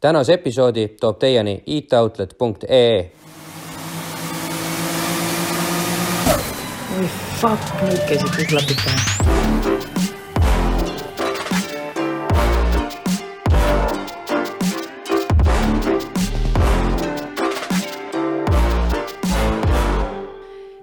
tänase 0.00 0.32
episoodi 0.32 0.88
toob 1.00 1.18
teieni 1.18 1.62
itoutlet.ee. 1.66 3.12
oi 6.98 7.08
fuck, 7.40 7.72
nüüd 7.82 8.04
käisid 8.10 8.30
kõik 8.36 8.52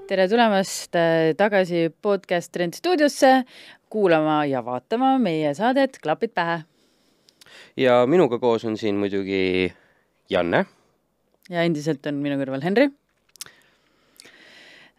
tere 0.07 0.27
tulemast 0.31 0.95
äh, 0.95 1.33
tagasi 1.37 1.89
podcast 2.01 2.51
Trend 2.51 2.73
stuudiosse 2.77 3.43
kuulama 3.89 4.45
ja 4.45 4.61
vaatama 4.65 5.17
meie 5.19 5.53
saadet 5.53 5.99
Klapid 6.03 6.31
pähe. 6.35 6.63
Ja 7.77 8.03
minuga 8.09 8.39
koos 8.39 8.65
on 8.65 8.77
siin 8.77 8.99
muidugi 9.01 9.73
Janne. 10.29 10.65
ja 11.49 11.65
endiselt 11.65 12.05
on 12.07 12.21
minu 12.23 12.39
kõrval 12.41 12.63
Henri. 12.65 12.89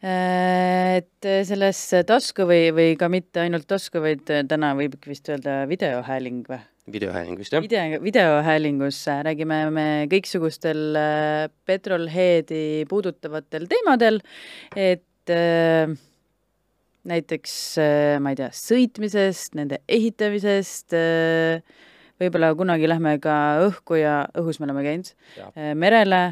et 0.07 1.29
selles 1.49 1.83
tasku 2.07 2.47
või, 2.47 2.71
või 2.77 2.95
ka 3.01 3.09
mitte 3.11 3.43
ainult 3.43 3.67
tasku, 3.67 4.01
vaid 4.05 4.25
täna 4.49 4.75
võib 4.79 4.99
vist 5.09 5.29
öelda 5.33 5.65
videohääling 5.71 6.47
või? 6.49 6.63
videohääling 6.93 7.39
vist 7.39 7.55
jah? 7.55 7.63
video, 7.63 8.01
videohäälingus 8.03 9.01
räägime 9.27 9.59
me 9.75 9.87
kõiksugustel 10.11 10.99
äh, 10.99 11.47
petrolheadi 11.67 12.85
puudutavatel 12.91 13.67
teemadel, 13.71 14.21
et 14.77 15.35
äh, 15.35 15.91
näiteks 17.07 17.57
äh, 17.83 18.21
ma 18.23 18.35
ei 18.35 18.41
tea, 18.41 18.53
sõitmisest, 18.55 19.59
nende 19.59 19.83
ehitamisest 19.89 20.97
äh,, 20.97 21.61
võib-olla 22.21 22.53
kunagi 22.57 22.89
lähme 22.89 23.17
ka 23.23 23.35
õhku 23.67 23.99
ja 24.01 24.17
õhus 24.39 24.61
me 24.61 24.69
oleme 24.69 24.85
käinud, 24.87 25.13
äh, 25.43 25.73
merele, 25.79 26.23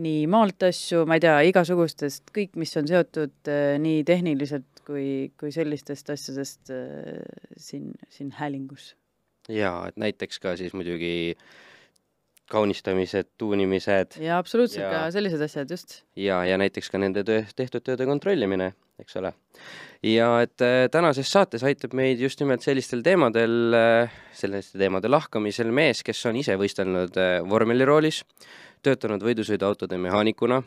nii 0.00 0.26
maalt 0.30 0.68
asju, 0.68 1.04
ma 1.08 1.18
ei 1.18 1.24
tea, 1.24 1.36
igasugustest, 1.50 2.28
kõik, 2.36 2.56
mis 2.60 2.74
on 2.80 2.90
seotud 2.90 3.50
äh, 3.50 3.74
nii 3.82 4.04
tehniliselt 4.08 4.84
kui, 4.86 5.30
kui 5.40 5.52
sellistest 5.54 6.12
asjadest 6.12 6.72
äh, 6.74 7.20
siin, 7.56 7.92
siin 8.12 8.34
häälingus. 8.36 8.94
Jaa, 9.50 9.88
et 9.90 9.98
näiteks 9.98 10.38
ka 10.42 10.54
siis 10.60 10.74
muidugi 10.76 11.34
kaunistamised, 12.50 13.30
tuunimised. 13.40 14.18
jaa, 14.22 14.38
absoluutselt 14.40 14.84
ja, 14.84 14.90
ka 14.92 15.02
sellised 15.14 15.44
asjad, 15.46 15.70
just. 15.70 16.00
ja, 16.18 16.42
ja 16.46 16.58
näiteks 16.60 16.90
ka 16.92 17.00
nende 17.02 17.24
töö, 17.26 17.44
tehtud 17.56 17.84
tööde 17.86 18.08
kontrollimine, 18.08 18.72
eks 19.02 19.18
ole. 19.20 19.32
ja 20.06 20.32
et 20.44 20.64
äh, 20.64 20.86
tänases 20.92 21.30
saates 21.32 21.64
aitab 21.66 21.94
meid 21.96 22.22
just 22.22 22.42
nimelt 22.42 22.66
sellistel 22.66 23.04
teemadel 23.06 23.76
äh,, 23.76 24.18
selliste 24.36 24.80
teemade 24.80 25.10
lahkamisel 25.12 25.72
mees, 25.74 26.04
kes 26.06 26.24
on 26.30 26.40
ise 26.40 26.58
võistelnud 26.60 27.16
äh, 27.20 27.38
vormeliroolis, 27.46 28.24
töötanud 28.86 29.24
võidusõiduautode 29.26 29.98
mehaanikuna 30.00 30.62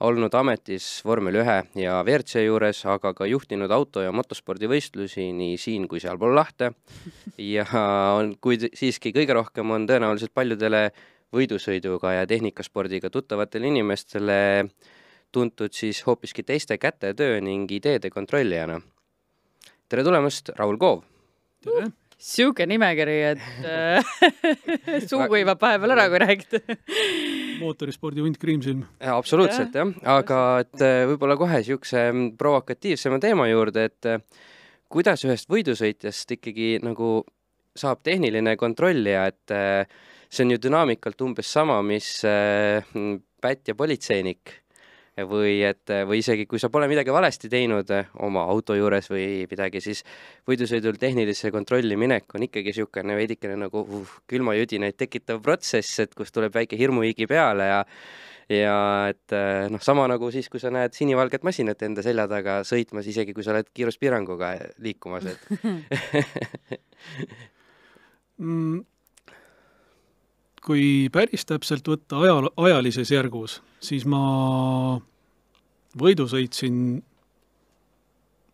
olnud 0.00 0.34
ametis 0.34 0.86
vormel 1.06 1.36
ühe 1.42 1.58
ja 1.78 1.98
WRC 2.02 2.44
juures, 2.46 2.82
aga 2.86 3.12
ka 3.14 3.26
juhtinud 3.26 3.70
auto- 3.70 4.02
ja 4.02 4.12
motospordivõistlusi 4.12 5.28
nii 5.36 5.58
siin 5.60 5.88
kui 5.88 6.00
sealpool 6.00 6.34
lahte. 6.34 6.72
ja 7.54 7.66
on, 8.16 8.34
kuid 8.40 8.70
siiski 8.74 9.12
kõige 9.14 9.36
rohkem 9.38 9.70
on 9.70 9.86
tõenäoliselt 9.86 10.34
paljudele 10.34 10.90
võidusõiduga 11.32 12.18
ja 12.18 12.26
tehnikaspordiga 12.28 13.10
tuttavatele 13.10 13.70
inimestele 13.70 14.40
tuntud 15.32 15.72
siis 15.72 16.02
hoopiski 16.06 16.44
teiste 16.44 16.76
kätetöö 16.78 17.40
ning 17.40 17.70
ideede 17.72 18.10
kontrollijana. 18.10 18.80
tere 19.88 20.04
tulemast, 20.04 20.52
Raul 20.56 20.76
Koov! 20.76 21.02
tere! 21.64 22.01
Sihuke 22.22 22.66
nimekiri, 22.70 23.16
et 23.32 23.42
äh, 23.66 24.12
suu 25.08 25.26
kuivab 25.30 25.60
vahepeal 25.62 25.94
ära, 25.96 26.06
kui 26.12 26.22
räägid 26.22 26.56
mootorispordi 27.62 28.24
hunt 28.24 28.38
Kriimsilm. 28.42 28.84
absoluutselt 29.14 29.74
jah, 29.78 29.92
aga 30.14 30.40
et 30.62 30.84
äh, 30.86 31.02
võib-olla 31.10 31.36
kohe 31.40 31.60
niisuguse 31.62 32.06
provokatiivsema 32.38 33.20
teema 33.22 33.48
juurde, 33.50 33.88
et 33.90 34.10
äh, 34.10 34.22
kuidas 34.92 35.24
ühest 35.26 35.50
võidusõitjast 35.52 36.36
ikkagi 36.38 36.76
nagu 36.84 37.20
saab 37.78 38.02
tehniline 38.04 38.52
kontrollija, 38.60 39.24
et 39.32 39.52
see 40.28 40.44
on 40.44 40.50
ju 40.52 40.58
dünaamikalt 40.60 41.22
umbes 41.24 41.48
sama, 41.48 41.78
mis 41.80 42.18
pätt 43.40 43.70
ja 43.70 43.74
politseinik 43.74 44.52
või 45.16 45.58
et, 45.66 45.92
või 46.08 46.22
isegi 46.22 46.46
kui 46.48 46.60
sa 46.60 46.70
pole 46.72 46.88
midagi 46.88 47.12
valesti 47.12 47.50
teinud 47.52 47.90
eh, 47.92 48.08
oma 48.24 48.46
auto 48.48 48.76
juures 48.76 49.10
või 49.12 49.44
midagi, 49.50 49.82
siis 49.84 50.02
võidusõidul 50.48 50.96
tehnilisse 51.00 51.50
kontrolli 51.52 51.98
minek 52.00 52.32
on 52.34 52.46
ikkagi 52.48 52.72
niisugune 52.72 53.16
veidikene 53.18 53.58
nagu 53.60 53.84
uh, 53.84 54.14
külmajudinaid 54.30 54.96
tekitav 54.96 55.42
protsess, 55.44 56.00
et 56.00 56.14
kus 56.16 56.32
tuleb 56.32 56.54
väike 56.56 56.80
hirmuhigi 56.80 57.28
peale 57.28 57.68
ja 57.68 57.80
ja 58.52 58.76
et 59.12 59.32
eh, 59.36 59.68
noh, 59.72 59.80
sama 59.84 60.06
nagu 60.10 60.30
siis, 60.32 60.48
kui 60.52 60.60
sa 60.60 60.72
näed 60.72 60.96
sinivalget 60.96 61.44
masinat 61.44 61.82
enda 61.84 62.02
selja 62.04 62.26
taga 62.28 62.60
sõitmas, 62.68 63.06
isegi 63.08 63.36
kui 63.36 63.44
sa 63.44 63.52
oled 63.54 63.68
kiiruspiiranguga 63.72 64.54
liikumas, 64.82 65.28
et 65.28 65.40
mm, 68.42 68.80
kui 70.62 71.08
päris 71.12 71.46
täpselt 71.48 71.88
võtta 71.88 72.20
aja, 72.22 72.36
ajalises 72.56 73.10
järgus, 73.10 73.60
siis 73.82 74.04
ma 74.08 74.20
võidu 75.98 76.28
sõitsin, 76.30 76.76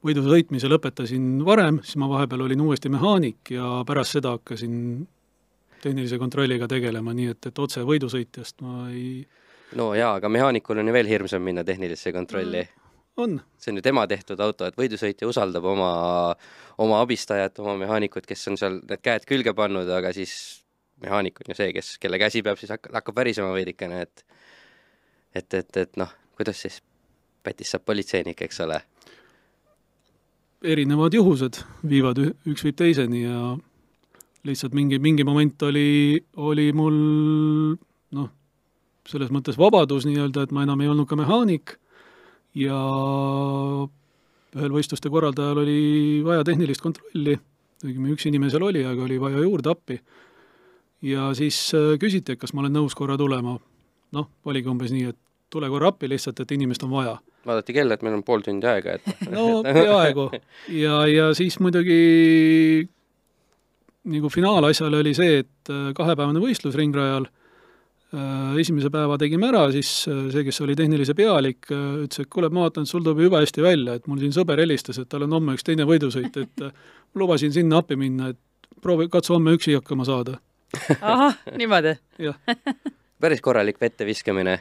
võidu 0.04 0.24
sõitmise 0.26 0.70
lõpetasin 0.72 1.44
varem, 1.46 1.82
siis 1.84 2.00
ma 2.00 2.08
vahepeal 2.10 2.46
olin 2.46 2.64
uuesti 2.64 2.90
mehaanik 2.92 3.52
ja 3.54 3.82
pärast 3.86 4.18
seda 4.18 4.36
hakkasin 4.38 5.06
tehnilise 5.82 6.18
kontrolliga 6.18 6.66
tegelema, 6.68 7.14
nii 7.14 7.34
et, 7.34 7.52
et 7.52 7.62
otse 7.62 7.84
võidusõitjast 7.86 8.64
ma 8.64 8.88
ei 8.90 9.22
no 9.78 9.92
jaa, 9.94 10.16
aga 10.18 10.30
mehaanikul 10.32 10.80
on 10.80 10.90
ju 10.90 10.96
veel 10.96 11.10
hirmsam 11.10 11.44
minna 11.44 11.64
tehnilisse 11.64 12.12
kontrolli 12.12 12.64
mm 12.64 12.86
on. 13.18 13.40
see 13.58 13.72
on 13.72 13.76
ju 13.76 13.82
tema 13.82 14.06
tehtud 14.06 14.40
auto, 14.40 14.66
et 14.68 14.76
võidusõitja 14.78 15.28
usaldab 15.28 15.64
oma, 15.66 15.90
oma 16.78 17.00
abistajat, 17.02 17.58
oma 17.58 17.74
mehaanikut, 17.80 18.26
kes 18.26 18.46
on 18.50 18.58
seal 18.60 18.78
need 18.78 19.02
käed 19.02 19.26
külge 19.28 19.54
pannud, 19.58 19.90
aga 19.90 20.12
siis 20.14 20.34
mehaanik 21.02 21.40
on 21.42 21.52
ju 21.52 21.58
see, 21.58 21.72
kes, 21.76 21.96
kelle 22.02 22.18
käsi 22.20 22.42
peab 22.46 22.60
siis 22.60 22.72
hakka, 22.74 22.92
hakkab 22.98 23.16
värisema 23.20 23.52
veidikene, 23.54 24.02
et 24.06 24.24
et, 25.36 25.54
et, 25.54 25.76
et 25.76 25.98
noh, 26.00 26.12
kuidas 26.36 26.60
siis 26.64 26.82
Pätis 27.44 27.70
saab 27.72 27.84
politseinik, 27.86 28.40
eks 28.42 28.60
ole? 28.64 28.80
erinevad 30.58 31.14
juhused 31.14 31.60
viivad, 31.86 32.18
üks 32.50 32.64
viib 32.66 32.74
teiseni 32.80 33.20
ja 33.22 33.52
lihtsalt 34.48 34.74
mingi, 34.74 34.98
mingi 34.98 35.22
moment 35.26 35.62
oli, 35.68 36.18
oli 36.34 36.64
mul 36.74 36.96
noh, 38.18 38.30
selles 39.06 39.30
mõttes 39.34 39.58
vabadus 39.60 40.06
nii-öelda, 40.08 40.48
et 40.48 40.54
ma 40.54 40.64
enam 40.66 40.82
ei 40.82 40.90
olnud 40.90 41.06
ka 41.06 41.18
mehaanik 41.18 41.76
ja 42.58 42.78
ühel 44.58 44.74
võistluste 44.74 45.12
korraldajal 45.12 45.62
oli 45.62 45.78
vaja 46.26 46.42
tehnilist 46.48 46.82
kontrolli, 46.82 47.36
õigemini 47.84 48.16
üks 48.16 48.26
inimesel 48.26 48.66
oli, 48.66 48.82
aga 48.82 49.06
oli 49.06 49.20
vaja 49.22 49.44
juurde 49.44 49.70
appi 49.70 50.00
ja 51.02 51.30
siis 51.34 51.58
äh, 51.74 51.94
küsiti, 52.00 52.34
et 52.34 52.40
kas 52.40 52.54
ma 52.54 52.64
olen 52.64 52.74
nõus 52.80 52.96
korra 52.98 53.16
tulema. 53.18 53.58
noh, 54.16 54.28
oligi 54.48 54.70
umbes 54.70 54.92
nii, 54.92 55.10
et 55.12 55.18
tule 55.52 55.68
korra 55.68 55.90
appi 55.92 56.08
lihtsalt, 56.08 56.40
et 56.40 56.52
inimest 56.56 56.84
on 56.86 56.92
vaja. 56.92 57.18
vaadati 57.46 57.74
kella, 57.76 57.94
et 57.94 58.04
meil 58.04 58.18
on 58.18 58.22
pool 58.24 58.44
tundi 58.44 58.66
aega, 58.66 58.98
et 58.98 59.10
no 59.34 59.62
peaaegu. 59.62 60.30
ja, 60.74 61.02
ja 61.06 61.32
siis 61.36 61.58
muidugi 61.60 62.88
nagu 64.08 64.30
finaalasjal 64.32 64.94
oli 65.00 65.14
see, 65.16 65.42
et 65.44 65.72
äh, 65.72 65.90
kahepäevane 65.96 66.40
võistlus 66.42 66.76
ringrajal, 66.78 67.28
äh, 68.16 68.58
esimese 68.60 68.90
päeva 68.90 69.20
tegime 69.20 69.52
ära, 69.52 69.66
siis 69.74 69.92
see, 70.08 70.44
kes 70.48 70.64
oli 70.64 70.76
tehnilise 70.78 71.14
pealik, 71.14 71.68
ütles, 71.70 72.24
et 72.24 72.32
kuule, 72.32 72.50
ma 72.50 72.66
vaatan, 72.66 72.88
et 72.88 72.90
sul 72.90 73.04
tuleb 73.04 73.22
jube 73.28 73.44
hästi 73.44 73.64
välja, 73.64 73.98
et 74.00 74.10
mul 74.10 74.24
siin 74.24 74.34
sõber 74.34 74.64
helistas, 74.64 74.98
et 74.98 75.08
tal 75.12 75.28
on 75.28 75.38
homme 75.38 75.54
üks 75.58 75.68
teine 75.68 75.86
võidusõit, 75.88 76.42
et 76.42 76.68
lubasin 77.14 77.52
sinna 77.54 77.84
appi 77.84 78.00
minna, 78.00 78.32
et 78.32 78.80
proovi, 78.82 79.10
katsu 79.12 79.36
homme 79.36 79.52
üksi 79.58 79.76
hakkama 79.76 80.08
saada 80.08 80.38
ahah, 81.00 81.36
niimoodi? 81.56 81.96
päris 83.20 83.42
korralik 83.42 83.80
vette 83.80 84.06
viskamine. 84.06 84.58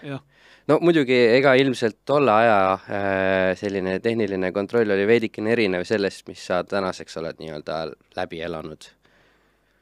no 0.68 0.80
muidugi, 0.81 1.16
ega 1.38 1.54
ilmselt 1.60 2.00
tolle 2.06 2.34
aja 2.34 2.60
äh, 2.74 3.54
selline 3.60 4.00
tehniline 4.04 4.52
kontroll 4.56 4.92
oli 4.96 5.08
veidikene 5.08 5.56
erinev 5.56 5.88
sellest, 5.88 6.28
mis 6.28 6.46
sa 6.50 6.64
tänaseks 6.64 7.18
oled 7.22 7.42
nii-öelda 7.42 7.80
läbi 8.20 8.42
elanud 8.42 8.92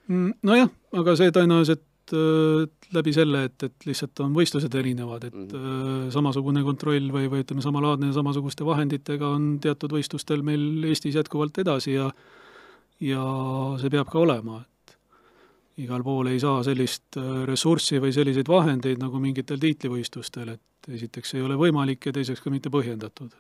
mm,. 0.08 0.40
nojah, 0.46 0.72
aga 1.02 1.18
see 1.20 1.34
tõenäoliselt 1.36 2.16
äh, 2.16 2.68
läbi 2.96 3.14
selle, 3.16 3.46
et, 3.50 3.58
et 3.66 3.90
lihtsalt 3.90 4.22
on 4.26 4.36
võistlused 4.36 4.76
erinevad, 4.78 5.28
et 5.30 5.34
mm 5.34 5.48
-hmm. 5.50 6.08
samasugune 6.14 6.64
kontroll 6.64 7.10
või, 7.12 7.30
või 7.32 7.44
ütleme, 7.46 7.66
samalaadne 7.66 8.14
samasuguste 8.14 8.66
vahenditega 8.66 9.34
on 9.38 9.56
teatud 9.60 9.94
võistlustel 9.98 10.46
meil 10.46 10.84
Eestis 10.86 11.16
jätkuvalt 11.16 11.58
edasi 11.64 11.98
ja 11.98 12.12
ja 13.04 13.22
see 13.82 13.92
peab 13.92 14.08
ka 14.08 14.22
olema, 14.22 14.62
igal 15.84 16.04
pool 16.04 16.30
ei 16.32 16.40
saa 16.40 16.62
sellist 16.64 17.18
äh, 17.20 17.44
ressurssi 17.50 18.00
või 18.04 18.14
selliseid 18.16 18.50
vahendeid 18.52 19.02
nagu 19.02 19.20
mingitel 19.22 19.60
tiitlivõistlustel, 19.62 20.56
et 20.56 20.92
esiteks 20.96 21.36
ei 21.36 21.44
ole 21.46 21.58
võimalik 21.60 22.08
ja 22.10 22.16
teiseks 22.16 22.44
ka 22.44 22.54
mitte 22.54 22.72
põhjendatud. 22.74 23.34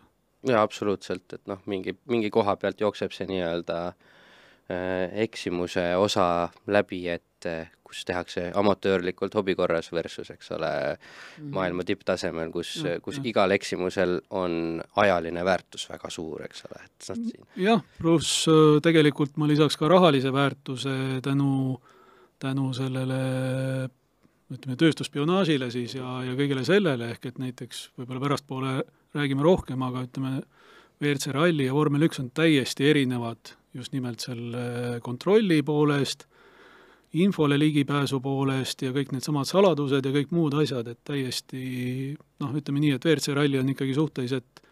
jaa, 0.45 0.61
absoluutselt, 0.61 1.25
et 1.33 1.45
noh, 1.47 1.61
mingi, 1.65 1.95
mingi 2.11 2.29
koha 2.33 2.57
pealt 2.61 2.81
jookseb 2.81 3.15
see 3.15 3.29
nii-öelda 3.29 3.79
äh, 3.87 5.15
eksimuse 5.25 5.93
osa 6.01 6.49
läbi, 6.67 7.05
et 7.09 7.49
äh, 7.49 7.71
kus 7.85 8.03
tehakse 8.05 8.49
amatöörlikult 8.57 9.35
hobi 9.37 9.55
korras 9.55 9.91
versus, 9.93 10.29
eks 10.33 10.51
ole, 10.57 10.69
maailma 11.53 11.85
tipptasemel, 11.87 12.49
kus, 12.51 12.73
kus 13.05 13.19
igal 13.23 13.53
eksimusel 13.55 14.17
on 14.35 14.81
ajaline 14.99 15.45
väärtus 15.45 15.85
väga 15.91 16.11
suur, 16.11 16.43
eks 16.47 16.65
ole, 16.67 16.81
et 16.83 17.09
noh, 17.11 17.21
siin 17.29 17.67
jah, 17.67 17.83
pluss 18.01 18.49
äh, 18.51 18.79
tegelikult 18.83 19.37
ma 19.39 19.47
lisaks 19.47 19.77
ka 19.79 19.89
rahalise 19.91 20.33
väärtuse 20.35 20.95
tänu, 21.23 21.77
tänu 22.41 22.71
sellele 22.75 23.19
ütleme, 24.53 24.77
tööstusspionaažile 24.77 25.71
siis 25.73 25.95
ja, 25.97 26.19
ja 26.27 26.35
kõigele 26.37 26.65
sellele, 26.67 27.09
ehk 27.15 27.31
et 27.31 27.41
näiteks 27.41 27.89
võib-olla 27.97 28.21
pärastpoole 28.21 28.75
räägime 29.15 29.45
rohkem, 29.45 29.81
aga 29.85 30.05
ütleme, 30.05 30.39
WRC 31.01 31.33
ralli 31.35 31.67
ja 31.67 31.75
vormel 31.75 32.05
üks 32.07 32.21
on 32.21 32.29
täiesti 32.35 32.87
erinevad 32.87 33.55
just 33.75 33.91
nimelt 33.91 34.23
selle 34.23 35.01
kontrolli 35.03 35.59
poolest, 35.65 36.23
infole 37.19 37.57
ligipääsu 37.59 38.19
poolest 38.23 38.83
ja 38.85 38.93
kõik 38.95 39.11
needsamad 39.15 39.47
saladused 39.49 40.05
ja 40.05 40.13
kõik 40.15 40.31
muud 40.35 40.55
asjad, 40.59 40.87
et 40.91 40.99
täiesti 41.07 42.15
noh, 42.15 42.55
ütleme 42.55 42.83
nii, 42.83 42.95
et 42.95 43.07
WRC 43.07 43.35
ralli 43.35 43.59
on 43.59 43.71
ikkagi 43.71 43.95
suhteliselt 43.95 44.63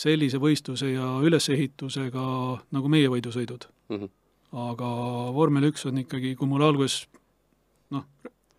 sellise 0.00 0.40
võistluse 0.40 0.92
ja 0.94 1.08
ülesehitusega 1.24 2.24
nagu 2.72 2.92
meie 2.92 3.10
võidusõidud. 3.12 3.68
Mhm. 3.92 4.16
Aga 4.50 4.90
vormel 5.36 5.68
üks 5.70 5.86
on 5.86 6.02
ikkagi, 6.02 6.34
kui 6.38 6.48
mul 6.50 6.64
alguses 6.66 7.04
noh, 7.94 8.04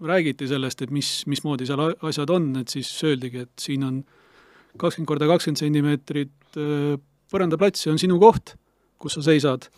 räägiti 0.01 0.47
sellest, 0.49 0.81
et 0.85 0.91
mis, 0.93 1.09
mismoodi 1.29 1.67
seal 1.67 1.83
asjad 2.07 2.31
on, 2.33 2.51
et 2.61 2.71
siis 2.71 2.89
öeldigi, 3.07 3.45
et 3.45 3.63
siin 3.63 3.83
on 3.87 4.01
kakskümmend 4.79 5.09
korda 5.09 5.27
kakskümmend 5.29 5.61
sentimeetrit 5.61 6.59
äh, 6.59 6.97
põrandaplats, 7.31 7.83
see 7.83 7.91
on 7.91 7.99
sinu 8.01 8.19
koht, 8.21 8.55
kus 9.01 9.19
sa 9.19 9.25
seisad. 9.31 9.69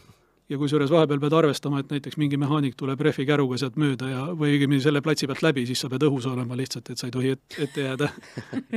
ja 0.52 0.58
kusjuures 0.60 0.92
vahepeal 0.92 1.22
pead 1.24 1.34
arvestama, 1.34 1.80
et 1.80 1.90
näiteks 1.90 2.18
mingi 2.20 2.38
mehaanik 2.38 2.76
tuleb 2.78 3.00
rehvikäruga 3.02 3.56
sealt 3.58 3.78
mööda 3.80 4.10
ja, 4.10 4.24
või 4.38 4.52
õigemini 4.58 4.84
selle 4.84 5.00
platsi 5.02 5.26
pealt 5.26 5.42
läbi, 5.42 5.64
siis 5.66 5.80
sa 5.82 5.88
pead 5.90 6.04
õhus 6.04 6.28
olema 6.30 6.58
lihtsalt, 6.60 6.92
et 6.92 7.00
sa 7.00 7.08
ei 7.08 7.14
tohi 7.16 7.32
et, 7.34 7.42
ette 7.64 7.86
jääda 7.86 8.10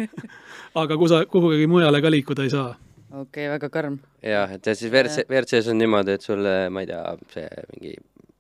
aga 0.83 0.97
kusa, 0.97 1.25
kuhugi 1.27 1.67
mujale 1.69 2.01
ka 2.01 2.13
liikuda 2.15 2.47
ei 2.47 2.55
saa. 2.55 2.71
Okei 3.13 3.47
okay,, 3.47 3.49
väga 3.55 3.71
karm. 3.71 3.99
jah, 4.23 4.53
et 4.53 4.67
ja 4.67 4.75
siis 4.75 4.93
WRC, 4.93 5.27
WRC-s 5.29 5.71
on 5.73 5.79
niimoodi, 5.79 6.17
et 6.17 6.23
sulle, 6.23 6.55
ma 6.71 6.85
ei 6.85 6.91
tea, 6.91 7.17
see 7.35 7.49
mingi 7.75 7.97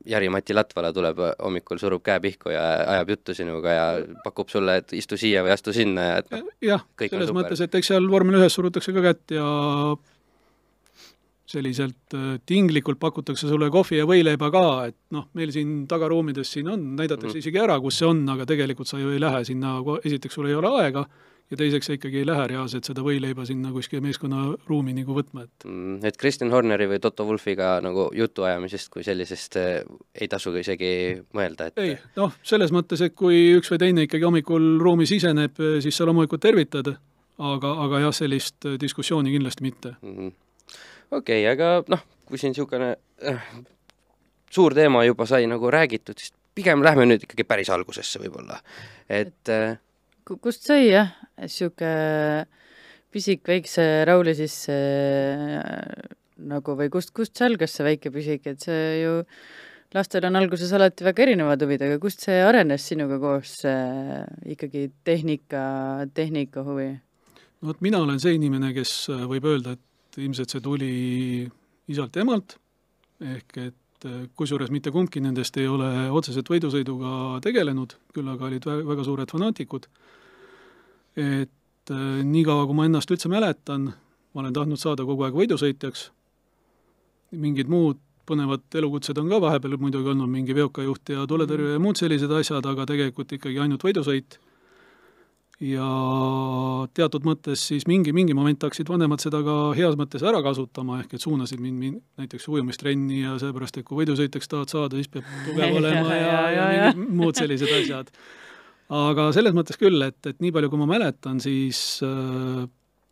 Jari-Mati 0.06 0.54
Latvala 0.54 0.92
tuleb 0.94 1.18
hommikul, 1.42 1.80
surub 1.82 2.02
käe 2.06 2.20
pihku 2.22 2.52
ja 2.54 2.62
ajab 2.94 3.08
juttu 3.16 3.34
sinuga 3.34 3.72
ja 3.74 3.86
pakub 4.24 4.50
sulle, 4.52 4.76
et 4.82 4.92
istu 4.94 5.18
siia 5.18 5.42
või 5.42 5.54
astu 5.56 5.74
sinna 5.74 6.04
ja 6.10 6.18
et 6.22 6.30
noh, 6.30 6.44
jah, 6.62 6.84
Kõik 6.94 7.14
on 7.14 7.18
selles 7.24 7.34
mõttes, 7.34 7.62
et 7.64 7.74
eks 7.74 7.90
seal 7.90 8.06
vormel 8.10 8.38
ühes 8.38 8.54
surutakse 8.54 8.94
ka 8.94 9.02
kätt 9.08 9.34
ja 9.34 9.46
selliselt 11.46 12.14
äh, 12.14 12.38
tinglikult 12.46 12.98
pakutakse 13.02 13.48
sulle 13.48 13.68
kohvi 13.70 14.00
ja 14.00 14.06
võileiba 14.08 14.50
ka, 14.54 14.64
et 14.90 14.96
noh, 15.14 15.28
meil 15.38 15.52
siin 15.54 15.84
tagaruumides 15.90 16.50
siin 16.56 16.70
on, 16.72 16.88
näidatakse 16.98 17.36
Mhm. 17.36 17.42
isegi 17.42 17.62
ära, 17.62 17.78
kus 17.80 17.98
see 17.98 18.08
on, 18.08 18.24
aga 18.28 18.46
tegelikult 18.46 18.90
sa 18.90 18.98
ju 18.98 19.10
ei 19.14 19.22
lähe 19.22 19.44
sinna, 19.46 19.78
esiteks 20.04 20.34
sul 20.34 20.46
ei 20.50 20.54
ole 20.58 20.72
aega 20.82 21.06
ja 21.50 21.58
teiseks 21.58 21.86
sa 21.88 21.94
ikkagi 21.96 22.20
ei 22.22 22.26
lähe 22.26 22.46
reaalselt 22.50 22.88
seda 22.88 23.04
võileiba 23.06 23.46
sinna 23.46 23.70
kuskile 23.74 24.02
meeskonnaruumi 24.04 24.94
nagu 24.96 25.14
võtma, 25.16 25.44
et 25.46 25.66
mm, 25.68 26.00
et 26.08 26.18
Kristjan 26.18 26.50
Horneri 26.54 26.88
või 26.90 27.00
Toto 27.02 27.26
Wulfiga 27.28 27.76
nagu 27.84 28.08
jutuajamisest 28.16 28.90
kui 28.92 29.04
sellisest 29.06 29.58
eh, 29.60 29.76
ei 30.14 30.30
tasu 30.32 30.54
isegi 30.58 30.90
mõelda, 31.36 31.70
et 31.70 31.82
ei, 31.82 31.94
noh, 32.18 32.34
selles 32.46 32.74
mõttes, 32.74 33.04
et 33.06 33.14
kui 33.18 33.52
üks 33.58 33.70
või 33.72 33.82
teine 33.84 34.06
ikkagi 34.08 34.26
hommikul 34.26 34.74
ruumi 34.82 35.06
siseneb, 35.08 35.60
siis 35.84 35.96
sa 35.96 36.08
loomulikult 36.08 36.42
tervitad, 36.42 36.96
aga, 37.38 37.72
aga 37.86 38.02
jah, 38.06 38.16
sellist 38.16 38.66
äh, 38.66 38.76
diskussiooni 38.80 39.34
kindlasti 39.34 39.66
mitte. 39.66 39.96
Mhm. 40.02 40.34
okei 41.10 41.44
okay,, 41.44 41.48
aga 41.52 41.80
noh, 41.92 42.02
kui 42.26 42.42
siin 42.42 42.54
niisugune 42.56 42.96
äh, 43.22 43.48
suur 44.50 44.74
teema 44.74 45.04
juba 45.06 45.26
sai 45.30 45.46
nagu 45.50 45.70
räägitud, 45.70 46.18
siis 46.18 46.34
pigem 46.56 46.82
lähme 46.84 47.06
nüüd 47.06 47.26
ikkagi 47.26 47.44
päris 47.44 47.70
algusesse 47.70 48.20
võib-olla, 48.22 48.58
et 49.12 49.52
äh, 49.52 49.76
kust 50.26 50.66
sai 50.66 50.88
jah, 50.88 51.12
niisugune 51.38 52.46
pisik 53.14 53.46
väikse 53.48 54.04
Rauli 54.08 54.34
sisse 54.36 54.74
äh, 54.74 56.16
nagu 56.50 56.74
või 56.76 56.90
kust, 56.92 57.14
kust 57.16 57.38
see 57.38 57.46
algas, 57.46 57.76
see 57.76 57.86
väike 57.86 58.12
pisik, 58.12 58.44
et 58.50 58.66
see 58.66 59.00
ju 59.04 59.20
lastel 59.94 60.26
on 60.28 60.36
alguses 60.36 60.72
alati 60.76 61.06
väga 61.06 61.24
erinevad 61.24 61.62
huvid, 61.62 61.86
aga 61.86 62.00
kust 62.02 62.26
see 62.26 62.42
arenes 62.44 62.84
sinuga 62.90 63.20
koos 63.22 63.60
äh, 63.68 64.26
ikkagi 64.52 64.90
tehnika, 65.06 65.62
tehnika 66.16 66.66
huvi? 66.66 66.90
no 67.62 67.70
vot, 67.70 67.80
mina 67.86 68.02
olen 68.02 68.20
see 68.20 68.36
inimene, 68.36 68.74
kes 68.76 68.98
äh, 69.14 69.24
võib 69.30 69.48
öelda, 69.48 69.78
et 69.78 70.20
ilmselt 70.20 70.52
see 70.52 70.64
tuli 70.64 70.92
isalt 71.92 72.16
ja 72.18 72.26
emalt, 72.26 72.58
ehk 73.22 73.60
et 73.62 73.82
kusjuures 74.36 74.68
mitte 74.70 74.92
kumbki 74.92 75.22
nendest 75.24 75.56
ei 75.56 75.66
ole 75.70 75.88
otseselt 76.14 76.50
võidusõiduga 76.52 77.40
tegelenud, 77.44 77.94
küll 78.14 78.28
aga 78.28 78.50
olid 78.50 78.66
vä- 78.68 78.82
väga 78.86 79.06
suured 79.06 79.32
fanaatikud. 79.32 79.88
Et 81.16 81.92
äh, 81.92 82.24
niikaua, 82.24 82.66
kui 82.66 82.76
ma 82.76 82.88
ennast 82.88 83.10
üldse 83.10 83.30
mäletan, 83.32 83.90
ma 84.34 84.42
olen 84.42 84.56
tahtnud 84.56 84.80
saada 84.80 85.06
kogu 85.08 85.24
aeg 85.26 85.36
võidusõitjaks, 85.38 86.10
mingid 87.36 87.70
muud 87.72 88.00
põnevad 88.26 88.66
elukutsed 88.74 89.18
on 89.20 89.30
ka 89.30 89.38
vahepeal 89.42 89.78
muidugi 89.80 90.10
olnud, 90.12 90.30
mingi 90.30 90.54
veokajuht 90.56 91.14
ja 91.14 91.24
tuletõrje 91.30 91.76
ja 91.76 91.82
muud 91.82 91.98
sellised 92.00 92.32
asjad, 92.40 92.66
aga 92.66 92.86
tegelikult 92.88 93.36
ikkagi 93.38 93.62
ainult 93.62 93.86
võidusõit. 93.86 94.38
Ja 95.62 95.86
teatud 96.92 97.24
mõttes 97.24 97.62
siis 97.70 97.86
mingi, 97.88 98.12
mingi 98.12 98.34
moment 98.36 98.66
hakkasid 98.66 98.90
vanemad 98.92 99.22
seda 99.24 99.38
ka 99.44 99.54
heas 99.78 99.94
mõttes 99.96 100.24
ära 100.26 100.42
kasutama, 100.44 100.98
ehk 101.00 101.14
et 101.16 101.24
suunasid 101.24 101.62
mind, 101.64 101.78
mind 101.80 102.02
näiteks 102.20 102.44
ujumistrenni 102.52 103.22
ja 103.22 103.38
seepärast, 103.40 103.78
et 103.80 103.86
kui 103.88 104.02
võidusõitjaks 104.02 104.52
tahad 104.52 104.74
saada, 104.74 104.98
siis 104.98 105.08
peab 105.08 105.30
tugev 105.46 105.76
olema 105.80 106.18
ja, 106.18 106.26
ja, 106.26 106.42
ja, 106.50 106.66
ja. 106.74 106.90
mingid 106.92 107.16
muud 107.22 107.40
sellised 107.40 107.72
asjad. 107.72 108.12
Aga 108.92 109.30
selles 109.34 109.54
mõttes 109.56 109.78
küll, 109.80 109.98
et, 110.06 110.18
et 110.28 110.38
nii 110.42 110.52
palju, 110.54 110.70
kui 110.70 110.80
ma 110.80 110.88
mäletan, 110.90 111.40
siis 111.42 112.02
äh, 112.06 112.66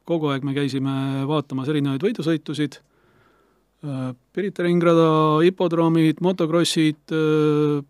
kogu 0.08 0.30
aeg 0.30 0.44
me 0.46 0.54
käisime 0.56 1.24
vaatamas 1.28 1.70
erinevaid 1.72 2.04
võidusõitusid 2.04 2.78
äh,, 2.78 4.12
Pirita 4.34 4.64
ringrada, 4.66 5.08
hipodroomid, 5.44 6.22
motokrossid 6.24 7.14
äh,, 7.14 7.82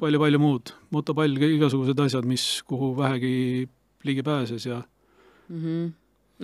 palju-palju 0.00 0.40
muud, 0.42 0.74
motopall, 0.94 1.36
igasugused 1.48 2.00
asjad, 2.04 2.26
mis 2.28 2.46
kuhu 2.68 2.92
vähegi 2.98 3.34
ligi 4.04 4.24
pääses 4.26 4.66
ja 4.66 4.82
mm. 5.48 5.60
-hmm. 5.60 5.92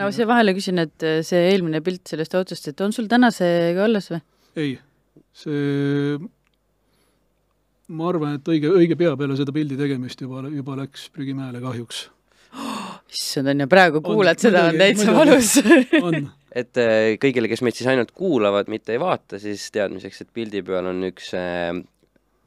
no 0.00 0.10
siia 0.10 0.26
vahele 0.26 0.54
küsin, 0.56 0.78
et 0.78 1.08
see 1.26 1.40
eelmine 1.50 1.82
pilt 1.84 2.06
sellest 2.08 2.34
autost, 2.38 2.68
et 2.68 2.80
on 2.80 2.92
sul 2.92 3.10
täna 3.10 3.30
see 3.34 3.74
ka 3.76 3.84
alles 3.84 4.10
või? 4.12 4.20
ei, 4.56 4.78
see, 5.32 6.16
ma 7.90 8.08
arvan, 8.10 8.38
et 8.38 8.50
õige, 8.50 8.70
õige 8.80 8.96
pea 8.98 9.12
peale 9.18 9.36
seda 9.38 9.54
pildi 9.54 9.78
tegemist 9.78 10.20
juba, 10.22 10.44
juba 10.52 10.78
läks 10.82 11.08
prügimäele 11.14 11.62
kahjuks. 11.62 12.08
issand 13.10 13.52
on 13.52 13.64
ja 13.64 13.68
praegu 13.70 14.00
On, 14.00 14.06
kuulad 14.08 14.42
seda, 14.42 14.66
on 14.70 14.78
täitsa 14.78 15.14
valus. 15.14 15.54
on, 16.02 16.28
et 16.62 16.82
äh, 16.82 17.14
kõigile, 17.22 17.50
kes 17.50 17.62
meid 17.66 17.78
siis 17.78 17.90
ainult 17.90 18.12
kuulavad, 18.16 18.70
mitte 18.72 18.94
ei 18.94 19.00
vaata, 19.02 19.38
siis 19.42 19.68
teadmiseks, 19.74 20.24
et 20.24 20.34
pildi 20.34 20.62
peal 20.66 20.90
on 20.90 21.06
üks 21.10 21.32
äh, 21.38 21.70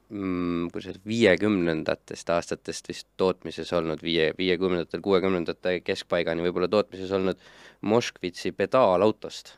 mm, 0.10 0.70
kuidas 0.76 1.00
viiekümnendatest 1.08 2.32
aastatest 2.36 2.92
vist 2.92 3.10
tootmises 3.20 3.72
olnud, 3.76 4.04
viie, 4.04 4.32
viiekümnendatel, 4.38 5.04
kuuekümnendate 5.04 5.80
keskpaigani 5.84 6.46
võib-olla 6.48 6.72
tootmises 6.72 7.12
olnud 7.16 7.52
Moskvitši 7.84 8.54
pedaalautost 8.56 9.58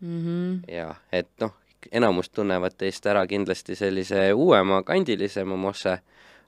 Mhm. 0.00 0.64
ja 0.68 0.94
et 1.12 1.28
noh, 1.40 1.52
enamus 1.92 2.30
tunnevad 2.30 2.76
teist 2.78 3.06
ära 3.06 3.26
kindlasti 3.26 3.76
sellise 3.78 4.30
uuema, 4.34 4.82
kandilisema 4.86 5.56
Mosse, 5.56 5.96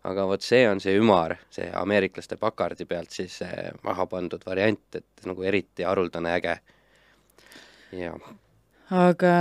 aga 0.09 0.27
vot 0.27 0.43
see 0.43 0.67
on 0.69 0.81
see 0.83 0.97
ümar, 0.99 1.37
see 1.51 1.69
ameeriklaste 1.79 2.37
Pakardi 2.41 2.87
pealt 2.91 3.15
siis 3.15 3.41
maha 3.87 4.07
pandud 4.11 4.43
variant, 4.47 4.85
et 4.99 5.27
nagu 5.29 5.43
eriti 5.47 5.87
haruldane 5.87 6.37
äge. 6.37 6.57
ja 7.93 8.15
aga 8.93 9.33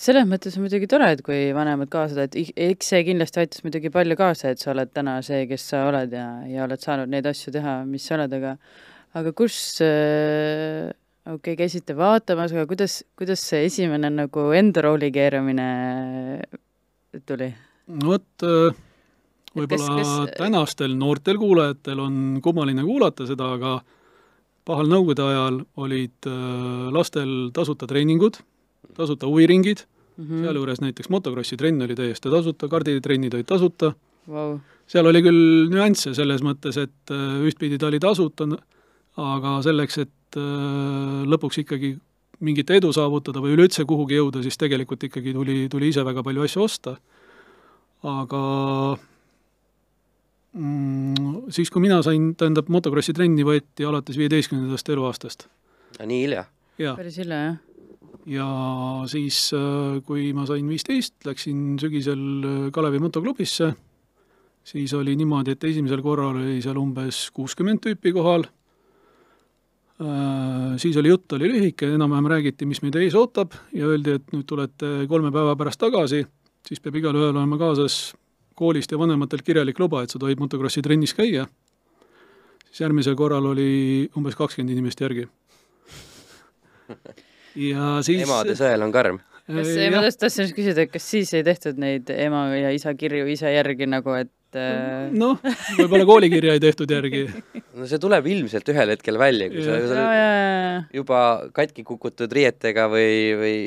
selles 0.00 0.26
mõttes 0.26 0.56
on 0.56 0.64
muidugi 0.64 0.88
tore, 0.90 1.12
et 1.14 1.20
kui 1.22 1.52
vanemad 1.54 1.90
kaasa 1.92 2.24
tõid, 2.24 2.54
eks 2.56 2.88
see 2.92 3.04
kindlasti 3.06 3.42
aitas 3.42 3.62
muidugi 3.66 3.92
palju 3.94 4.16
kaasa, 4.18 4.50
et 4.50 4.62
sa 4.62 4.72
oled 4.72 4.90
täna 4.94 5.20
see, 5.22 5.44
kes 5.50 5.68
sa 5.70 5.84
oled 5.90 6.14
ja, 6.16 6.26
ja 6.50 6.64
oled 6.66 6.82
saanud 6.82 7.12
neid 7.12 7.28
asju 7.30 7.54
teha, 7.54 7.82
mis 7.86 8.06
sa 8.08 8.16
oled, 8.18 8.34
aga 8.40 8.56
aga 9.20 9.34
kus 9.36 9.56
äh, 9.84 10.90
okei 11.26 11.54
okay,, 11.54 11.58
käisite 11.64 11.96
vaatamas, 11.96 12.54
aga 12.54 12.66
kuidas, 12.70 13.02
kuidas 13.18 13.42
see 13.52 13.66
esimene 13.68 14.10
nagu 14.10 14.48
enda 14.58 14.82
rooli 14.84 15.12
keeramine 15.14 15.68
tuli? 17.28 17.52
no 17.92 18.14
vot, 18.14 18.46
äh, 18.46 18.74
võib-olla 19.56 19.98
kas- 20.00 20.36
tänastel 20.38 20.96
noortel 20.98 21.38
kuulajatel 21.38 22.02
on 22.02 22.16
kummaline 22.42 22.84
kuulata 22.86 23.26
seda, 23.28 23.52
aga 23.58 23.76
pahal 24.66 24.90
nõukogude 24.90 25.26
ajal 25.26 25.62
olid 25.82 26.30
äh, 26.30 26.88
lastel 26.94 27.50
tasuta 27.54 27.86
treeningud, 27.90 28.40
tasuta 28.96 29.30
huviringid 29.30 29.84
mm 29.84 30.24
-hmm., 30.24 30.46
sealjuures 30.46 30.82
näiteks 30.82 31.10
motokrossi 31.10 31.56
trenn 31.56 31.82
oli 31.82 31.98
täiesti 31.98 32.30
tasuta, 32.30 32.68
karditrennid 32.68 33.34
olid 33.34 33.46
tasuta, 33.46 33.94
Vau, 34.30 34.58
seal 34.86 35.06
oli 35.06 35.22
küll 35.22 35.70
nüansse 35.70 36.14
selles 36.14 36.42
mõttes, 36.46 36.78
et 36.78 37.14
äh, 37.14 37.38
ühtpidi 37.46 37.78
ta 37.78 37.88
oli 37.90 37.98
tasuta, 38.02 38.46
aga 39.18 39.62
selleks, 39.62 39.98
et 39.98 40.10
äh, 40.40 41.22
lõpuks 41.28 41.62
ikkagi 41.62 41.94
mingit 42.42 42.70
edu 42.74 42.90
saavutada 42.94 43.42
või 43.42 43.54
üleüldse 43.56 43.86
kuhugi 43.88 44.18
jõuda, 44.18 44.42
siis 44.44 44.58
tegelikult 44.58 45.04
ikkagi 45.06 45.34
tuli, 45.36 45.56
tuli 45.70 45.90
ise 45.92 46.04
väga 46.06 46.24
palju 46.26 46.46
asju 46.46 46.64
osta. 46.64 46.96
aga 48.02 48.42
mm, 50.58 51.50
siis, 51.54 51.70
kui 51.70 51.84
mina 51.84 52.00
sain, 52.02 52.32
tähendab, 52.34 52.70
motokrossi 52.72 53.14
trenni 53.14 53.46
võeti 53.46 53.86
alates 53.86 54.18
viieteistkümnendast 54.18 54.88
eluaastast. 54.88 55.46
nii 56.00 56.24
hilja? 56.24 56.48
päris 56.82 57.20
hilja, 57.22 57.38
jah? 57.46 57.60
ja 58.26 58.48
siis, 59.10 59.50
kui 60.06 60.32
ma 60.34 60.46
sain 60.50 60.66
viisteist, 60.68 61.20
läksin 61.26 61.78
sügisel 61.82 62.70
Kalevi 62.74 62.98
motoklubisse, 63.02 63.72
siis 64.64 64.94
oli 64.98 65.14
niimoodi, 65.18 65.54
et 65.54 65.64
esimesel 65.70 66.02
korral 66.02 66.38
oli 66.42 66.58
seal 66.62 66.78
umbes 66.78 67.28
kuuskümmend 67.34 67.82
tüüpi 67.86 68.14
kohal, 68.14 68.46
siis 70.82 70.96
oli 70.96 71.12
jutt, 71.12 71.32
oli 71.36 71.50
lühike, 71.50 71.88
enam-vähem 71.96 72.28
räägiti, 72.32 72.66
mis 72.68 72.82
meid 72.82 72.96
ees 73.00 73.14
ootab 73.18 73.54
ja 73.76 73.90
öeldi, 73.90 74.16
et 74.18 74.34
nüüd 74.34 74.46
tulete 74.48 74.92
kolme 75.10 75.32
päeva 75.34 75.54
pärast 75.58 75.80
tagasi, 75.82 76.22
siis 76.66 76.82
peab 76.82 76.98
igalühel 77.00 77.30
olema 77.30 77.58
kaasas 77.60 78.14
koolist 78.58 78.92
ja 78.92 78.98
vanematelt 79.00 79.44
kirjalik 79.46 79.80
luba, 79.80 80.02
et 80.02 80.12
sa 80.12 80.20
tohid 80.22 80.40
motokrossi 80.42 80.82
trennis 80.84 81.14
käia, 81.16 81.46
siis 82.68 82.84
järgmisel 82.84 83.16
korral 83.18 83.46
oli 83.52 84.08
umbes 84.18 84.38
kakskümmend 84.38 84.74
inimest 84.74 85.02
järgi. 85.04 85.28
Ja 87.58 87.98
siis 88.04 88.24
emade 88.24 88.56
sõel 88.56 88.84
on 88.84 88.92
karm. 88.94 89.18
kas, 89.46 89.72
ma 89.92 90.04
just 90.06 90.20
tahtsin 90.22 90.46
just 90.46 90.56
küsida, 90.56 90.86
et 90.86 90.92
kas 90.92 91.04
siis 91.14 91.32
ei 91.36 91.44
tehtud 91.44 91.80
neid 91.80 92.08
ema 92.14 92.46
ja 92.56 92.70
isa 92.72 92.94
kirju 92.96 93.26
ise 93.32 93.52
järgi 93.52 93.88
nagu, 93.90 94.14
et 94.16 94.32
äh, 94.58 95.08
noh, 95.14 95.40
võib-olla 95.78 96.06
koolikirja 96.08 96.56
ei 96.56 96.62
tehtud 96.62 96.90
järgi. 96.92 97.24
no 97.78 97.88
see 97.88 98.00
tuleb 98.02 98.28
ilmselt 98.32 98.68
ühel 98.72 98.94
hetkel 98.94 99.18
välja, 99.20 99.48
kui 99.52 99.64
sa, 99.66 99.78
sa 99.90 100.06
juba 100.94 101.20
katki 101.56 101.84
kukutud 101.86 102.32
riietega 102.32 102.88
või, 102.92 103.12
või 103.40 103.58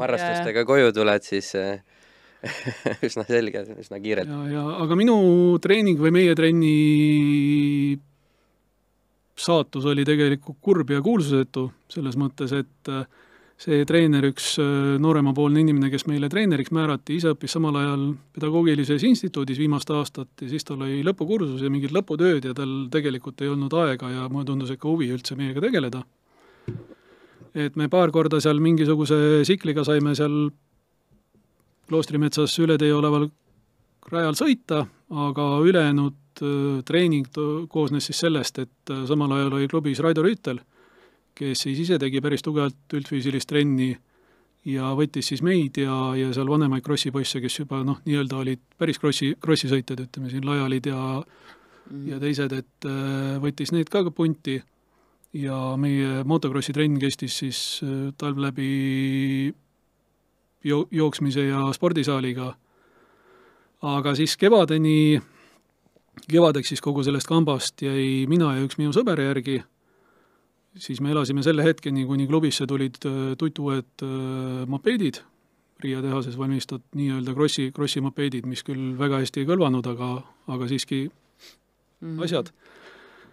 marrastustega 0.00 0.66
koju 0.68 0.92
tuled, 0.96 1.26
siis 1.26 1.52
äh, 1.58 1.80
üsna 3.06 3.26
selge, 3.28 3.64
üsna 3.80 4.00
kiirelt. 4.02 4.30
ja, 4.30 4.44
ja 4.54 4.66
aga 4.84 4.98
minu 4.98 5.16
treening 5.62 6.00
või 6.00 6.14
meie 6.20 6.36
trenni 6.38 6.76
saatus 9.40 9.86
oli 9.88 10.04
tegelikult 10.08 10.60
kurb 10.60 10.92
ja 10.92 11.00
kuulsusetu, 11.04 11.70
selles 11.90 12.16
mõttes, 12.20 12.52
et 12.56 12.92
äh, 12.92 13.04
see 13.60 13.84
treener, 13.84 14.24
üks 14.30 14.54
äh, 14.60 14.68
nooremapoolne 15.02 15.60
inimene, 15.60 15.90
kes 15.92 16.06
meile 16.08 16.30
treeneriks 16.32 16.72
määrati, 16.72 17.18
ise 17.20 17.34
õppis 17.34 17.56
samal 17.56 17.76
ajal 17.76 18.06
pedagoogilises 18.36 19.04
instituudis 19.04 19.60
viimast 19.60 19.90
aastat 19.92 20.44
ja 20.44 20.48
siis 20.48 20.64
tal 20.64 20.80
oli 20.80 21.02
lõpukursus 21.04 21.60
ja 21.64 21.72
mingid 21.72 21.92
lõputööd 21.92 22.48
ja 22.48 22.54
tal 22.56 22.72
tegelikult 22.92 23.42
ei 23.44 23.52
olnud 23.52 23.76
aega 23.82 24.08
ja 24.14 24.30
mulle 24.32 24.48
tundus 24.48 24.72
ikka 24.72 24.88
huvi 24.88 25.10
üldse 25.12 25.36
meiega 25.36 25.60
tegeleda. 25.66 26.02
et 27.54 27.76
me 27.76 27.88
paar 27.88 28.10
korda 28.14 28.40
seal 28.40 28.60
mingisuguse 28.62 29.42
tsikliga 29.42 29.84
saime 29.84 30.14
seal 30.14 30.50
kloostrimetsas 31.90 32.56
üle 32.62 32.78
tee 32.78 32.94
oleval 32.94 33.28
rajal 34.10 34.36
sõita, 34.38 34.86
aga 35.28 35.46
ülejäänud 35.60 36.40
äh, 36.40 36.80
treening 36.88 37.28
koosnes 37.68 38.08
siis 38.08 38.24
sellest, 38.24 38.58
et 38.58 38.94
äh, 38.94 39.04
samal 39.04 39.36
ajal 39.36 39.52
oli 39.60 39.68
klubis 39.68 40.00
Raido 40.00 40.24
Rüütel 40.24 40.64
kes 41.40 41.66
siis 41.66 41.80
ise 41.86 41.98
tegi 42.00 42.20
päris 42.20 42.44
tugevalt 42.44 42.96
üldfüüsilist 42.96 43.48
trenni 43.48 43.94
ja 44.68 44.90
võttis 44.96 45.30
siis 45.32 45.42
meid 45.44 45.78
ja, 45.80 45.94
ja 46.18 46.32
seal 46.36 46.50
vanemaid 46.50 46.84
krossi 46.84 47.12
poisse, 47.14 47.40
kes 47.40 47.62
juba 47.62 47.80
noh, 47.86 48.00
nii-öelda 48.04 48.40
olid 48.42 48.62
päris 48.80 49.00
krossi, 49.00 49.32
krossisõitjad, 49.40 50.04
ütleme 50.04 50.32
siin 50.32 50.44
Lajalid 50.46 50.90
ja 50.90 51.00
mm. 51.20 52.04
ja 52.10 52.20
teised, 52.20 52.52
et 52.52 52.88
äh, 52.88 53.38
võttis 53.40 53.72
need 53.72 53.88
ka 53.92 54.04
punti 54.12 54.58
ja 55.40 55.58
meie 55.80 56.24
motokrossi 56.28 56.74
trenn 56.76 57.00
kestis 57.00 57.40
siis 57.40 57.62
äh, 57.86 58.10
talv 58.20 58.40
läbi 58.42 58.68
jo-, 60.64 60.86
jooksmise 60.90 61.48
ja 61.48 61.64
spordisaaliga. 61.72 62.54
aga 63.80 64.14
siis 64.14 64.36
kevadeni, 64.36 65.20
kevadeks 66.28 66.68
siis 66.68 66.84
kogu 66.84 67.02
sellest 67.02 67.28
kambast 67.28 67.80
jäi 67.82 68.26
mina 68.28 68.52
ja 68.58 68.64
üks 68.66 68.76
minu 68.76 68.92
sõber 68.92 69.24
järgi 69.24 69.62
siis 70.78 71.00
me 71.00 71.10
elasime 71.10 71.42
selle 71.42 71.64
hetkeni, 71.66 72.04
kuni 72.06 72.26
klubisse 72.30 72.66
tulid 72.68 73.00
äh, 73.08 73.18
tutuued 73.38 74.06
äh, 74.06 74.64
mopeedid, 74.70 75.22
Riia 75.80 76.02
tehases 76.04 76.34
valmistatud 76.36 76.92
nii-öelda 76.92 77.32
krossi, 77.32 77.70
krossi 77.72 78.02
mopeedid, 78.04 78.44
mis 78.44 78.60
küll 78.66 78.90
väga 78.98 79.22
hästi 79.22 79.40
ei 79.40 79.46
kõlvanud, 79.48 79.86
aga, 79.88 80.10
aga 80.52 80.68
siiski 80.68 81.06
mm 81.08 82.18
-hmm. 82.18 82.24
asjad. 82.24 82.50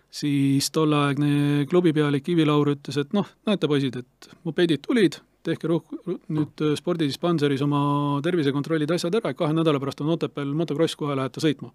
siis 0.10 0.72
tolleaegne 0.72 1.65
klubipealik 1.70 2.29
Ivi 2.29 2.46
Laur 2.46 2.72
ütles, 2.72 2.98
et 2.98 3.12
noh, 3.13 3.27
näete 3.46 3.67
poisid, 3.67 3.96
et 3.96 4.29
mopeedid 4.44 4.79
tulid, 4.88 5.20
tehke 5.44 5.67
ruh-, 5.67 5.84
nüüd 6.27 6.63
äh, 6.63 6.75
spordidispanseris 6.75 7.62
oma 7.62 8.22
tervisekontrollid, 8.24 8.91
asjad 8.91 9.15
ära, 9.15 9.34
kahe 9.34 9.53
nädala 9.53 9.79
pärast 9.79 10.01
on 10.01 10.15
Otepääl 10.15 10.53
motokross, 10.53 10.96
kohe 10.96 11.15
lähete 11.15 11.44
sõitma. 11.44 11.74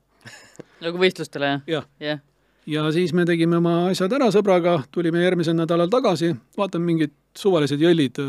nagu 0.81 0.99
võistlustele, 0.99 1.45
jah? 1.45 1.63
jah 1.67 1.87
yeah 2.01 2.32
ja 2.67 2.87
siis 2.93 3.13
me 3.13 3.25
tegime 3.27 3.59
oma 3.59 3.75
asjad 3.91 4.13
ära 4.17 4.29
sõbraga, 4.35 4.79
tulime 4.95 5.23
järgmisel 5.23 5.57
nädalal 5.59 5.91
tagasi, 5.93 6.33
vaatame 6.59 6.93
mingid 6.93 7.15
suvalised 7.39 7.81
jõllid 7.81 8.21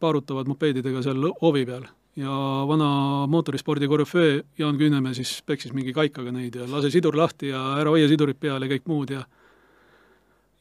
paarutavad 0.00 0.48
mopeedidega 0.48 1.02
seal 1.04 1.30
hoovi 1.42 1.64
peal. 1.68 1.86
Ja 2.18 2.34
vana 2.66 3.26
mootorispordi 3.30 3.86
korüföö 3.86 4.40
Jaan 4.58 4.78
Küünemäe 4.78 5.14
siis 5.14 5.36
peksis 5.46 5.70
mingi 5.70 5.92
kaikaga 5.94 6.32
neid 6.34 6.56
ja 6.58 6.66
lase 6.66 6.90
sidur 6.90 7.14
lahti 7.14 7.52
ja 7.52 7.60
ära 7.78 7.92
hoia 7.94 8.08
sidurit 8.10 8.40
peal 8.40 8.64
ja 8.64 8.70
kõik 8.72 8.88
muud 8.90 9.12
ja 9.14 9.22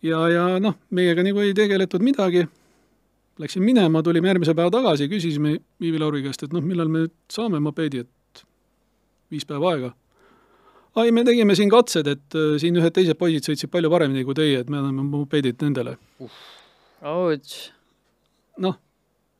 ja, 0.05 0.19
ja 0.29 0.43
noh, 0.61 0.75
meiega 0.93 1.25
nagu 1.25 1.41
ei 1.41 1.55
tegeletud 1.57 2.03
midagi, 2.05 2.43
läksin 3.41 3.65
minema, 3.65 4.03
tulime 4.05 4.29
järgmise 4.29 4.53
päeva 4.53 4.69
tagasi, 4.73 5.09
küsisime 5.09 5.55
Viivi 5.81 5.97
Lauri 5.97 6.21
käest, 6.27 6.45
et 6.45 6.53
noh, 6.53 6.61
millal 6.61 6.91
me 6.93 7.07
saame 7.33 7.59
mopeedi, 7.63 8.05
et 8.05 8.43
viis 9.33 9.47
päeva 9.49 9.73
aega 9.73 9.95
ai, 10.97 11.11
me 11.13 11.23
tegime 11.27 11.55
siin 11.57 11.71
katsed, 11.71 12.07
et 12.09 12.37
äh, 12.37 12.55
siin 12.61 12.77
ühed 12.79 12.93
teised 12.95 13.17
poisid 13.19 13.45
sõitsid 13.47 13.71
palju 13.73 13.91
paremini 13.93 14.25
kui 14.27 14.37
teie, 14.37 14.61
et 14.63 14.71
me 14.71 14.79
anname 14.81 15.05
mopeedid 15.11 15.61
nendele. 15.65 15.97
Noh, 18.63 18.79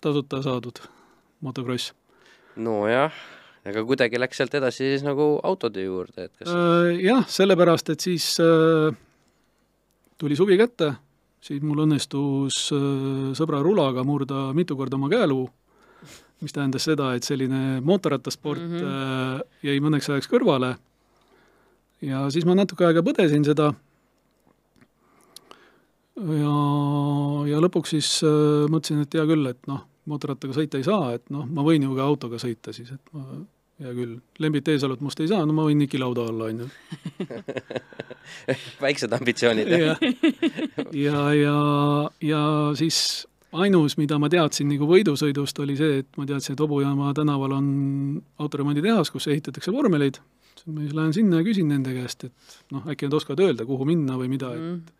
tasuta 0.03 0.43
saadud 0.45 0.83
motokross. 1.41 1.93
nojah, 2.61 3.13
aga 3.65 3.83
kuidagi 3.85 4.19
läks 4.21 4.39
sealt 4.39 4.53
edasi 4.57 4.85
siis 4.85 5.03
nagu 5.05 5.35
autode 5.45 5.83
juurde, 5.85 6.27
et 6.27 6.33
kas 6.37 6.53
äh, 6.53 6.93
jah, 7.05 7.25
sellepärast, 7.29 7.93
et 7.93 8.05
siis 8.05 8.35
äh, 8.43 8.93
tuli 10.17 10.37
suvi 10.37 10.57
kätte, 10.61 10.93
siis 11.41 11.61
mul 11.65 11.85
õnnestus 11.85 12.67
sõbra 13.37 13.61
rulaga 13.65 14.03
murda 14.05 14.51
mitu 14.57 14.77
korda 14.77 14.97
oma 14.97 15.09
käeluu, 15.09 15.45
mis 16.41 16.53
tähendas 16.53 16.85
seda, 16.85 17.11
et 17.17 17.25
selline 17.25 17.79
mootorrattasport 17.85 18.61
mm 18.61 18.81
-hmm. 18.81 19.45
jäi 19.65 19.77
mõneks 19.81 20.09
ajaks 20.09 20.29
kõrvale 20.29 20.75
ja 22.05 22.25
siis 22.33 22.45
ma 22.47 22.55
natuke 22.57 22.87
aega 22.87 23.03
põdesin 23.05 23.45
seda. 23.47 23.71
Ja, 26.17 26.53
ja 27.45 27.59
lõpuks 27.61 27.93
siis 27.93 28.09
äh, 28.25 28.65
mõtlesin, 28.71 29.03
et 29.05 29.13
hea 29.13 29.25
küll, 29.29 29.45
et 29.51 29.69
noh, 29.69 29.83
mootorrattaga 30.09 30.55
sõita 30.55 30.79
ei 30.79 30.87
saa, 30.87 31.11
et 31.17 31.27
noh, 31.33 31.45
ma 31.45 31.65
võin 31.65 31.85
ju 31.85 31.93
ka 31.97 32.07
autoga 32.09 32.39
sõita 32.41 32.73
siis, 32.73 32.89
et 32.95 33.13
ma, 33.13 33.43
hea 33.83 33.93
küll, 33.93 34.15
Lembit 34.41 34.71
Eesalut 34.73 35.03
must 35.05 35.21
ei 35.21 35.29
saa, 35.29 35.45
no 35.45 35.53
ma 35.53 35.67
võin 35.67 35.77
nikilauda 35.83 36.25
olla, 36.31 36.49
on 36.49 36.63
ju. 36.63 36.69
väiksed 38.85 39.13
ambitsioonid 39.13 39.69
ja, 39.71 39.93
ja, 40.91 41.21
ja, 41.37 41.57
ja 42.25 42.41
siis 42.79 43.27
ainus, 43.55 43.95
mida 44.01 44.17
ma 44.19 44.29
teadsin 44.31 44.69
nagu 44.71 44.89
võidusõidust, 44.89 45.61
oli 45.63 45.77
see, 45.79 46.01
et 46.01 46.09
ma 46.19 46.25
teadsin, 46.29 46.55
et 46.55 46.63
Hobujaama 46.65 47.13
tänaval 47.17 47.55
on 47.59 47.69
autoremonditehas, 48.41 49.13
kus 49.13 49.29
ehitatakse 49.31 49.71
vormeleid, 49.73 50.19
ma 50.65 50.83
siis 50.83 50.95
lähen 50.97 51.15
sinna 51.15 51.41
ja 51.41 51.47
küsin 51.47 51.69
nende 51.71 51.93
käest, 51.95 52.27
et 52.29 52.59
noh, 52.73 52.85
äkki 52.89 53.09
nad 53.09 53.17
oskavad 53.19 53.43
öelda, 53.45 53.65
kuhu 53.67 53.87
minna 53.87 54.17
või 54.19 54.31
mida 54.31 54.53
mm., 54.55 54.77
et 54.77 54.93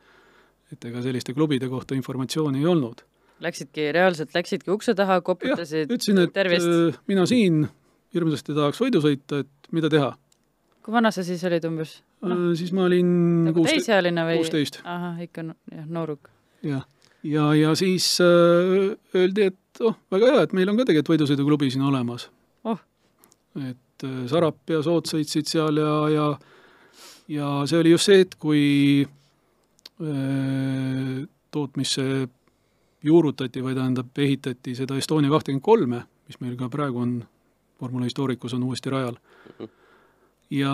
et 0.74 0.90
ega 0.90 1.02
selliste 1.04 1.32
klubide 1.36 1.70
kohta 1.72 1.96
informatsiooni 1.96 2.60
ei 2.60 2.68
olnud. 2.68 3.04
Läksidki, 3.44 3.92
reaalselt 3.96 4.34
läksidki 4.36 4.74
ukse 4.74 4.96
taha, 4.98 5.20
koputasid 5.26 5.92
tervist. 6.34 6.68
Äh, 6.68 6.98
mina 7.08 7.28
siin 7.30 7.68
hirmsasti 8.16 8.56
tahaks 8.58 8.82
võidu 8.82 9.02
sõita, 9.04 9.44
et 9.46 9.72
mida 9.76 9.92
teha. 9.94 10.16
kui 10.84 10.96
vana 10.96 11.12
sa 11.12 11.24
siis 11.28 11.44
olid 11.48 11.66
umbes 11.68 11.98
no.? 12.24 12.34
Äh, 12.34 12.44
siis 12.60 12.74
ma 12.76 12.88
olin 12.88 13.10
nagu 13.50 13.66
täisealine 13.68 14.24
või? 14.30 14.42
kuusteist. 14.42 14.82
ahah, 14.84 15.20
ikka 15.24 15.46
jah, 15.52 15.86
nooruk. 15.86 16.32
jah, 16.66 16.86
ja, 17.28 17.50
ja 17.60 17.74
siis 17.80 18.10
äh, 18.24 18.96
öeldi, 19.16 19.52
et 19.52 19.84
oh, 19.86 19.98
väga 20.12 20.34
hea, 20.34 20.46
et 20.48 20.56
meil 20.58 20.72
on 20.72 20.80
ka 20.80 20.88
tegelikult 20.90 21.16
võidusõiduklubi 21.16 21.70
siin 21.74 21.86
olemas 21.88 22.30
oh.. 22.68 22.80
et 23.62 23.78
et 23.98 24.08
äh, 24.08 24.22
Sarap 24.30 24.62
ja 24.70 24.84
Soot 24.86 25.10
sõitsid 25.10 25.50
seal 25.50 25.82
ja, 25.82 25.96
ja 26.14 26.30
ja 27.28 27.66
see 27.68 27.80
oli 27.82 27.92
just 27.92 28.08
see 28.08 28.22
hetk, 28.22 28.38
kui 28.40 28.64
äh, 29.04 29.10
tootmisse 31.52 32.28
juurutati 33.08 33.64
või 33.64 33.76
tähendab, 33.78 34.08
ehitati 34.18 34.76
seda 34.78 34.98
Estonia 35.00 35.32
kahtekümmend 35.32 35.64
kolme, 35.64 36.00
mis 36.28 36.40
meil 36.44 36.56
ka 36.60 36.70
praegu 36.72 36.98
on, 37.04 37.12
Formula 37.78 38.06
Historicus 38.08 38.54
on 38.58 38.64
uuesti 38.66 38.90
rajal. 38.90 39.16
ja 40.50 40.74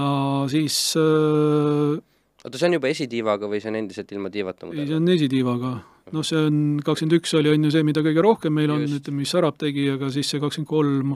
siis 0.49 0.95
äh, 0.99 2.01
oota, 2.43 2.57
see 2.57 2.67
on 2.69 2.77
juba 2.77 2.87
esitiivaga 2.93 3.45
või 3.49 3.59
see 3.61 3.71
on 3.73 3.79
endiselt 3.81 4.11
ilma 4.13 4.29
tiivata 4.29 4.65
ei, 4.67 4.71
see 4.71 4.85
mudel? 4.85 4.97
on 5.01 5.07
esitiivaga. 5.17 5.71
noh, 6.13 6.23
see 6.27 6.39
on, 6.47 6.57
kakskümmend 6.85 7.17
üks 7.19 7.31
oli 7.39 7.49
on 7.51 7.61
ju 7.67 7.71
see, 7.73 7.83
mida 7.87 7.99
kõige 8.05 8.21
rohkem 8.23 8.53
meil 8.55 8.71
on, 8.71 8.81
ütleme, 8.85 9.17
mis 9.23 9.31
Sarab 9.33 9.55
tegi, 9.59 9.83
aga 9.95 10.05
siis 10.13 10.27
see 10.29 10.39
kakskümmend 10.43 10.69
kolm 10.69 11.07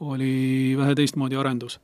oli 0.00 0.74
vähe 0.78 0.94
teistmoodi 0.94 1.36
arendus. 1.36 1.80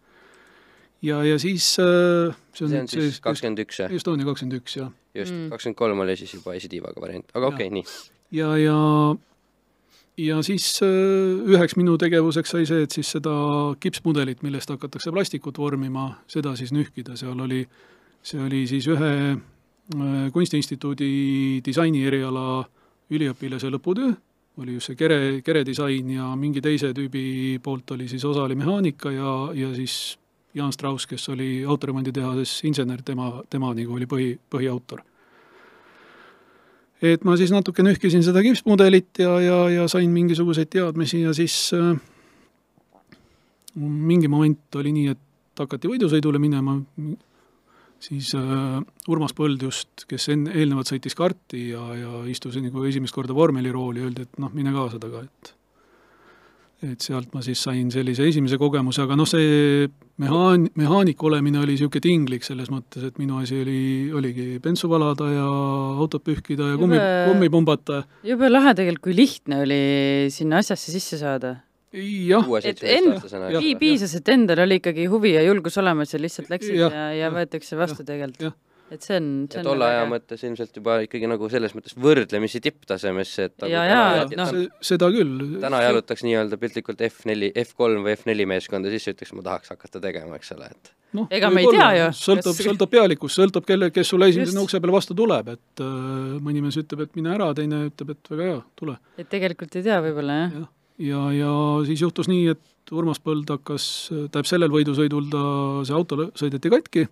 ja, 1.03 1.25
ja 1.25 1.39
siis 1.39 1.77
äh, 1.81 2.35
see 2.53 2.65
on, 2.65 2.71
see 2.71 2.81
on 2.81 2.89
siis 2.89 3.21
kakskümmend 3.21 3.65
üks, 3.67 3.83
jah? 3.85 3.93
Estonia 3.93 4.27
kakskümmend 4.29 4.61
üks, 4.63 4.77
jah. 4.81 4.91
just 5.15 5.35
Mm., 5.35 5.51
kakskümmend 5.53 5.79
kolm 5.79 6.01
oli 6.01 6.17
siis 6.17 6.35
juba 6.35 6.55
esitiivaga 6.55 7.01
variant, 7.01 7.31
aga 7.35 7.53
okei 7.53 7.69
okay,, 7.69 7.75
nii. 7.81 7.85
ja, 8.41 8.57
ja 8.59 8.79
ja 10.19 10.43
siis 10.47 10.69
äh, 10.83 11.43
üheks 11.51 11.77
minu 11.77 11.97
tegevuseks 11.99 12.55
sai 12.55 12.67
see, 12.69 12.85
et 12.87 12.95
siis 12.95 13.11
seda 13.17 13.33
kipsmudelit, 13.81 14.45
millest 14.47 14.71
hakatakse 14.71 15.13
plastikut 15.15 15.59
vormima, 15.59 16.13
seda 16.31 16.55
siis 16.59 16.73
nühkida, 16.75 17.19
seal 17.19 17.41
oli, 17.41 17.65
see 18.23 18.41
oli 18.43 18.65
siis 18.71 18.87
ühe 18.91 19.15
äh, 19.35 20.31
Kunstiinstituudi 20.33 21.63
disaini 21.67 22.05
eriala 22.07 22.63
üliõpilase 23.13 23.69
lõputöö, 23.75 24.15
oli 24.59 24.75
just 24.77 24.93
see 24.93 24.99
kere, 24.99 25.41
keredisain 25.45 26.11
ja 26.15 26.29
mingi 26.39 26.63
teise 26.63 26.93
tüübi 26.95 27.59
poolt 27.63 27.91
oli 27.97 28.09
siis 28.09 28.25
osa 28.25 28.45
oli 28.47 28.55
mehaanika 28.55 29.11
ja, 29.11 29.33
ja 29.55 29.73
siis 29.75 30.19
Jaan 30.55 30.73
Strauss, 30.73 31.09
kes 31.11 31.29
oli 31.29 31.65
autoremonditehases 31.67 32.61
insener, 32.65 33.03
tema, 33.03 33.43
tema 33.51 33.73
nagu 33.75 33.97
oli 33.97 34.07
põhi, 34.07 34.29
põhiautor. 34.51 35.01
Et 37.03 37.25
ma 37.27 37.35
siis 37.37 37.51
natuke 37.51 37.83
nühkisin 37.83 38.23
seda 38.23 38.43
kipsmudelit 38.45 39.19
ja, 39.19 39.33
ja, 39.43 39.59
ja 39.73 39.89
sain 39.91 40.15
mingisuguseid 40.15 40.71
teadmisi 40.71 41.25
ja 41.25 41.35
siis 41.35 41.57
äh, 41.75 41.99
mingi 43.75 44.31
moment 44.31 44.79
oli 44.79 44.95
nii, 44.95 45.17
et 45.17 45.59
hakati 45.59 45.91
võidusõidule 45.91 46.39
minema, 46.39 46.79
siis 48.05 48.31
äh, 48.39 48.79
Urmas 49.11 49.35
Põld 49.37 49.63
just, 49.65 50.07
kes 50.11 50.29
enne, 50.35 50.55
eelnevalt 50.55 50.91
sõitis 50.93 51.17
karti 51.19 51.71
ja, 51.73 51.83
ja 51.99 52.23
istus 52.31 52.59
nagu 52.61 52.85
esimest 52.89 53.17
korda 53.17 53.37
vormelirooli, 53.37 54.05
öeldi, 54.05 54.29
et 54.29 54.41
noh, 54.43 54.53
mine 54.55 54.75
kaasa 54.75 55.01
taga, 55.03 55.25
et 55.25 55.55
et 56.85 57.01
sealt 57.01 57.31
ma 57.33 57.41
siis 57.45 57.61
sain 57.65 57.87
sellise 57.93 58.27
esimese 58.29 58.59
kogemuse, 58.61 59.05
aga 59.05 59.17
noh, 59.17 59.29
see 59.29 59.87
mehaan-, 60.21 60.67
mehaanik 60.77 61.23
olemine 61.25 61.63
oli 61.63 61.79
niisugune 61.79 62.03
tinglik 62.05 62.45
selles 62.45 62.71
mõttes, 62.73 63.07
et 63.09 63.21
minu 63.21 63.39
asi 63.41 63.61
oli, 63.63 63.81
oligi 64.13 64.59
bensu 64.61 64.91
valada 64.91 65.31
ja 65.33 65.47
autot 66.03 66.25
pühkida 66.27 66.75
ja 66.75 66.81
kummi, 66.81 66.99
kummi 67.31 67.49
pumbata. 67.53 68.03
jube 68.27 68.51
lahe 68.51 68.75
tegelikult, 68.77 69.05
kui 69.09 69.17
lihtne 69.17 69.63
oli 69.65 69.81
sinna 70.35 70.61
asjasse 70.61 70.93
sisse 70.93 71.21
saada. 71.21 71.57
Jah, 71.95 72.49
Et 72.65 72.83
end- 72.83 73.79
piisas, 73.81 74.15
et 74.19 74.29
endal 74.35 74.65
oli 74.67 74.81
ikkagi 74.81 75.07
huvi 75.13 75.35
ja 75.37 75.43
julgus 75.47 75.79
olemas 75.79 76.13
ja 76.15 76.19
lihtsalt 76.21 76.51
läksid 76.53 76.77
ja, 76.79 76.89
ja, 76.91 77.09
ja 77.25 77.31
võetakse 77.35 77.77
vastu 77.79 78.05
tegelikult. 78.07 78.55
et 78.95 79.03
see 79.03 79.17
on, 79.17 79.29
see 79.51 79.59
ja 79.59 79.63
on 79.63 79.69
tolle 79.71 79.87
aja 79.89 80.01
äge. 80.03 80.11
mõttes 80.13 80.43
ilmselt 80.45 80.77
juba 80.77 80.99
ikkagi 81.07 81.27
nagu 81.31 81.49
selles 81.51 81.73
mõttes 81.75 81.95
võrdlemisi 81.99 82.61
tipptasemesse, 82.63 83.47
et 83.49 83.55
nagu 83.63 83.73
Ja, 83.73 83.85
täna, 84.29 84.45
ja. 84.45 84.47
Se- 84.51 84.69
seda 84.93 85.09
küll. 85.11 85.57
täna 85.63 85.81
jalutaks 85.83 86.23
nii-öelda 86.27 86.59
piltlikult 86.61 87.01
F4, 87.01 87.49
F3 87.65 88.03
või 88.05 88.13
F4 88.19 88.47
meeskonda 88.47 88.91
sisse, 88.93 89.15
ütleks, 89.17 89.33
ma 89.35 89.43
tahaks 89.49 89.73
hakata 89.73 90.01
tegema, 90.05 90.37
eks 90.37 90.53
ole, 90.55 90.69
et 90.71 90.93
noh, 91.17 91.27
Ega 91.31 91.51
me 91.51 91.63
ei 91.65 91.73
tea 91.73 91.89
ju, 91.97 92.07
sõltub 92.21 92.53
kas- 92.55 92.63
sõltub 92.69 92.91
pealikust, 92.93 93.39
sõltub 93.41 93.67
kelle, 93.67 93.91
kes 93.95 94.09
sulle 94.13 94.29
esimesena 94.31 94.63
ukse 94.67 94.79
peale 94.85 94.93
vastu 94.99 95.15
tuleb, 95.17 95.49
et 95.57 95.81
äh, 95.83 96.39
mõni 96.45 96.63
mees 96.63 96.77
ütleb, 96.79 97.07
et 97.09 97.17
mine 97.17 97.35
ära, 97.35 97.51
teine 97.57 97.87
ütleb, 97.89 98.11
et 98.19 98.31
väga 98.35 98.49
hea, 98.53 98.63
tule. 98.77 98.99
et 99.19 99.29
tegelikult 99.33 99.75
ei 99.81 99.83
tea 99.89 100.01
võib-olla 100.05 100.41
jah. 100.45 100.51
Jah, 100.61 100.61
ja, 100.69 100.73
ja 100.99 101.51
siis 101.87 102.01
juhtus 102.01 102.29
nii, 102.31 102.47
et 102.55 102.93
Urmas 102.93 103.21
Põld 103.21 103.49
hakkas, 103.51 103.85
tähendab 104.11 104.47
sellel 104.47 104.73
võidusõidul 104.73 105.29
ta, 105.33 105.45
see 105.89 105.97
auto 105.97 106.31
sõideti 106.37 106.71
katki 106.71 107.07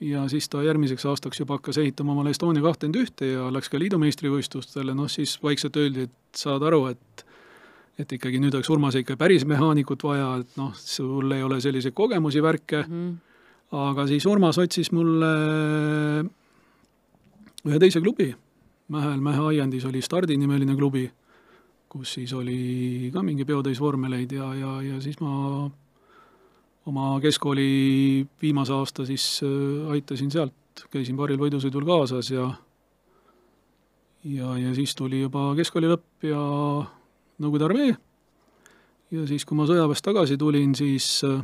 ja 0.00 0.24
siis 0.28 0.48
ta 0.48 0.62
järgmiseks 0.64 1.04
aastaks 1.06 1.40
juba 1.40 1.58
hakkas 1.58 1.78
ehitama 1.78 2.12
omale 2.12 2.32
Estonia 2.34 2.62
kahtekümmend 2.64 3.00
ühte 3.02 3.32
ja 3.34 3.48
läks 3.52 3.68
ka 3.70 3.78
liidu 3.80 4.00
meistrivõistlustele, 4.00 4.94
noh 4.96 5.10
siis 5.12 5.36
vaikselt 5.42 5.76
öeldi, 5.76 6.08
et 6.08 6.40
saad 6.40 6.64
aru, 6.66 6.86
et 6.94 7.26
et 8.00 8.12
ikkagi 8.16 8.38
nüüd 8.40 8.54
oleks 8.56 8.70
Urmase 8.72 9.02
ikka 9.02 9.18
päris 9.20 9.44
mehaanikut 9.44 10.00
vaja, 10.06 10.30
et 10.40 10.54
noh, 10.56 10.70
sul 10.72 11.34
ei 11.36 11.42
ole 11.44 11.58
selliseid 11.60 11.92
kogemusi, 11.92 12.40
värke 12.42 12.84
mm. 12.86 12.94
-hmm. 12.94 13.16
aga 13.76 14.06
siis 14.08 14.26
Urmas 14.26 14.58
otsis 14.58 14.92
mulle 14.92 15.32
ühe 17.68 17.78
teise 17.78 18.00
klubi, 18.00 18.34
Mähel 18.88 19.20
Mähe 19.20 19.42
aiandis 19.52 19.84
oli 19.84 20.00
Stardi 20.02 20.36
nimeline 20.36 20.76
klubi, 20.76 21.10
kus 21.90 22.14
siis 22.18 22.32
oli 22.38 23.10
ka 23.12 23.22
mingi 23.26 23.44
peotäis 23.44 23.80
vormeleid 23.82 24.32
ja, 24.32 24.52
ja, 24.54 24.74
ja 24.86 25.00
siis 25.02 25.18
ma 25.20 25.66
oma 26.86 27.06
keskkooli 27.22 28.26
viimase 28.42 28.74
aasta 28.74 29.06
siis 29.08 29.40
äh, 29.44 29.90
aitasin 29.96 30.30
sealt, 30.30 30.86
käisin 30.90 31.18
paaril 31.18 31.40
võidusõidul 31.40 31.86
kaasas 31.88 32.30
ja 32.30 32.46
ja, 34.24 34.54
ja 34.58 34.74
siis 34.76 34.94
tuli 34.94 35.24
juba 35.24 35.50
keskkooli 35.58 35.90
lõpp 35.90 36.30
ja 36.30 36.40
Nõukogude 37.40 37.64
armee. 37.64 37.92
Ja 39.10 39.22
siis, 39.24 39.46
kui 39.48 39.56
ma 39.56 39.64
sõjaväest 39.64 40.04
tagasi 40.04 40.36
tulin, 40.36 40.74
siis 40.76 41.06
äh, 41.24 41.40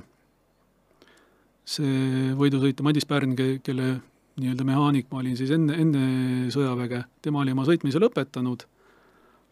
see 1.65 2.35
võidusõitja 2.37 2.85
Madis 2.85 3.09
Pärn, 3.09 3.33
kelle 3.35 3.87
nii-öelda 4.37 4.67
mehaanik 4.69 5.09
ma 5.11 5.23
olin 5.23 5.39
siis 5.39 5.51
enne, 5.57 5.79
enne 5.81 6.51
sõjaväge, 6.53 7.01
tema 7.25 7.41
oli 7.41 7.55
oma 7.57 7.65
sõitmise 7.65 8.03
lõpetanud, 8.03 8.67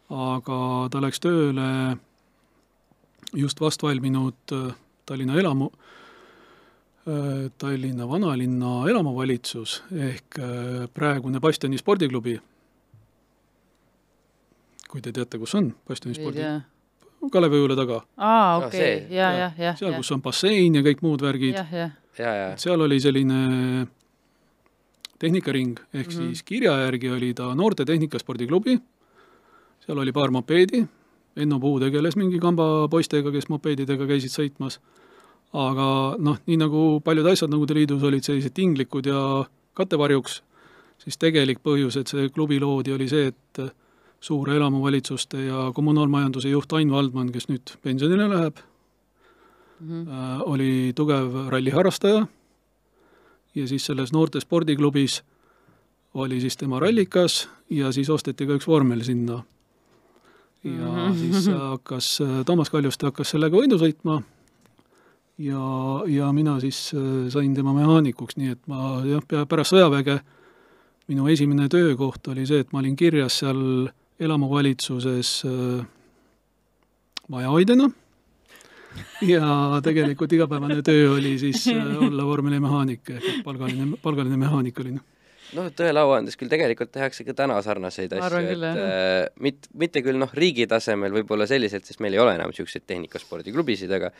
aga 0.09 0.57
ta 0.91 1.01
läks 1.01 1.21
tööle 1.23 1.67
just 3.35 3.61
vast 3.61 3.83
valminud 3.83 4.53
äh, 4.53 4.73
Tallinna 5.05 5.37
elamu, 5.37 5.69
Tallinna 7.61 8.07
vanalinna 8.09 8.87
elamuvalitsus 8.89 9.83
ehk 9.93 10.39
äh, 10.41 10.85
praegune 10.93 11.39
Bastioni 11.39 11.77
spordiklubi. 11.77 12.39
kui 14.89 15.01
te 15.01 15.11
teate, 15.11 15.37
kus 15.37 15.53
on 15.55 15.73
Bastioni 15.87 16.15
spordi, 16.15 16.41
tea 16.41 16.61
Kaleviõule 17.31 17.75
taga, 17.77 17.99
aa 18.17 18.57
okei 18.57 18.79
okay., 18.97 19.15
ja, 19.15 19.29
jah, 19.33 19.53
jah, 19.59 19.77
seal, 19.77 19.93
kus 19.97 20.11
on 20.13 20.21
bassein 20.21 20.75
ja 20.77 20.83
kõik 20.85 21.01
muud 21.01 21.23
värgid, 21.25 21.57
seal 22.61 22.81
oli 22.85 22.99
selline 23.01 23.39
tehnikaring, 25.19 25.79
ehk 25.93 26.07
mm. 26.07 26.11
-hmm. 26.11 26.33
siis 26.33 26.43
kirja 26.43 26.75
järgi 26.85 27.09
oli 27.09 27.33
ta 27.33 27.49
noorte 27.55 27.85
tehnikaspordiklubi, 27.85 28.77
seal 29.85 30.01
oli 30.01 30.11
paar 30.11 30.31
mopeedi, 30.31 30.85
Enno 31.35 31.59
Puu 31.59 31.79
tegeles 31.79 32.15
mingi 32.15 32.39
kamba 32.39 32.87
poistega, 32.89 33.31
kes 33.31 33.49
mopeedidega 33.51 34.07
käisid 34.07 34.31
sõitmas, 34.31 34.79
aga 35.53 35.87
noh, 36.17 36.37
nii 36.47 36.57
nagu 36.61 36.83
paljud 37.03 37.27
asjad 37.27 37.51
Nõukogude 37.51 37.75
Liidus 37.75 38.03
olid 38.07 38.23
sellised 38.23 38.55
tinglikud 38.55 39.05
ja 39.11 39.19
kattevarjuks, 39.75 40.41
siis 41.03 41.17
tegelik 41.19 41.59
põhjus, 41.63 41.97
et 41.99 42.07
see 42.07 42.29
klubi 42.29 42.59
loodi, 42.63 42.95
oli 42.95 43.09
see, 43.11 43.33
et 43.33 43.65
suure 44.23 44.55
elamuvalitsuste 44.55 45.43
ja 45.43 45.67
kommunaalmajanduse 45.75 46.49
juht 46.49 46.71
Ain 46.73 46.91
Valdman, 46.91 47.33
kes 47.35 47.49
nüüd 47.51 47.75
pensionile 47.83 48.29
läheb, 48.31 48.63
Mhm. 49.79 50.07
äh, 50.07 50.41
oli 50.41 50.93
tugev 50.95 51.49
ralliharrastaja 51.51 52.27
ja 53.55 53.67
siis 53.67 53.85
selles 53.85 54.13
noorte 54.13 54.39
spordiklubis 54.39 55.23
oli 56.13 56.39
siis 56.41 56.57
tema 56.57 56.79
rallikas 56.79 57.49
ja 57.69 57.91
siis 57.91 58.09
osteti 58.09 58.47
ka 58.47 58.55
üks 58.55 58.67
vormel 58.67 59.03
sinna. 59.03 59.43
Ja 60.65 60.91
Mhm. 61.09 61.17
siis 61.19 61.47
hakkas, 61.53 62.07
Toomas 62.45 62.69
Kaljuste 62.73 63.05
hakkas 63.05 63.29
sellega 63.35 63.57
võidu 63.57 63.77
sõitma 63.77 64.19
ja, 65.37 65.65
ja 66.07 66.31
mina 66.33 66.59
siis 66.63 66.91
äh, 66.95 67.27
sain 67.29 67.53
tema 67.55 67.73
mehaanikuks, 67.75 68.37
nii 68.39 68.53
et 68.55 68.61
ma 68.71 69.01
jah, 69.05 69.21
pärast 69.49 69.75
sõjaväge 69.75 70.19
minu 71.07 71.27
esimene 71.29 71.67
töökoht 71.69 72.27
oli 72.33 72.47
see, 72.49 72.63
et 72.65 72.71
ma 72.73 72.79
olin 72.81 72.95
kirjas 72.97 73.41
seal 73.43 73.91
elamuvalitsuses 74.19 75.35
äh, 75.45 75.85
majahoidjana 77.29 77.89
ja 79.27 79.81
tegelikult 79.83 80.33
igapäevane 80.33 80.79
töö 80.81 81.11
oli 81.17 81.35
siis 81.39 81.67
äh, 81.67 81.97
olla 82.07 82.25
vormelimehaanik 82.25 83.09
ehk 83.17 83.43
palgaline, 83.43 83.97
palgaline 84.01 84.37
mehaanik 84.39 84.79
olin. 84.79 85.01
Noh, 85.53 85.69
tõele 85.75 86.01
au 86.01 86.13
andes 86.15 86.37
küll 86.39 86.49
tegelikult 86.51 86.91
tehakse 86.95 87.25
ka 87.27 87.35
täna 87.37 87.57
sarnaseid 87.65 88.13
asju, 88.17 88.41
et 88.55 88.65
äh, 88.65 89.27
mit-, 89.43 89.69
mitte 89.77 90.01
küll 90.05 90.17
noh, 90.19 90.31
riigi 90.37 90.67
tasemel 90.71 91.13
võib-olla 91.15 91.47
selliselt, 91.49 91.85
sest 91.87 92.01
meil 92.03 92.17
ei 92.17 92.21
ole 92.23 92.35
enam 92.37 92.53
niisuguseid 92.53 92.87
tehnikaspordiklubisid, 92.89 93.91
aga 93.97 94.11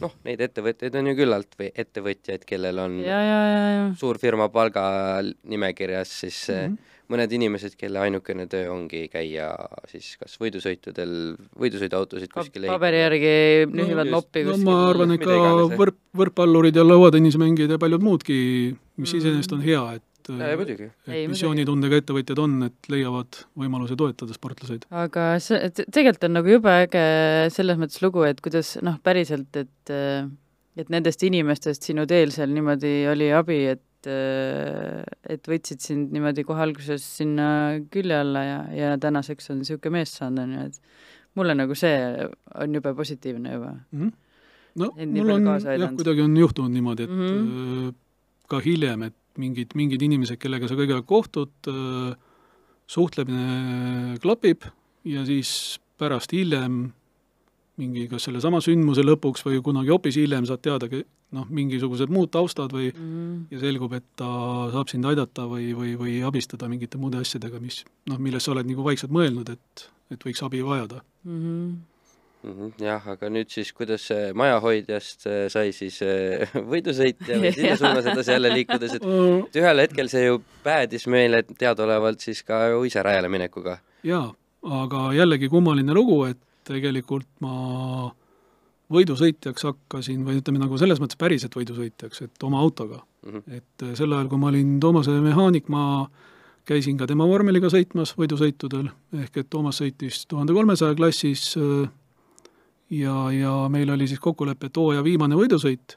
noh, 0.00 0.14
neid 0.26 0.40
ettevõtteid 0.46 0.96
on 1.00 1.10
ju 1.10 1.16
küllalt 1.18 1.58
või 1.60 1.72
ettevõtjaid, 1.74 2.46
kellel 2.48 2.80
on 2.86 3.00
ja, 3.04 3.18
ja, 3.26 3.40
ja, 3.50 3.66
ja 3.74 3.82
suur 4.00 4.20
firma 4.22 4.48
palganimekirjas, 4.52 6.14
siis 6.24 6.40
mm. 6.48 6.56
-hmm. 6.56 6.96
mõned 7.10 7.36
inimesed, 7.36 7.76
kelle 7.78 8.00
ainukene 8.06 8.46
töö 8.50 8.70
ongi 8.72 9.06
käia 9.12 9.50
siis 9.90 10.14
kas 10.20 10.38
võidusõitudel, 10.40 11.16
võidusõiduautosid 11.60 12.32
kuskil 12.32 12.68
paberi 12.70 13.02
järgi 13.04 13.34
nühivad 13.70 14.10
no 14.10 14.22
kuskil 14.22 14.54
ma 14.64 14.78
arvan, 14.88 15.16
et 15.16 15.24
ka 15.24 15.40
võrk, 15.74 15.98
võrkpallurid 16.16 16.78
ja 16.78 16.86
lauatennisemängijad 16.86 17.76
ja 17.76 17.82
paljud 17.82 18.06
muudki, 18.06 18.38
mis 18.96 19.10
Mhm. 19.10 19.18
iseenesest 19.18 19.52
on 19.52 19.60
hea, 19.64 19.82
et. 19.96 20.02
Et 20.28 21.08
Ei, 21.08 21.24
missioonitundega 21.30 22.02
ettevõtjad 22.02 22.42
on, 22.42 22.58
et 22.68 22.90
leiavad 22.92 23.40
võimaluse 23.58 23.96
toetada 23.96 24.36
sportlaseid. 24.36 24.84
aga 24.90 25.26
see, 25.40 25.58
et 25.70 25.82
tegelikult 25.88 26.28
on 26.28 26.36
nagu 26.38 26.54
jube 26.56 26.76
äge 26.84 27.04
selles 27.54 27.80
mõttes 27.80 28.02
lugu, 28.04 28.26
et 28.28 28.40
kuidas 28.44 28.76
noh, 28.84 29.00
päriselt, 29.02 29.56
et 29.56 29.94
et 30.80 30.90
nendest 30.92 31.22
inimestest 31.26 31.88
sinu 31.90 32.06
teel 32.08 32.30
seal 32.34 32.52
niimoodi 32.54 32.94
oli 33.10 33.30
abi, 33.34 33.62
et 33.74 33.86
et 34.08 35.48
võtsid 35.50 35.82
sind 35.84 36.14
niimoodi 36.14 36.44
kohe 36.48 36.62
alguses 36.64 37.04
sinna 37.18 37.76
külje 37.92 38.16
alla 38.16 38.44
ja, 38.46 38.60
ja 38.72 38.92
tänaseks 39.00 39.50
on 39.52 39.60
niisugune 39.60 39.98
mees 39.98 40.14
saanud, 40.16 40.40
on 40.46 40.54
ju, 40.54 40.68
et 40.70 41.36
mulle 41.36 41.56
nagu 41.58 41.76
see 41.76 41.98
on 42.64 42.78
jube 42.78 42.94
positiivne 42.96 43.52
juba 43.58 43.74
mm. 43.74 44.00
-hmm. 44.00 44.12
no 44.80 44.90
mul 44.96 45.34
on 45.36 45.50
jah, 45.60 45.92
kuidagi 45.98 46.24
on 46.24 46.36
juhtunud 46.36 46.72
niimoodi, 46.72 47.02
et 47.02 47.10
mm. 47.10 47.26
-hmm. 47.26 47.94
ka 48.48 48.60
hiljem, 48.64 49.02
et 49.02 49.16
mingid, 49.40 49.74
mingid 49.78 50.02
inimesed, 50.06 50.38
kellega 50.40 50.68
sa 50.68 50.78
kõigepealt 50.78 51.08
kohtud, 51.08 51.70
suhtlemine 52.90 54.18
klapib 54.22 54.66
ja 55.08 55.24
siis 55.28 55.78
pärast 56.00 56.32
hiljem 56.34 56.88
mingi, 57.80 58.06
kas 58.10 58.26
sellesama 58.28 58.60
sündmuse 58.64 59.04
lõpuks 59.04 59.44
või 59.46 59.60
kunagi 59.64 59.92
hoopis 59.92 60.18
hiljem 60.20 60.46
saad 60.48 60.62
teada, 60.64 60.88
noh, 61.36 61.46
mingisugused 61.48 62.12
muud 62.12 62.32
taustad 62.34 62.72
või 62.74 62.90
mm. 62.90 63.36
ja 63.54 63.60
selgub, 63.62 63.94
et 63.96 64.06
ta 64.20 64.30
saab 64.74 64.90
sind 64.92 65.06
aidata 65.08 65.46
või, 65.50 65.70
või, 65.76 65.94
või 66.00 66.18
abistada 66.26 66.68
mingite 66.70 67.00
muude 67.00 67.22
asjadega, 67.22 67.60
mis 67.62 67.82
noh, 68.10 68.20
millest 68.20 68.48
sa 68.48 68.54
oled 68.54 68.68
nagu 68.68 68.84
vaikselt 68.86 69.14
mõelnud, 69.14 69.52
et, 69.54 69.86
et 70.12 70.26
võiks 70.26 70.44
abi 70.46 70.62
vajada. 70.66 71.00
Mm 71.24 71.40
-hmm. 71.40 71.72
Mm. 72.42 72.52
-hmm. 72.52 72.84
jah, 72.84 73.08
aga 73.14 73.30
nüüd 73.30 73.50
siis, 73.52 73.72
kuidas 73.76 74.06
see 74.10 74.32
majahoidjast 74.36 75.26
äh, 75.26 75.46
sai 75.52 75.72
siis 75.76 76.00
äh, 76.02 76.50
võidusõitja 76.72 77.40
või 77.40 77.52
sinna 77.56 77.76
suunas 77.76 78.06
edasi 78.12 78.36
jälle 78.36 78.54
liikudes, 78.54 78.94
et 78.98 79.04
et 79.04 79.60
ühel 79.62 79.84
hetkel 79.84 80.08
see 80.12 80.26
ju 80.26 80.42
päädis 80.64 81.06
meile 81.06 81.42
teadaolevalt 81.42 82.20
siis 82.20 82.42
ka 82.46 82.66
ju 82.74 82.84
ise 82.88 83.02
rajale 83.02 83.28
minekuga. 83.28 83.78
jaa, 84.02 84.30
aga 84.62 85.10
jällegi 85.16 85.48
kummaline 85.48 85.94
lugu, 85.94 86.24
et 86.30 86.40
tegelikult 86.64 87.28
ma 87.40 88.10
võidusõitjaks 88.90 89.64
hakkasin 89.68 90.24
või 90.26 90.40
ütleme 90.40 90.58
nagu 90.62 90.78
selles 90.78 90.98
mõttes 91.02 91.18
päriselt 91.18 91.54
võidusõitjaks, 91.56 92.24
et 92.26 92.42
oma 92.46 92.60
autoga 92.60 92.98
mm. 93.22 93.30
-hmm. 93.30 93.56
et 93.56 93.86
äh, 93.86 93.94
sel 93.94 94.12
ajal, 94.12 94.28
kui 94.28 94.38
ma 94.38 94.50
olin 94.50 94.80
Toomase 94.80 95.14
mehaanik, 95.22 95.68
ma 95.68 96.10
käisin 96.64 96.98
ka 96.98 97.06
tema 97.06 97.26
vormeliga 97.26 97.70
sõitmas 97.72 98.12
võidusõitudel, 98.18 98.90
ehk 99.22 99.36
et 99.42 99.50
Toomas 99.50 99.80
sõitis 99.80 100.26
tuhande 100.28 100.54
kolmesaja 100.54 100.94
klassis 100.94 101.54
äh, 101.58 101.88
ja, 102.90 103.16
ja 103.32 103.54
meil 103.68 103.90
oli 103.90 104.08
siis 104.08 104.20
kokkulepe, 104.20 104.70
et 104.70 104.76
hooaja 104.76 105.04
viimane 105.04 105.38
võidusõit, 105.38 105.96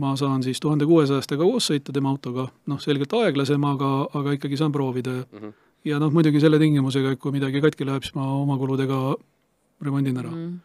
ma 0.00 0.14
saan 0.16 0.42
siis 0.44 0.60
tuhande 0.60 0.86
kuuesajastega 0.88 1.44
koos 1.44 1.68
sõita 1.70 1.92
tema 1.92 2.12
autoga, 2.12 2.48
noh, 2.66 2.80
selgelt 2.80 3.12
aeglasem, 3.16 3.64
aga, 3.68 3.92
aga 4.14 4.38
ikkagi 4.38 4.56
saan 4.60 4.72
proovida 4.72 5.10
Mm 5.10 5.38
-hmm. 5.38 5.52
ja 5.84 5.98
noh, 5.98 6.12
muidugi 6.12 6.40
selle 6.40 6.58
tingimusega, 6.58 7.12
et 7.12 7.20
kui 7.20 7.32
midagi 7.32 7.60
katki 7.60 7.86
läheb, 7.86 8.02
siis 8.02 8.14
ma 8.14 8.26
oma 8.32 8.58
kuludega 8.58 9.16
remondin 9.80 10.16
ära 10.16 10.30
mm. 10.30 10.38
Mm. 10.38 10.60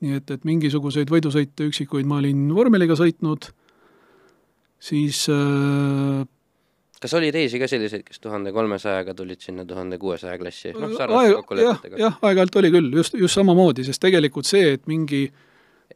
nii 0.00 0.12
et, 0.12 0.30
et 0.30 0.44
mingisuguseid 0.44 1.10
võidusõite 1.10 1.68
üksikuid 1.68 2.06
ma 2.06 2.16
olin 2.16 2.54
vormeliga 2.54 2.94
sõitnud, 2.94 3.52
siis 4.78 5.28
äh, 5.28 6.26
kas 7.00 7.14
oli 7.18 7.32
teisi 7.34 7.60
ka 7.60 7.68
selliseid, 7.70 8.04
kes 8.06 8.22
tuhande 8.22 8.52
kolmesajaga 8.56 9.14
tulid 9.14 9.42
sinna 9.44 9.66
tuhande 9.68 9.98
kuuesaja 10.00 10.38
klassi, 10.40 10.72
noh, 10.76 10.94
sarnaste 10.96 11.34
kokkulepetega? 11.40 12.00
jah, 12.00 12.16
aeg-ajalt 12.22 12.62
oli 12.62 12.72
küll, 12.74 12.88
just, 13.02 13.18
just 13.20 13.36
samamoodi, 13.36 13.84
sest 13.86 14.02
tegelikult 14.02 14.48
see, 14.48 14.72
et 14.76 14.86
mingi 14.90 15.26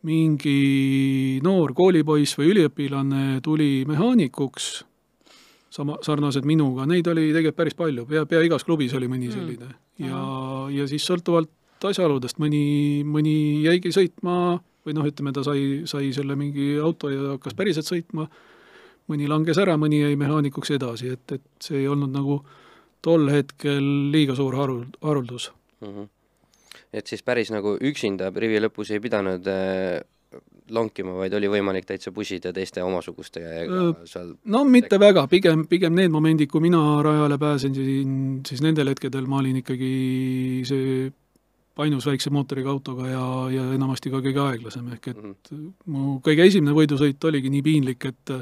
mingi 0.06 1.40
noor 1.44 1.74
koolipoiss 1.76 2.38
või 2.38 2.54
üliõpilane 2.54 3.40
tuli 3.44 3.82
mehaanikuks, 3.88 4.68
sama, 5.70 5.98
sarnaselt 6.04 6.46
minuga, 6.48 6.86
neid 6.88 7.08
oli 7.10 7.28
tegelikult 7.30 7.58
päris 7.58 7.76
palju, 7.78 8.06
pea, 8.08 8.24
pea 8.28 8.42
igas 8.46 8.64
klubis 8.66 8.94
oli 8.96 9.10
mõni 9.10 9.28
Mm. 9.28 9.34
selline 9.34 9.68
mm. 9.68 10.06
ja, 10.08 10.22
ja 10.80 10.86
siis 10.88 11.04
sõltuvalt 11.06 11.50
asjaoludest 11.84 12.40
mõni, 12.40 13.02
mõni 13.04 13.64
jäigi 13.64 13.92
sõitma 13.92 14.60
või 14.86 14.96
noh, 14.96 15.06
ütleme, 15.06 15.32
ta 15.36 15.44
sai, 15.44 15.82
sai 15.88 16.12
selle 16.16 16.36
mingi 16.36 16.78
auto 16.80 17.10
ja 17.12 17.34
hakkas 17.34 17.56
päriselt 17.56 17.88
sõitma, 17.88 18.26
mõni 19.10 19.28
langes 19.30 19.58
ära, 19.58 19.76
mõni 19.80 20.02
jäi 20.04 20.16
mehaanikuks 20.20 20.70
edasi, 20.78 21.14
et, 21.16 21.36
et 21.38 21.42
see 21.62 21.82
ei 21.82 21.88
olnud 21.90 22.12
nagu 22.14 22.40
tol 23.02 23.28
hetkel 23.32 23.84
liiga 24.12 24.36
suur 24.38 24.54
harul-, 24.58 24.88
haruldus. 25.02 25.50
mm. 25.80 25.88
-hmm. 25.88 26.08
et 26.92 27.06
siis 27.06 27.22
päris 27.22 27.50
nagu 27.50 27.76
üksinda 27.80 28.32
rivi 28.36 28.60
lõpus 28.60 28.90
ei 28.92 29.00
pidanud 29.00 29.46
äh, 29.46 30.00
lonkima, 30.70 31.16
vaid 31.18 31.34
oli 31.34 31.48
võimalik 31.50 31.86
täitsa 31.86 32.12
pusida 32.14 32.52
teiste 32.52 32.82
omasugustega 32.82 33.48
ja 33.48 33.62
Öö, 33.66 33.92
ka 33.92 34.06
seal 34.06 34.34
no 34.44 34.64
mitte 34.64 35.00
väga, 35.00 35.26
pigem, 35.26 35.64
pigem 35.66 35.94
need 35.94 36.10
momendid, 36.10 36.50
kui 36.50 36.60
mina 36.60 37.02
rajale 37.02 37.38
pääsesin, 37.38 38.42
siis 38.46 38.62
nendel 38.62 38.88
hetkedel 38.92 39.26
ma 39.26 39.40
olin 39.42 39.56
ikkagi 39.56 40.62
see 40.68 41.10
ainus 41.80 42.06
väikse 42.06 42.30
mootoriga 42.30 42.70
autoga 42.70 43.08
ja, 43.08 43.24
ja 43.54 43.62
enamasti 43.74 44.10
ka 44.12 44.20
kõige 44.20 44.42
aeglasem, 44.44 44.92
ehk 44.92 45.08
et 45.08 45.16
Mhm. 45.16 45.66
mu 45.86 46.20
kõige 46.20 46.44
esimene 46.46 46.74
võidusõit 46.76 47.24
oligi 47.24 47.50
nii 47.50 47.62
piinlik, 47.62 48.04
et 48.04 48.32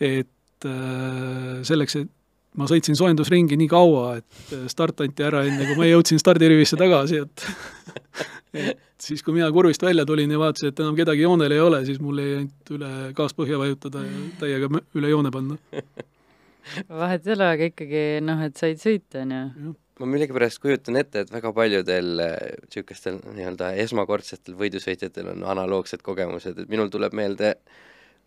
et 0.00 0.68
äh, 0.68 1.62
selleks, 1.66 1.96
et 2.00 2.10
ma 2.58 2.68
sõitsin 2.68 2.96
soojendusringi 2.98 3.56
nii 3.58 3.70
kaua, 3.70 4.18
et 4.20 4.54
start 4.70 5.00
anti 5.04 5.24
ära 5.24 5.44
enne, 5.48 5.66
kui 5.70 5.78
ma 5.78 5.88
jõudsin 5.88 6.20
stardirivisse 6.20 6.78
tagasi, 6.80 7.22
et 7.24 7.46
et 8.52 8.78
siis, 9.00 9.22
kui 9.24 9.34
mina 9.36 9.48
kurvist 9.54 9.82
välja 9.82 10.04
tulin 10.08 10.30
ja 10.30 10.40
vaatasin, 10.40 10.72
et 10.72 10.80
enam 10.84 10.96
kedagi 10.98 11.24
joonel 11.24 11.54
ei 11.54 11.62
ole, 11.62 11.82
siis 11.88 12.00
mul 12.02 12.20
jäi 12.20 12.32
ainult 12.40 12.72
üle 12.76 12.90
gaas 13.16 13.36
põhja 13.36 13.60
vajutada 13.60 14.04
ja 14.04 14.24
täiega 14.42 14.68
üle 14.98 15.12
joone 15.12 15.32
panna. 15.34 15.56
vahet 17.02 17.26
ei 17.26 17.36
ole, 17.36 17.52
aga 17.56 17.70
ikkagi 17.72 18.02
noh, 18.24 18.42
et 18.44 18.60
said 18.60 18.82
sõita, 18.82 19.24
on 19.24 19.32
ju. 19.36 19.72
ma 20.02 20.10
millegipärast 20.12 20.60
kujutan 20.62 21.00
ette, 21.00 21.24
et 21.24 21.32
väga 21.32 21.54
paljudel 21.56 22.12
niisugustel 22.20 23.22
nii-öelda 23.32 23.72
esmakordsetel 23.84 24.58
võidusõitjatel 24.60 25.32
on 25.34 25.48
analoogsed 25.54 26.04
kogemused, 26.04 26.58
et 26.58 26.70
minul 26.72 26.92
tuleb 26.92 27.16
meelde 27.16 27.56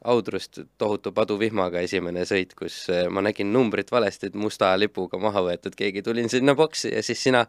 Audrust 0.05 0.59
tohutu 0.77 1.09
paduvihmaga 1.15 1.81
esimene 1.81 2.25
sõit, 2.29 2.51
kus 2.57 2.75
eh, 2.93 3.07
ma 3.09 3.23
nägin 3.25 3.49
numbrit 3.53 3.89
valesti, 3.93 4.29
et 4.29 4.35
musta 4.37 4.73
lipuga 4.77 5.17
maha 5.21 5.41
võetud, 5.47 5.73
keegi 5.77 6.03
tulin 6.05 6.29
sinna 6.29 6.53
boksi 6.57 6.91
ja 6.91 7.01
siis 7.05 7.23
sina 7.25 7.45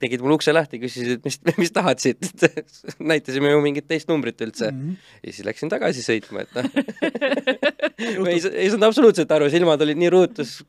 tegid 0.00 0.22
mul 0.24 0.36
ukse 0.38 0.54
lahti, 0.54 0.80
küsisid, 0.80 1.18
et 1.18 1.28
mis, 1.28 1.36
mis 1.60 1.74
tahad 1.74 2.00
siit, 2.00 2.24
näitasime 3.12 3.52
ju 3.52 3.60
mingit 3.64 3.88
teist 3.90 4.08
numbrit 4.08 4.40
üldse. 4.46 4.70
Mhm. 4.72 4.96
ja 5.24 5.34
siis 5.34 5.44
läksin 5.48 5.72
tagasi 5.72 6.04
sõitma, 6.06 6.46
et 6.46 6.56
noh. 6.56 6.70
Ma 8.22 8.30
ei, 8.30 8.38
ei 8.38 8.68
saanud 8.70 8.86
absoluutselt 8.86 9.32
aru, 9.34 9.50
silmad 9.52 9.82
olid 9.82 9.98
nii 9.98 10.10
ruutus, 10.14 10.60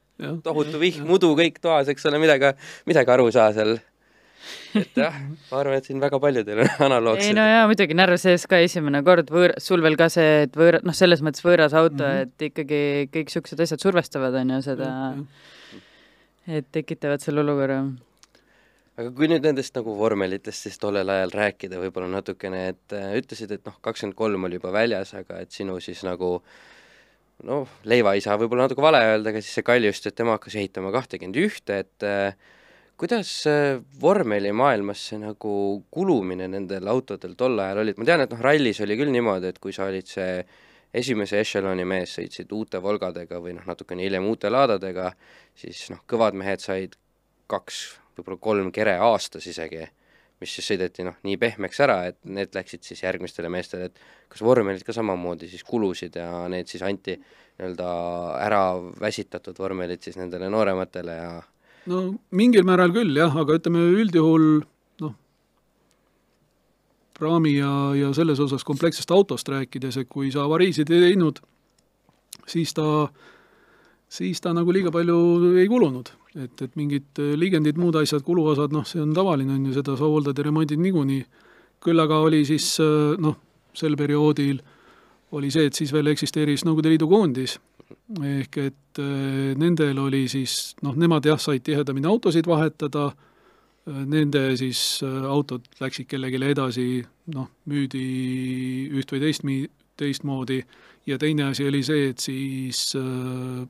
tohutu 0.44 0.82
vihm, 0.82 1.06
mudu 1.08 1.32
kõik 1.38 1.62
toas, 1.64 1.92
eks 1.92 2.10
ole, 2.10 2.20
midagi, 2.22 2.52
midagi 2.90 3.14
aru 3.14 3.30
ei 3.30 3.36
saa 3.36 3.54
seal. 3.56 3.78
Et 4.78 5.00
jah, 5.00 5.16
ma 5.50 5.62
arvan, 5.62 5.78
et 5.80 5.88
siin 5.90 6.02
väga 6.02 6.20
paljudel 6.22 6.62
on 6.64 6.68
ei 6.70 6.86
analoogsed 6.88 7.38
no 7.38 7.46
jaa, 7.48 7.64
muidugi 7.70 7.98
närv 7.98 8.20
sees 8.22 8.46
ka 8.50 8.60
esimene 8.66 9.02
kord 9.06 9.32
võõr-, 9.34 9.56
sul 9.62 9.84
veel 9.86 9.98
ka 10.00 10.10
see, 10.14 10.44
et 10.48 10.60
võõra, 10.60 10.82
noh, 10.86 10.96
selles 10.98 11.24
mõttes 11.26 11.46
võõras 11.46 11.76
auto 11.78 12.04
mm. 12.04 12.12
-hmm. 12.12 12.28
et 12.28 12.48
ikkagi 12.50 12.82
kõik 13.16 13.34
siuksed 13.34 13.64
asjad 13.66 13.86
survestavad, 13.86 14.38
on 14.42 14.54
ju 14.56 14.62
seda, 14.66 14.92
et 16.60 16.70
tekitavad 16.76 17.24
selle 17.24 17.44
olukorra. 17.46 17.82
aga 19.00 19.12
kui 19.16 19.30
nüüd 19.32 19.46
nendest 19.46 19.76
nagu 19.78 19.96
vormelitest 19.98 20.68
siis 20.68 20.82
tollel 20.82 21.10
ajal 21.10 21.34
rääkida 21.36 21.82
võib-olla 21.82 22.12
natukene, 22.20 22.68
et 22.76 22.98
äh, 22.98 23.14
ütlesid, 23.22 23.54
et 23.56 23.66
noh, 23.66 23.80
kakskümmend 23.82 24.18
kolm 24.18 24.50
oli 24.50 24.60
juba 24.60 24.74
väljas, 24.76 25.16
aga 25.18 25.42
et 25.46 25.56
sinu 25.56 25.80
siis 25.84 26.04
nagu 26.08 26.38
noh, 27.48 27.76
leivaisa 27.88 28.36
võib-olla 28.40 28.68
natuke 28.68 28.84
vale 28.84 29.02
öelda, 29.14 29.32
aga 29.32 29.42
siis 29.42 29.56
see 29.58 29.66
Kaljust, 29.66 30.08
et 30.10 30.18
tema 30.18 30.36
hakkas 30.36 30.58
ehitama 30.60 30.92
kahtekümmend 30.96 31.40
ühte, 31.40 31.84
et 31.86 32.08
äh, 32.08 32.56
kuidas 33.00 33.30
äh, 33.48 33.80
vormelimaailmas 34.02 35.04
see 35.12 35.20
nagu 35.22 35.52
kulumine 35.92 36.50
nendel 36.52 36.90
autodel 36.92 37.36
tol 37.40 37.60
ajal 37.64 37.84
oli, 37.84 37.94
et 37.96 38.02
ma 38.02 38.08
tean, 38.10 38.24
et 38.26 38.34
noh, 38.34 38.42
rallis 38.44 38.82
oli 38.84 38.98
küll 39.00 39.14
niimoodi, 39.14 39.54
et 39.54 39.62
kui 39.64 39.76
sa 39.76 39.88
olid 39.88 40.10
see 40.10 40.42
esimese 41.00 41.40
ešeloni 41.40 41.86
mees, 41.88 42.16
sõitsid 42.18 42.52
uute 42.56 42.82
Volgadega 42.84 43.40
või 43.44 43.54
noh, 43.56 43.68
natukene 43.70 44.04
hiljem 44.04 44.26
uute 44.28 44.50
Ladadega, 44.52 45.12
siis 45.58 45.86
noh, 45.94 46.02
kõvad 46.10 46.36
mehed 46.40 46.64
said 46.64 46.98
kaks, 47.50 47.84
võib-olla 48.18 48.42
kolm 48.44 48.72
kere 48.76 48.98
aastas 49.06 49.48
isegi, 49.48 49.86
mis 50.40 50.56
siis 50.56 50.68
sõideti 50.72 51.06
noh, 51.08 51.16
nii 51.24 51.38
pehmeks 51.40 51.80
ära, 51.86 52.02
et 52.10 52.18
need 52.26 52.56
läksid 52.56 52.84
siis 52.88 53.04
järgmistele 53.04 53.52
meestele, 53.54 53.90
et 53.90 54.02
kas 54.32 54.44
vormelid 54.44 54.84
ka 54.88 54.96
samamoodi 54.96 55.48
siis 55.52 55.64
kulusid 55.68 56.20
ja 56.20 56.48
need 56.52 56.68
siis 56.72 56.84
anti 56.88 57.16
nii-öelda 57.20 57.94
ära 58.44 58.64
väsitatud 59.00 59.58
vormelid 59.60 60.04
siis 60.04 60.20
nendele 60.20 60.50
noorematele 60.52 61.16
ja 61.16 61.32
no 61.90 62.04
mingil 62.36 62.68
määral 62.68 62.94
küll 62.96 63.18
jah, 63.18 63.34
aga 63.42 63.58
ütleme 63.60 63.82
üldjuhul 64.02 64.46
noh, 65.04 65.16
praami 67.18 67.56
ja, 67.58 67.72
ja 67.98 68.12
selles 68.16 68.42
osas 68.44 68.66
komplekssest 68.68 69.12
autost 69.16 69.50
rääkides, 69.50 70.00
et 70.02 70.12
kui 70.12 70.32
sa 70.34 70.46
avariisid 70.46 70.92
ei 70.94 71.10
teinud, 71.10 71.42
siis 72.50 72.74
ta, 72.78 73.10
siis 74.10 74.42
ta 74.44 74.54
nagu 74.56 74.74
liiga 74.76 74.94
palju 74.94 75.20
ei 75.60 75.68
kulunud. 75.72 76.14
et, 76.38 76.62
et 76.62 76.76
mingid 76.78 77.22
liigendid, 77.42 77.78
muud 77.82 77.96
asjad, 77.98 78.24
kuluosad, 78.24 78.74
noh, 78.74 78.86
see 78.86 79.02
on 79.02 79.14
tavaline, 79.18 79.56
on 79.56 79.70
ju, 79.70 79.78
seda 79.80 79.98
sa 79.98 80.06
hooldad 80.06 80.38
ja 80.38 80.46
remondid 80.46 80.80
niikuinii. 80.80 81.24
küll 81.80 82.00
aga 82.00 82.20
oli 82.20 82.44
siis 82.46 82.76
noh, 83.18 83.38
sel 83.74 83.96
perioodil 83.96 84.60
oli 85.32 85.52
see, 85.54 85.70
et 85.70 85.74
siis 85.78 85.94
veel 85.94 86.10
eksisteeris 86.12 86.66
Nõukogude 86.66 86.90
Liidu 86.90 87.08
koondis 87.08 87.60
ehk 88.24 88.58
et 88.58 89.02
äh, 89.02 89.56
nendel 89.60 90.00
oli 90.00 90.28
siis, 90.32 90.76
noh, 90.86 90.96
nemad 90.96 91.26
jah, 91.26 91.40
said 91.42 91.66
tihedamini 91.66 92.10
autosid 92.10 92.48
vahetada, 92.48 93.10
nende 93.90 94.58
siis 94.60 95.02
äh, 95.04 95.24
autod 95.26 95.66
läksid 95.80 96.08
kellelegi 96.10 96.42
edasi, 96.52 96.88
noh, 97.34 97.50
müüdi 97.70 98.04
üht 98.94 99.12
või 99.14 99.24
teist 99.24 99.46
teistmoodi. 100.00 100.62
Ja 101.10 101.18
teine 101.18 101.50
asi 101.50 101.66
oli 101.68 101.82
see, 101.84 102.10
et 102.12 102.22
siis 102.22 102.94
äh, 103.00 103.64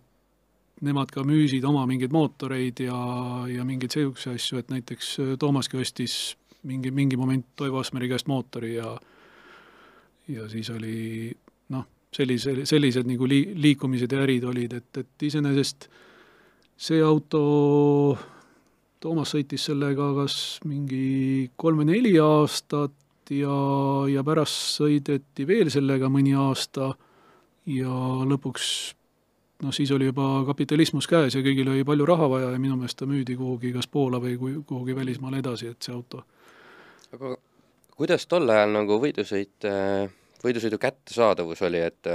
nemad 0.86 1.12
ka 1.14 1.24
müüsid 1.28 1.66
oma 1.68 1.86
mingeid 1.90 2.14
mootoreid 2.14 2.82
ja, 2.84 2.98
ja 3.50 3.66
mingeid 3.68 3.96
niisuguseid 3.96 4.40
asju, 4.40 4.60
et 4.60 4.74
näiteks 4.74 5.14
äh, 5.24 5.36
Toomaski 5.40 5.80
ostis 5.80 6.18
mingi, 6.64 6.92
mingi 6.92 7.18
moment 7.18 7.46
Toivo 7.56 7.80
Asmeri 7.80 8.10
käest 8.12 8.28
mootori 8.28 8.76
ja 8.76 8.98
ja 10.30 10.50
siis 10.50 10.70
oli 10.70 11.32
sellise, 12.16 12.66
sellised 12.70 13.08
nagu 13.10 13.28
lii-, 13.30 13.54
liikumised 13.56 14.12
ja 14.12 14.24
ärid 14.26 14.46
olid, 14.50 14.74
et, 14.80 15.02
et 15.04 15.28
iseenesest 15.30 15.90
see 16.80 17.02
auto, 17.04 18.18
Toomas 19.00 19.32
sõitis 19.32 19.64
sellega 19.70 20.10
kas 20.18 20.34
mingi 20.68 21.50
kolm 21.56 21.80
või 21.80 21.94
neli 21.94 22.18
aastat 22.20 23.32
ja, 23.32 23.56
ja 24.12 24.24
pärast 24.28 24.80
sõideti 24.80 25.46
veel 25.48 25.72
sellega 25.72 26.10
mõni 26.12 26.34
aasta 26.36 26.90
ja 27.70 28.00
lõpuks 28.28 28.66
noh, 29.64 29.76
siis 29.76 29.92
oli 29.96 30.10
juba 30.10 30.44
kapitalismus 30.48 31.08
käes 31.08 31.36
ja 31.36 31.44
kõigil 31.46 31.72
oli 31.72 31.86
palju 31.88 32.08
raha 32.10 32.30
vaja 32.32 32.52
ja 32.54 32.62
minu 32.62 32.78
meelest 32.80 33.00
ta 33.00 33.08
müüdi 33.10 33.38
kuhugi 33.40 33.72
kas 33.76 33.88
Poola 33.88 34.20
või 34.24 34.36
kuhugi 34.40 34.96
välismaale 34.96 35.44
edasi, 35.44 35.72
et 35.72 35.84
see 35.84 35.96
auto. 35.96 36.24
aga 37.14 37.36
kuidas 37.96 38.28
tol 38.28 38.50
ajal 38.50 38.72
nagu 38.76 39.00
võidusõit, 39.04 39.68
võidusõidu 40.44 40.80
kättesaadavus 40.82 41.64
oli, 41.68 41.82
et 41.86 42.12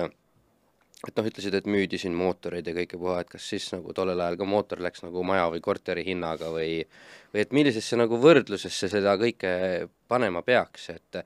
et 1.04 1.18
noh, 1.18 1.26
ütlesid, 1.28 1.54
et 1.58 1.66
müüdi 1.68 1.98
siin 2.00 2.14
mootoreid 2.16 2.66
ja 2.68 2.72
kõike 2.76 2.98
puha, 3.00 3.18
et 3.20 3.28
kas 3.28 3.44
siis 3.52 3.66
nagu 3.74 3.92
tollel 3.96 4.20
ajal 4.24 4.38
ka 4.40 4.46
mootor 4.48 4.80
läks 4.84 5.04
nagu 5.04 5.24
maja 5.26 5.50
või 5.52 5.60
korteri 5.64 6.04
hinnaga 6.06 6.48
või 6.54 6.84
või 7.34 7.42
et 7.42 7.52
millisesse 7.52 7.98
nagu 8.00 8.16
võrdlusesse 8.20 8.88
seda 8.88 9.16
kõike 9.20 9.50
panema 10.08 10.40
peaks, 10.46 10.88
et 10.94 11.20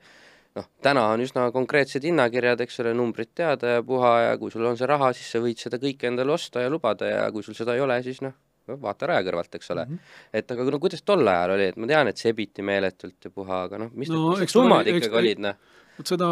noh, 0.57 0.67
täna 0.83 1.05
on 1.13 1.23
üsna 1.23 1.47
konkreetsed 1.55 2.03
hinnakirjad, 2.03 2.65
eks 2.65 2.81
ole, 2.83 2.93
numbrid 2.97 3.31
teada 3.37 3.77
ja 3.77 3.85
puha 3.85 4.13
ja 4.25 4.37
kui 4.41 4.51
sul 4.51 4.65
on 4.67 4.77
see 4.79 4.89
raha, 4.89 5.13
siis 5.15 5.31
sa 5.31 5.41
võid 5.43 5.61
seda 5.61 5.79
kõike 5.81 6.09
endale 6.09 6.33
osta 6.35 6.65
ja 6.65 6.71
lubada 6.73 7.09
ja 7.09 7.25
kui 7.31 7.45
sul 7.45 7.57
seda 7.57 7.77
ei 7.77 7.83
ole, 7.85 8.01
siis 8.03 8.23
noh, 8.25 8.35
noh, 8.69 8.79
vaata 8.81 9.09
raja 9.13 9.25
kõrvalt, 9.27 9.55
eks 9.55 9.71
ole 9.75 9.85
mm. 9.85 9.95
-hmm. 9.95 10.39
et 10.41 10.55
aga 10.55 10.69
no 10.75 10.79
kuidas 10.81 11.05
tol 11.05 11.27
ajal 11.27 11.55
oli, 11.55 11.69
et 11.71 11.77
ma 11.77 11.91
tean, 11.93 12.11
et 12.11 12.17
sebiti 12.17 12.65
meeletult 12.65 13.29
ja 13.29 13.31
puha, 13.33 13.63
aga 13.69 13.83
noh, 13.85 13.93
mis 13.93 14.11
no, 14.11 14.33
need 14.39 14.51
summad 14.51 14.87
ikkagi 14.87 15.21
olid, 15.23 15.45
noh? 15.47 15.77
Vot 15.99 16.15
seda 16.15 16.27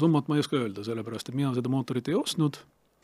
summat 0.00 0.28
ma 0.28 0.36
ei 0.36 0.44
oska 0.44 0.58
öelda, 0.58 0.84
sellepärast 0.86 1.30
et 1.30 1.36
mina 1.38 1.52
seda 1.56 1.72
mootorit 1.72 2.08
ei 2.08 2.16
ostnud. 2.18 2.60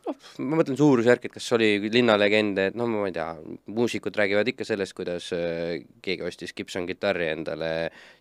Noh, 0.06 0.18
ma 0.46 0.60
mõtlen 0.60 0.76
suurusjärk, 0.78 1.24
et 1.26 1.34
kas 1.34 1.48
oli 1.56 1.90
linnalegende, 1.90 2.68
et 2.70 2.76
noh, 2.78 2.86
ma 2.86 3.08
ei 3.08 3.14
tea, 3.14 3.26
muusikud 3.74 4.14
räägivad 4.14 4.46
ikka 4.52 4.66
sellest, 4.68 4.94
kuidas 4.94 5.32
äh, 5.34 5.80
keegi 6.04 6.22
ostis 6.28 6.54
Gibson 6.54 6.86
kitarri 6.86 7.32
endale 7.32 7.70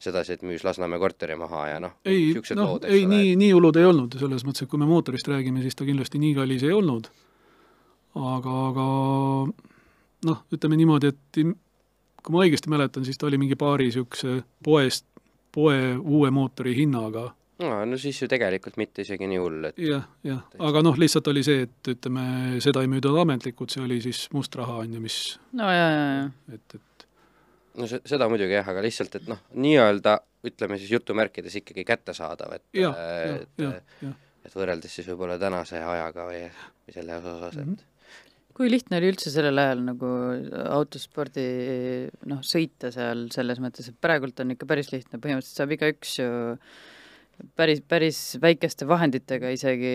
sedasi, 0.02 0.34
et 0.34 0.46
müüs 0.48 0.66
Lasnamäe 0.66 1.00
korteri 1.02 1.38
maha 1.38 1.68
ja 1.70 1.78
noh, 1.84 1.94
ei, 2.10 2.34
noh, 2.58 2.74
ei 2.90 3.06
nii, 3.12 3.36
nii 3.38 3.52
hullud 3.54 3.78
ei 3.78 3.86
olnud, 3.86 4.18
selles 4.18 4.48
mõttes, 4.48 4.66
et 4.66 4.72
kui 4.72 4.82
me 4.82 4.90
mootorist 4.90 5.30
räägime, 5.30 5.62
siis 5.62 5.78
ta 5.78 5.86
kindlasti 5.86 6.22
nii 6.26 6.34
kallis 6.40 6.66
ei 6.66 6.74
olnud. 6.74 7.12
aga, 8.18 8.58
aga 8.72 8.90
noh, 10.26 10.44
ütleme 10.58 10.82
niimoodi, 10.82 11.14
et 11.14 11.42
kui 12.26 12.34
ma 12.34 12.46
õigesti 12.48 12.74
mäletan, 12.74 13.06
siis 13.06 13.22
ta 13.22 13.30
oli 13.30 13.38
mingi 13.38 13.60
paari 13.60 13.92
niisuguse 13.92 14.40
poest, 14.66 15.06
poe 15.54 15.94
uue 16.02 16.34
mootori 16.34 16.74
hinnaga 16.82 17.30
no, 17.62 17.70
no 17.88 18.00
siis 18.02 18.20
ju 18.22 18.30
tegelikult 18.32 18.78
mitte 18.82 19.06
isegi 19.06 19.30
nii 19.30 19.40
hull, 19.42 19.70
et 19.70 19.80
jah, 19.82 20.04
jah, 20.26 20.44
aga 20.68 20.84
noh, 20.86 20.98
lihtsalt 21.00 21.30
oli 21.32 21.44
see, 21.46 21.66
et 21.68 21.92
ütleme, 21.96 22.26
seda 22.64 22.84
ei 22.84 22.92
müüdud 22.92 23.18
ametlikult, 23.24 23.74
see 23.74 23.84
oli 23.86 24.02
siis 24.04 24.26
must 24.36 24.56
raha, 24.60 24.82
on 24.84 24.98
ju, 24.98 25.04
mis 25.04 25.20
no 25.56 25.72
jaa, 25.72 25.88
jaa, 25.94 26.12
jaa. 26.20 26.28
et, 26.58 26.78
et 26.80 27.08
no 27.80 27.90
se-, 27.92 28.04
seda 28.08 28.30
muidugi 28.32 28.58
jah, 28.58 28.70
aga 28.74 28.84
lihtsalt, 28.86 29.20
et 29.22 29.32
noh, 29.32 29.42
nii-öelda 29.56 30.20
ütleme 30.46 30.78
siis 30.82 30.94
jutumärkides 30.94 31.60
ikkagi 31.62 31.88
kättesaadav, 31.88 32.60
et 32.60 32.80
ja, 32.84 32.94
et, 33.34 33.66
et, 33.66 34.08
et 34.46 34.56
võrreldes 34.56 35.00
siis 35.00 35.08
võib-olla 35.10 35.40
tänase 35.42 35.82
ajaga 35.82 36.30
või, 36.30 36.46
või 36.86 36.98
selle 37.00 37.20
osas, 37.22 37.52
et 37.54 37.62
mm 37.66 37.76
-hmm 37.76 37.92
kui 38.56 38.70
lihtne 38.72 39.02
oli 39.02 39.10
üldse 39.12 39.32
sellel 39.34 39.60
ajal 39.60 39.82
nagu 39.84 40.10
autospordi 40.72 41.44
noh, 42.32 42.40
sõita 42.40 42.88
seal 42.94 43.26
selles 43.36 43.60
mõttes, 43.60 43.90
et 43.92 43.98
praegult 44.00 44.40
on 44.40 44.54
ikka 44.56 44.68
päris 44.70 44.94
lihtne, 44.94 45.20
põhimõtteliselt 45.20 45.60
saab 45.60 45.74
igaüks 45.76 46.14
ju 46.22 46.30
päris, 47.56 47.82
päris 47.88 48.20
väikeste 48.42 48.88
vahenditega 48.88 49.50
isegi 49.54 49.94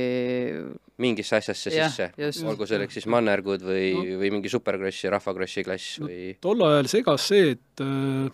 mingisse 1.01 1.39
asjasse 1.39 1.73
ja, 1.75 1.89
sisse, 1.89 2.45
olgu 2.47 2.67
selleks 2.69 2.99
siis 2.99 3.09
mannergud 3.11 3.65
või 3.65 3.87
no., 3.97 4.05
või 4.21 4.33
mingi 4.37 4.53
superkrossi, 4.53 5.09
rahvakrossi 5.13 5.65
klass 5.67 5.99
no, 6.01 6.09
või 6.11 6.35
tol 6.43 6.65
ajal 6.67 6.91
segas 6.93 7.29
see, 7.33 7.55
et 7.57 7.85
äh, 7.85 8.29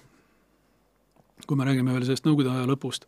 kui 1.47 1.59
me 1.59 1.69
räägime 1.69 1.95
veel 1.95 2.07
sellest 2.09 2.27
Nõukogude 2.27 2.55
aja 2.55 2.67
lõpust, 2.69 3.07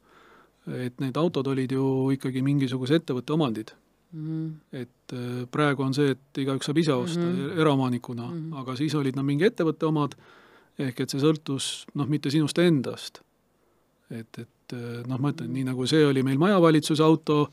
et 0.78 0.98
need 1.02 1.18
autod 1.18 1.48
olid 1.50 1.72
ju 1.74 1.84
ikkagi 2.14 2.42
mingisuguse 2.44 3.00
ettevõtte 3.00 3.34
omandid 3.34 3.72
mm. 4.12 4.26
-hmm. 4.26 4.82
et 4.82 5.14
äh, 5.14 5.46
praegu 5.50 5.86
on 5.86 5.96
see, 5.96 6.12
et 6.14 6.42
igaüks 6.44 6.68
saab 6.68 6.78
ise 6.78 6.92
osta 6.92 7.24
mm 7.24 7.32
-hmm. 7.36 7.60
eraomanikuna 7.60 8.26
mm, 8.26 8.50
-hmm. 8.50 8.60
aga 8.60 8.76
siis 8.76 8.94
olid 8.94 9.16
nad 9.16 9.24
mingi 9.24 9.44
ettevõtte 9.48 9.86
omad, 9.86 10.14
ehk 10.78 11.00
et 11.00 11.10
see 11.10 11.20
sõltus 11.20 11.86
noh, 11.94 12.06
mitte 12.06 12.30
sinust 12.30 12.58
endast. 12.58 13.20
et, 14.10 14.38
et 14.38 14.48
et 14.68 14.76
eh, 14.76 15.00
noh, 15.08 15.18
ma 15.18 15.32
ütlen, 15.32 15.50
nii 15.54 15.64
nagu 15.70 15.86
see 15.88 16.04
oli 16.06 16.22
meil 16.22 16.38
majavalitsuse 16.38 17.02
auto, 17.04 17.48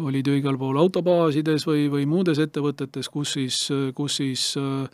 olid 0.00 0.26
ju 0.26 0.36
igal 0.38 0.56
pool 0.58 0.78
autobaasides 0.78 1.66
või, 1.66 1.88
või 1.90 2.06
muudes 2.06 2.38
ettevõtetes, 2.38 3.08
kus 3.10 3.32
siis, 3.34 3.56
kus 3.94 4.20
siis 4.20 4.44
äh, 4.56 4.86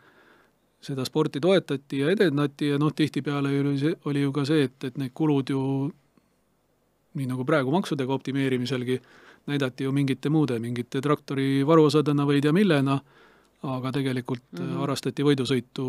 seda 0.81 1.05
sporti 1.05 1.41
toetati 1.41 2.01
ja 2.01 2.11
edendati 2.11 2.71
ja 2.73 2.79
noh, 2.81 2.95
tihtipeale 2.97 3.53
oli 3.61 3.77
see, 3.81 3.95
oli 4.09 4.25
ju 4.25 4.33
ka 4.33 4.45
see, 4.49 4.67
et, 4.69 4.77
et 4.89 4.99
need 5.01 5.13
kulud 5.15 5.53
ju 5.53 5.61
nii 7.17 7.29
nagu 7.29 7.47
praegu 7.49 7.73
maksudega 7.73 8.13
optimeerimiselgi, 8.13 8.99
näidati 9.49 9.87
ju 9.87 9.93
mingite 9.95 10.31
muude, 10.33 10.59
mingite 10.61 11.01
traktori 11.01 11.63
varuosadena 11.67 12.27
või 12.29 12.41
ei 12.41 12.45
tea 12.45 12.53
millena, 12.53 12.99
aga 13.67 13.93
tegelikult 13.93 14.45
mm 14.53 14.59
-hmm. 14.59 14.81
harrastati 14.83 15.25
võidusõitu, 15.25 15.87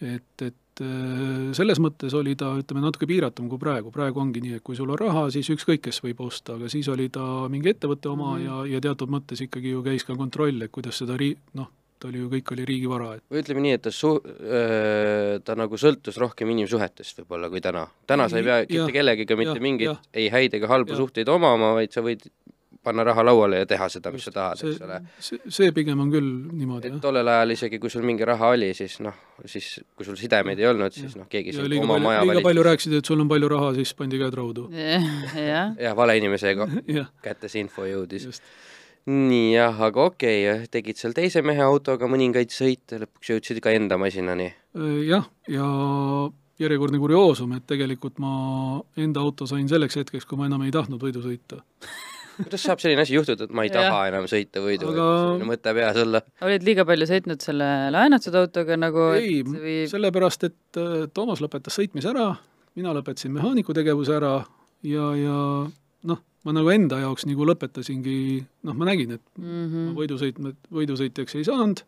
et, 0.00 0.42
et 0.42 0.61
et 0.72 0.84
äh, 0.86 1.52
selles 1.56 1.80
mõttes 1.82 2.14
oli 2.16 2.34
ta, 2.38 2.54
ütleme, 2.60 2.82
natuke 2.84 3.06
piiratum 3.08 3.50
kui 3.50 3.60
praegu, 3.60 3.92
praegu 3.92 4.22
ongi 4.22 4.40
nii, 4.44 4.56
et 4.58 4.64
kui 4.64 4.76
sul 4.78 4.90
on 4.92 5.00
raha, 5.00 5.26
siis 5.34 5.50
ükskõik, 5.52 5.84
kes 5.88 6.00
võib 6.04 6.22
osta, 6.24 6.56
aga 6.56 6.70
siis 6.72 6.88
oli 6.88 7.10
ta 7.12 7.48
mingi 7.52 7.74
ettevõtte 7.74 8.08
oma 8.08 8.32
mm 8.32 8.40
-hmm. 8.40 8.46
ja, 8.46 8.76
ja 8.76 8.80
teatud 8.80 9.12
mõttes 9.12 9.44
ikkagi 9.44 9.74
ju 9.76 9.82
käis 9.82 10.04
ka 10.04 10.16
kontroll, 10.16 10.62
et 10.62 10.72
kuidas 10.72 10.98
seda 10.98 11.16
ri-, 11.16 11.36
noh, 11.54 11.68
ta 12.00 12.08
oli 12.08 12.18
ju, 12.18 12.30
kõik 12.32 12.52
oli 12.52 12.64
riigivara, 12.64 13.14
et 13.16 13.24
või 13.30 13.42
ütleme 13.44 13.60
nii, 13.66 13.74
et 13.76 13.82
ta 13.82 13.90
su-, 13.92 14.20
ta 15.44 15.54
nagu 15.54 15.76
sõltus 15.76 16.16
rohkem 16.18 16.50
inimsuhetest 16.50 17.20
võib-olla 17.20 17.50
kui 17.50 17.60
täna. 17.60 17.86
täna 18.06 18.28
sa 18.28 18.38
ei 18.38 18.44
pea 18.44 18.64
mitte 18.68 18.92
kellegiga 18.92 19.36
mitte 19.36 19.58
ja, 19.58 19.60
mingeid 19.60 19.96
ei 20.14 20.30
häid 20.32 20.54
ega 20.54 20.68
halbu 20.68 20.96
ja. 20.96 20.96
suhteid 20.96 21.28
omama, 21.28 21.74
vaid 21.74 21.92
sa 21.92 22.00
võid 22.00 22.30
panna 22.82 23.04
raha 23.06 23.24
lauale 23.24 23.62
ja 23.62 23.66
teha 23.68 23.86
seda, 23.92 24.10
mis 24.14 24.24
sa 24.26 24.32
tahad, 24.34 24.62
eks 24.66 24.80
ole. 24.82 24.98
see, 25.22 25.38
see 25.54 25.70
pigem 25.74 26.00
on 26.02 26.10
küll 26.12 26.28
niimoodi, 26.50 26.90
jah. 26.90 26.98
tollel 27.04 27.30
ajal 27.34 27.54
isegi, 27.54 27.78
kui 27.82 27.92
sul 27.92 28.04
mingi 28.06 28.26
raha 28.28 28.52
oli, 28.56 28.72
siis 28.76 28.98
noh, 29.04 29.14
siis 29.46 29.68
kui 29.96 30.06
sul 30.06 30.18
sidemeid 30.18 30.60
ei 30.62 30.68
olnud, 30.70 30.94
siis 30.96 31.14
noh, 31.18 31.28
keegi 31.30 31.54
sind 31.54 31.78
oma 31.78 31.94
palju, 31.94 32.06
maja 32.08 32.26
liiga 32.26 32.44
palju 32.48 32.66
rääkisid, 32.68 32.98
et 32.98 33.12
sul 33.12 33.22
on 33.22 33.30
palju 33.30 33.52
raha, 33.54 33.70
siis 33.78 33.94
pandi 33.98 34.20
käed 34.22 34.36
raudu. 34.38 34.68
jah, 34.74 35.72
jah, 35.78 35.96
vale 35.98 36.18
inimesega 36.18 36.68
kätte 37.26 37.50
see 37.52 37.62
info 37.62 37.86
jõudis. 37.86 38.28
nii 39.06 39.48
jah, 39.54 39.82
aga 39.88 40.08
okei 40.10 40.44
okay,, 40.50 40.68
tegid 40.74 40.98
seal 40.98 41.14
teise 41.14 41.42
mehe 41.46 41.62
autoga 41.62 42.10
mõningaid 42.10 42.54
sõite, 42.54 43.02
lõpuks 43.02 43.34
jõudsid 43.34 43.62
ka 43.62 43.74
enda 43.74 43.98
masinani? 43.98 44.52
Äh, 44.78 45.02
jah, 45.06 45.26
ja 45.50 45.66
järjekordne 46.62 46.98
kurioosum, 47.02 47.54
et 47.56 47.66
tegelikult 47.66 48.18
ma 48.22 48.32
enda 49.00 49.22
auto 49.22 49.46
sain 49.50 49.68
selleks 49.70 49.98
hetkeks, 49.98 50.26
kui 50.26 50.38
ma 50.38 50.46
enam 50.50 50.62
ei 50.66 50.74
tahtnud 50.74 51.02
võidu 51.02 51.22
sõita 51.24 51.62
kuidas 52.38 52.64
saab 52.64 52.80
selline 52.82 53.02
asi 53.04 53.16
juhtuda, 53.16 53.46
et 53.48 53.54
ma 53.56 53.64
ei 53.66 53.72
taha 53.72 54.06
enam 54.10 54.28
sõita 54.30 54.62
võidu 54.64 54.88
aga..., 54.90 55.08
selline 55.20 55.48
mõte 55.50 55.74
peas 55.76 56.00
olla? 56.02 56.22
olid 56.46 56.66
liiga 56.66 56.86
palju 56.88 57.08
sõitnud 57.10 57.44
selle 57.44 57.68
laenatud 57.94 58.38
autoga 58.40 58.78
nagu 58.80 59.08
ei 59.18 59.42
või..., 59.46 59.76
sellepärast 59.90 60.48
et 60.48 60.80
äh, 60.80 60.94
Toomas 61.14 61.42
lõpetas 61.44 61.76
sõitmise 61.78 62.12
ära, 62.12 62.30
mina 62.78 62.94
lõpetasin 62.96 63.34
mehaaniku 63.36 63.76
tegevuse 63.76 64.16
ära 64.16 64.34
ja, 64.88 65.08
ja 65.18 65.38
noh, 66.10 66.22
ma 66.46 66.56
nagu 66.56 66.72
enda 66.74 67.02
jaoks 67.02 67.26
nagu 67.28 67.48
lõpetasingi, 67.52 68.16
noh, 68.68 68.78
ma 68.78 68.88
nägin, 68.88 69.18
et 69.18 69.26
mm 69.38 69.52
-hmm. 69.66 69.90
ma 69.90 70.00
võidusõitme, 70.00 70.56
võidusõitjaks 70.80 71.38
ei 71.38 71.46
saanud. 71.48 71.84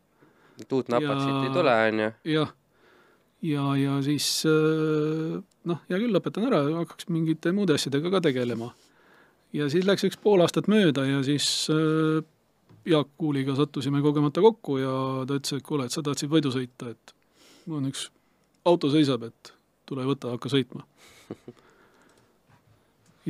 uut 0.71 0.93
napat 0.93 1.25
siit 1.25 1.49
ei 1.49 1.57
tule, 1.57 1.75
on 1.89 2.05
ju? 2.05 2.13
jah, 2.37 2.55
ja, 3.43 3.67
ja 3.81 3.99
siis 4.03 4.29
äh, 4.49 5.43
noh, 5.65 5.85
hea 5.89 5.99
küll, 5.99 6.13
lõpetan 6.15 6.49
ära, 6.51 6.65
hakkaks 6.85 7.09
mingite 7.09 7.53
muude 7.53 7.75
asjadega 7.79 8.13
ka 8.13 8.27
tegelema 8.29 8.75
ja 9.55 9.69
siis 9.71 9.87
läks 9.87 10.07
üks 10.09 10.19
pool 10.21 10.43
aastat 10.45 10.69
mööda 10.71 11.07
ja 11.07 11.23
siis 11.27 11.47
äh, 11.73 12.23
Jaak 12.89 13.15
Kuuliga 13.19 13.57
sattusime 13.57 14.03
kogemata 14.05 14.43
kokku 14.45 14.79
ja 14.83 14.95
ta 15.29 15.39
ütles, 15.39 15.57
et 15.57 15.65
kuule, 15.67 15.87
et 15.87 15.95
sa 15.95 16.03
tahtsid 16.05 16.33
võidu 16.33 16.53
sõita, 16.53 16.91
et 16.93 17.15
mul 17.67 17.81
on 17.81 17.89
üks 17.93 18.09
auto 18.69 18.91
seisab, 18.93 19.25
et 19.29 19.55
tule 19.89 20.05
võta, 20.09 20.35
hakka 20.35 20.51
sõitma. 20.53 20.85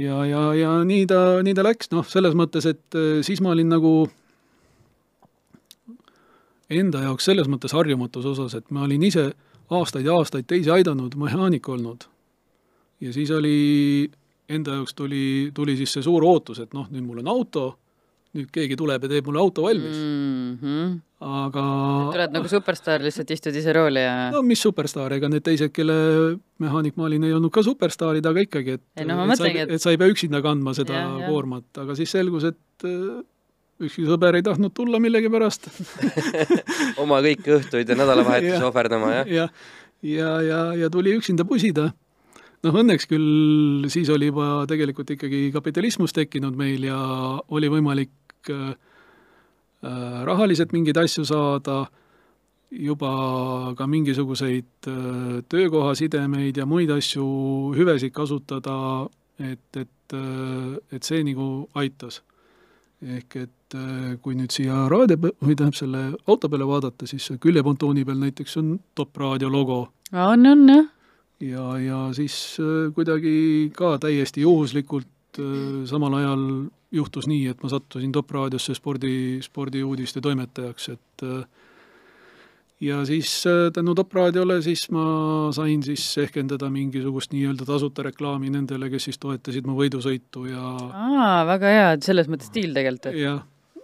ja, 0.04 0.18
ja, 0.26 0.42
ja 0.58 0.74
nii 0.86 1.06
ta, 1.10 1.20
nii 1.46 1.54
ta 1.54 1.66
läks, 1.66 1.90
noh, 1.94 2.06
selles 2.08 2.34
mõttes, 2.38 2.66
et 2.70 2.98
äh, 2.98 3.20
siis 3.26 3.42
ma 3.44 3.54
olin 3.54 3.70
nagu 3.76 3.94
enda 6.74 7.04
jaoks 7.04 7.28
selles 7.28 7.50
mõttes 7.50 7.74
harjumatus 7.76 8.26
osas, 8.32 8.56
et 8.58 8.74
ma 8.74 8.88
olin 8.88 9.02
ise 9.06 9.28
aastaid 9.74 10.06
ja 10.08 10.16
aastaid 10.18 10.48
teisi 10.50 10.72
aidanud, 10.72 11.14
mehaanik 11.20 11.68
olnud. 11.68 12.08
ja 13.00 13.12
siis 13.12 13.30
oli 13.30 14.10
enda 14.48 14.74
jaoks 14.80 14.94
tuli, 14.94 15.50
tuli 15.54 15.76
siis 15.76 15.92
see 15.96 16.02
suur 16.04 16.24
ootus, 16.28 16.58
et 16.60 16.74
noh, 16.76 16.86
nüüd 16.92 17.04
mul 17.06 17.22
on 17.22 17.28
auto, 17.32 17.78
nüüd 18.34 18.48
keegi 18.52 18.76
tuleb 18.76 19.04
ja 19.06 19.08
teeb 19.08 19.26
mulle 19.28 19.38
auto 19.40 19.62
valmis 19.62 19.94
mm. 19.96 20.54
-hmm. 20.60 20.94
aga 21.24 21.64
tuled 22.12 22.32
nagu 22.34 22.48
superstaar, 22.50 23.00
lihtsalt 23.06 23.30
istud 23.30 23.54
ise 23.56 23.72
rooli 23.72 24.02
ja 24.02 24.30
no 24.34 24.42
mis 24.42 24.60
superstaar, 24.62 25.12
ega 25.16 25.28
need 25.30 25.44
teised, 25.46 25.70
kelle 25.72 25.94
mehaanik 26.58 26.96
ma 26.96 27.04
olin, 27.06 27.24
ei 27.24 27.32
olnud 27.32 27.52
ka 27.54 27.62
superstaarid, 27.62 28.26
aga 28.26 28.40
ikkagi, 28.44 28.74
et 28.78 28.82
Ei, 28.96 29.04
no 29.06 29.20
et 29.30 29.38
sa, 29.38 29.46
et- 29.46 29.70
et 29.70 29.80
sa 29.82 29.90
ei 29.94 29.96
pea 30.02 30.08
üksinda 30.10 30.42
kandma 30.42 30.74
seda 30.74 30.92
Jah, 30.92 31.14
jah. 31.20 31.30
koormat, 31.30 31.64
aga 31.78 31.94
siis 31.94 32.10
selgus, 32.10 32.44
et 32.50 32.84
äh, 32.84 33.22
ükski 33.80 34.04
sõber 34.06 34.34
ei 34.36 34.42
tahtnud 34.42 34.74
tulla 34.74 34.98
millegipärast 35.02 35.70
oma 37.02 37.20
kõiki 37.24 37.54
õhtuid 37.58 37.88
ja 37.88 37.96
nädalavahetusi 38.02 38.62
ohverdama, 38.66 39.12
jah? 39.22 39.26
ja, 39.30 39.48
ja, 40.02 40.30
ja, 40.42 40.60
ja 40.84 40.90
tuli 40.90 41.14
üksinda 41.16 41.44
pusida. 41.48 41.92
Noh, 42.64 42.80
õnneks 42.80 43.08
küll 43.10 43.88
siis 43.92 44.10
oli 44.12 44.30
juba 44.30 44.64
tegelikult 44.70 45.10
ikkagi 45.16 45.48
kapitalismus 45.54 46.14
tekkinud 46.16 46.56
meil 46.58 46.86
ja 46.88 46.98
oli 47.48 47.70
võimalik 47.72 48.50
äh, 48.52 48.72
äh, 49.84 50.24
rahaliselt 50.28 50.72
mingeid 50.76 50.98
asju 51.04 51.26
saada, 51.28 51.84
juba 52.74 53.74
ka 53.78 53.86
mingisuguseid 53.86 54.88
äh, 54.88 55.42
töökohasidemeid 55.48 56.56
ja 56.56 56.66
muid 56.66 56.90
asju, 56.90 57.26
hüvesid 57.76 58.14
kasutada, 58.14 58.76
et, 59.38 59.76
et, 59.76 60.14
äh, 60.14 60.78
et 60.92 61.02
see 61.02 61.24
nagu 61.26 61.68
aitas. 61.74 62.22
ehk 63.04 63.34
et 63.36 63.74
äh, 63.76 64.14
kui 64.22 64.32
nüüd 64.32 64.54
siia 64.54 64.86
raadio 64.88 65.18
või 65.20 65.52
tähendab 65.52 65.74
selle 65.76 65.98
auto 66.24 66.48
peale 66.48 66.64
vaadata, 66.64 67.04
siis 67.04 67.26
küljepontooni 67.42 68.04
peal 68.06 68.16
näiteks 68.22 68.56
on 68.62 68.78
top 68.96 69.18
raadio 69.20 69.50
logo 69.52 69.80
on, 70.12 70.46
on 70.46 70.68
jah. 70.70 70.86
Ja, 71.40 71.64
ja 71.78 71.98
siis 72.16 72.56
äh, 72.60 72.92
kuidagi 72.94 73.70
ka 73.76 73.96
täiesti 74.02 74.44
juhuslikult 74.44 75.38
äh, 75.38 75.84
samal 75.88 76.14
ajal 76.20 76.46
juhtus 76.94 77.26
nii, 77.26 77.48
et 77.50 77.62
ma 77.62 77.70
sattusin 77.72 78.12
Top 78.14 78.30
raadiosse 78.30 78.76
spordi, 78.76 79.40
spordiuudiste 79.42 80.22
toimetajaks, 80.22 80.88
et 80.94 81.24
äh, 81.26 81.46
ja 82.84 83.00
siis 83.08 83.32
tänu 83.74 83.94
Top 83.98 84.12
raadiole 84.14 84.60
siis 84.62 84.86
ma 84.94 85.06
sain 85.56 85.82
siis 85.82 86.04
ehkendada 86.22 86.70
mingisugust 86.70 87.32
nii-öelda 87.34 87.66
tasuta 87.66 88.06
reklaami 88.06 88.52
nendele, 88.54 88.90
kes 88.92 89.10
siis 89.10 89.18
toetasid 89.22 89.66
mu 89.66 89.78
võidusõitu 89.78 90.46
ja 90.50 90.68
aa, 90.90 91.42
väga 91.50 91.74
hea, 91.78 91.90
et 91.98 92.06
selles 92.06 92.30
mõttes 92.30 92.52
stiil 92.52 92.76
tegelikult. 92.76 93.18
ja, 93.18 93.38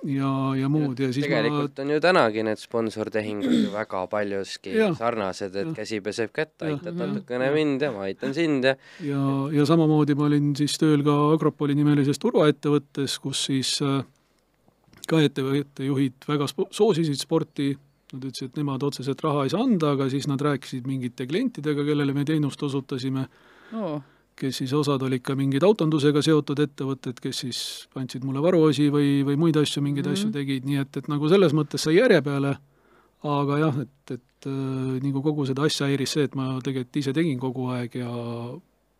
ja, 0.08 0.30
ja 0.56 0.68
muud 0.72 1.00
ja 1.00 1.10
siis 1.12 1.26
tegelikult 1.26 1.78
on 1.82 1.90
ju 1.92 2.00
tänagi 2.00 2.44
need 2.46 2.60
sponsortehingud 2.60 3.52
ju 3.52 3.72
väga 3.72 4.06
paljuski 4.12 4.72
Jah. 4.76 4.94
sarnased, 4.96 5.56
et 5.56 5.66
Jah. 5.66 5.74
käsi 5.76 6.00
peseb 6.04 6.32
kätt, 6.32 6.54
aitad 6.64 6.96
natukene 6.96 7.50
mind 7.54 7.82
ja 7.84 7.92
ma 7.92 8.06
aitan 8.08 8.34
sind 8.34 8.64
ja 8.64 8.76
ma 8.76 9.06
ja, 9.10 9.24
ja 9.60 9.66
samamoodi 9.68 10.16
ma 10.16 10.28
olin 10.30 10.54
siis 10.56 10.78
tööl 10.80 11.04
ka 11.04 11.16
Agropoli 11.34 11.76
nimelises 11.78 12.18
turvaettevõttes, 12.22 13.18
kus 13.20 13.44
siis 13.50 13.76
äh, 13.84 14.00
ka 15.10 15.20
ettevõtte 15.24 15.84
juhid 15.86 16.26
väga 16.28 16.48
spo- 16.50 16.68
soosisid 16.74 17.18
sporti, 17.20 17.72
nad 18.12 18.24
ütlesid, 18.24 18.52
et 18.52 18.60
nemad 18.60 18.82
otseselt 18.86 19.20
raha 19.24 19.44
ei 19.46 19.52
saa 19.52 19.62
anda, 19.66 19.92
aga 19.96 20.08
siis 20.10 20.26
nad 20.30 20.40
rääkisid 20.42 20.86
mingite 20.88 21.26
klientidega, 21.30 21.84
kellele 21.86 22.14
me 22.16 22.24
teenust 22.28 22.62
osutasime, 22.66 23.26
oo, 23.76 24.00
kes 24.40 24.62
siis 24.62 24.72
osad 24.76 25.02
olid 25.04 25.22
ka 25.26 25.36
mingid 25.38 25.64
autondusega 25.66 26.22
seotud 26.24 26.62
ettevõtted, 26.64 27.20
kes 27.20 27.44
siis 27.44 27.60
andsid 27.98 28.24
mulle 28.24 28.42
varuosi 28.44 28.88
või, 28.92 29.20
või 29.26 29.36
muid 29.40 29.60
asju, 29.60 29.82
mingeid 29.84 30.06
mm. 30.06 30.16
-hmm. 30.16 30.20
asju 30.20 30.32
tegid, 30.34 30.66
nii 30.68 30.80
et, 30.82 30.96
et 30.96 31.12
nagu 31.12 31.28
selles 31.28 31.54
mõttes 31.56 31.84
sai 31.84 31.98
järje 31.98 32.22
peale, 32.24 32.56
aga 33.28 33.58
jah, 33.60 33.80
et, 33.84 34.16
et 34.16 34.48
äh, 34.48 34.98
nagu 35.04 35.22
kogu 35.22 35.46
seda 35.48 35.68
asja 35.68 35.90
häiris 35.90 36.16
see, 36.16 36.26
et 36.28 36.34
ma 36.38 36.54
tegelikult 36.64 37.02
ise 37.02 37.12
tegin 37.16 37.40
kogu 37.40 37.68
aeg 37.74 38.00
ja 38.00 38.10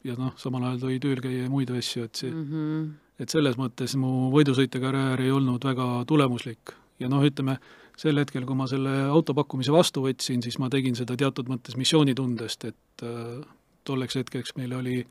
ja 0.05 0.17
noh, 0.17 0.33
samal 0.41 0.65
ajal 0.65 0.81
tuli 0.81 0.99
tööl 1.01 1.21
käia 1.21 1.45
ja 1.45 1.53
muid 1.53 1.71
asju, 1.77 2.07
et 2.09 2.17
see, 2.17 2.31
Mhm. 2.31 2.91
et 3.21 3.29
selles 3.29 3.57
mõttes 3.61 3.97
mu 4.01 4.31
võidusõitekarjäär 4.33 5.21
ei 5.21 5.31
olnud 5.31 5.65
väga 5.65 6.05
tulemuslik. 6.07 6.75
ja 7.01 7.09
noh, 7.09 7.23
ütleme, 7.25 7.59
sel 7.97 8.19
hetkel, 8.21 8.45
kui 8.45 8.55
ma 8.55 8.67
selle 8.67 8.91
auto 9.09 9.33
pakkumise 9.35 9.73
vastu 9.73 10.03
võtsin, 10.05 10.43
siis 10.43 10.59
ma 10.59 10.69
tegin 10.69 10.95
seda 10.95 11.17
teatud 11.17 11.49
mõttes 11.49 11.77
missioonitundest, 11.77 12.65
et 12.65 13.03
äh, 13.03 13.41
tolleks 13.85 14.17
hetkeks 14.17 14.57
meil 14.57 14.73
oli 14.73 15.07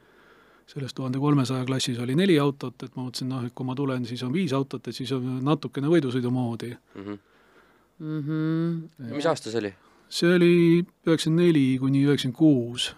selles 0.70 0.94
tuhande 0.94 1.18
kolmesaja 1.22 1.66
klassis 1.66 1.98
oli 2.00 2.16
neli 2.18 2.38
autot, 2.40 2.76
et 2.86 2.96
ma 2.96 3.08
mõtlesin, 3.08 3.30
noh, 3.32 3.46
et 3.48 3.54
kui 3.58 3.66
ma 3.66 3.76
tulen, 3.78 4.06
siis 4.06 4.22
on 4.26 4.34
viis 4.34 4.54
autot, 4.54 4.86
et 4.88 4.96
siis 4.96 5.12
on 5.16 5.40
natukene 5.46 5.90
võidusõidu 5.90 6.32
moodi. 6.34 6.76
mm. 6.96 7.06
-hmm. 7.06 7.20
Mhm. 8.00 9.14
mis 9.16 9.26
aasta 9.26 9.52
see 9.52 9.60
oli? 9.60 9.74
see 10.10 10.36
oli 10.36 10.52
üheksakümmend 11.06 11.42
neli 11.44 11.64
kuni 11.82 12.06
üheksakümmend 12.06 12.38
kuus. 12.38 12.94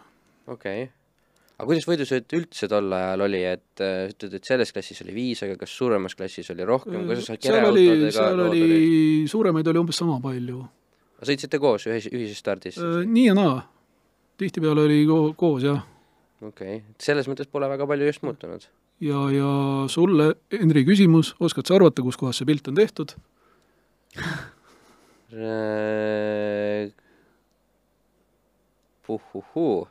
okei 0.47 0.83
okay.. 0.83 0.91
aga 1.57 1.67
kuidas 1.71 1.87
võidusõit 1.89 2.35
üldse 2.37 2.69
tol 2.71 2.93
ajal 2.93 3.25
oli, 3.27 3.41
et 3.43 3.83
äh, 3.83 4.11
ütled, 4.11 4.35
et 4.37 4.51
selles 4.51 4.71
klassis 4.71 5.01
oli 5.05 5.15
viis, 5.15 5.41
aga 5.43 5.57
kas 5.57 5.73
suuremas 5.77 6.15
klassis 6.15 6.51
oli 6.53 6.67
rohkem, 6.67 7.07
kuidas 7.07 7.25
sa 7.25 7.35
seal 7.35 7.65
oli, 7.71 7.87
kereautodega 7.87 8.11
seal 8.17 8.45
oli, 8.45 8.63
suuremaid 9.31 9.71
oli 9.73 9.83
umbes 9.83 10.01
sama 10.03 10.19
palju. 10.23 10.61
sõitsite 11.21 11.59
koos 11.61 11.87
ühes, 11.89 12.11
ühises 12.11 12.43
stardis? 12.43 12.77
Äh, 12.77 13.01
nii 13.07 13.27
ja 13.31 13.37
naa. 13.37 13.57
tihtipeale 14.37 14.85
oli 14.85 15.01
ko 15.09 15.23
koos 15.37 15.65
jah. 15.65 15.81
Okei 16.41 16.81
okay., 16.81 16.95
selles 17.01 17.29
mõttes 17.29 17.49
pole 17.51 17.69
väga 17.71 17.87
palju 17.89 18.09
just 18.09 18.25
muutunud. 18.25 18.65
ja, 19.03 19.19
ja 19.33 19.51
sulle, 19.91 20.33
Henri, 20.53 20.85
küsimus, 20.87 21.35
oskad 21.39 21.69
sa 21.69 21.77
arvata, 21.77 22.05
kus 22.05 22.19
kohas 22.19 22.41
see 22.41 22.49
pilt 22.49 22.67
on 22.71 22.75
tehtud? 22.79 23.15
Puhuhuu, 29.07 29.87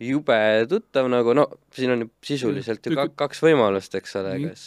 jube 0.00 0.40
tuttav 0.68 1.08
nagu, 1.08 1.32
no 1.36 1.46
siin 1.74 1.94
on 1.94 2.04
sisuliselt 2.24 2.84
ju 2.84 2.92
kaks 3.16 3.40
võimalust, 3.44 3.96
eks 3.96 4.18
ole, 4.20 4.34
kas 4.44 4.66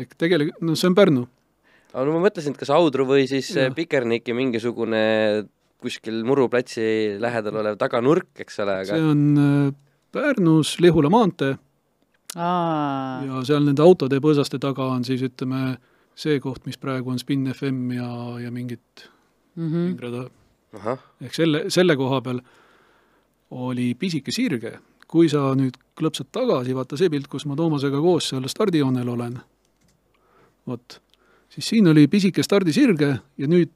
ehk 0.00 0.14
tegelikult, 0.20 0.60
no 0.64 0.76
see 0.76 0.90
on 0.90 0.96
Pärnu. 0.96 1.26
aga 1.92 2.04
no 2.08 2.16
ma 2.16 2.26
mõtlesin, 2.26 2.56
et 2.56 2.60
kas 2.60 2.72
Audru 2.74 3.06
või 3.08 3.28
siis 3.30 3.48
äh, 3.56 3.70
Pikerniki 3.74 4.34
mingisugune 4.36 5.02
kuskil 5.82 6.22
Muru 6.24 6.48
platsi 6.52 7.16
lähedal 7.20 7.56
olev 7.62 7.76
taganurk, 7.80 8.28
eks 8.42 8.60
ole, 8.64 8.78
see 8.88 8.96
aga 8.96 9.10
on 9.12 9.22
äh, 9.38 9.74
Pärnus 10.16 10.78
Lihula 10.80 11.10
maantee. 11.12 11.56
Aa, 12.36 13.22
ja 13.24 13.42
seal 13.48 13.64
nende 13.64 13.82
autode 13.84 14.18
põõsaste 14.20 14.58
taga 14.60 14.88
on 14.92 15.04
siis 15.08 15.22
ütleme 15.24 15.76
see 16.16 16.40
koht, 16.40 16.64
mis 16.66 16.76
praegu 16.80 17.10
on 17.12 17.18
Spin 17.20 17.46
FM 17.52 17.92
ja, 17.96 18.08
ja 18.44 18.50
mingid 18.52 19.06
Mhm. 19.56 19.86
ringrada 19.88 20.26
ahah, 20.76 20.98
ehk 21.24 21.32
selle, 21.32 21.62
selle 21.72 21.94
koha 21.96 22.18
peal 22.20 22.42
oli 23.56 23.94
pisike 23.94 24.32
sirge. 24.32 24.74
kui 25.08 25.28
sa 25.30 25.54
nüüd 25.54 25.76
klõpsad 25.96 26.26
tagasi, 26.34 26.74
vaata 26.74 26.96
see 26.98 27.08
pilt, 27.08 27.28
kus 27.30 27.46
ma 27.46 27.54
Toomasega 27.56 28.00
koos 28.02 28.26
seal 28.32 28.44
stardijoonel 28.50 29.08
olen, 29.08 29.36
vot, 30.66 30.96
siis 31.48 31.68
siin 31.70 31.86
oli 31.88 32.08
pisike 32.10 32.42
stardisirge 32.42 33.12
ja 33.38 33.46
nüüd 33.48 33.70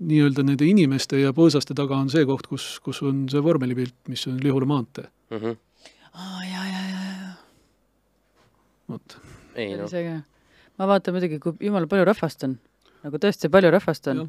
nii-öelda 0.00 0.44
nende 0.46 0.66
inimeste 0.68 1.20
ja 1.20 1.34
põõsaste 1.36 1.76
taga 1.76 1.98
on 2.00 2.10
see 2.12 2.24
koht, 2.28 2.48
kus, 2.50 2.72
kus 2.84 3.02
on 3.06 3.26
see 3.32 3.42
vormelipilt, 3.44 3.96
mis 4.08 4.26
on 4.30 4.40
Lihula 4.42 4.68
maantee, 4.68 5.06
mhm. 5.34 5.56
aa 6.14 6.44
ja, 6.48 6.66
ja, 6.72 6.82
ja, 6.88 7.06
ja, 7.06 7.32
vot. 8.92 9.16
ei 9.60 9.74
noh, 9.78 9.96
ma 10.80 10.90
vaatan 10.94 11.16
muidugi, 11.16 11.40
kui 11.42 11.56
jumala 11.68 11.90
palju 11.90 12.08
rahvast 12.08 12.46
on, 12.48 12.58
nagu 13.04 13.22
tõesti 13.22 13.52
palju 13.52 13.72
rahvast 13.76 14.12
on 14.12 14.24
no, 14.24 14.28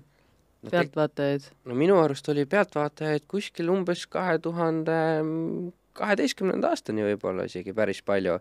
pealtvaatajaid. 0.70 1.52
no 1.66 1.78
minu 1.78 2.00
arust 2.02 2.28
oli 2.34 2.46
pealtvaatajaid 2.50 3.30
kuskil 3.32 3.72
umbes 3.74 4.06
kahe 4.12 4.38
tuhande 4.44 5.00
kaheteistkümnenda 5.98 6.72
aastani 6.72 7.06
võib-olla 7.06 7.48
isegi 7.50 7.74
päris 7.76 8.02
palju. 8.06 8.38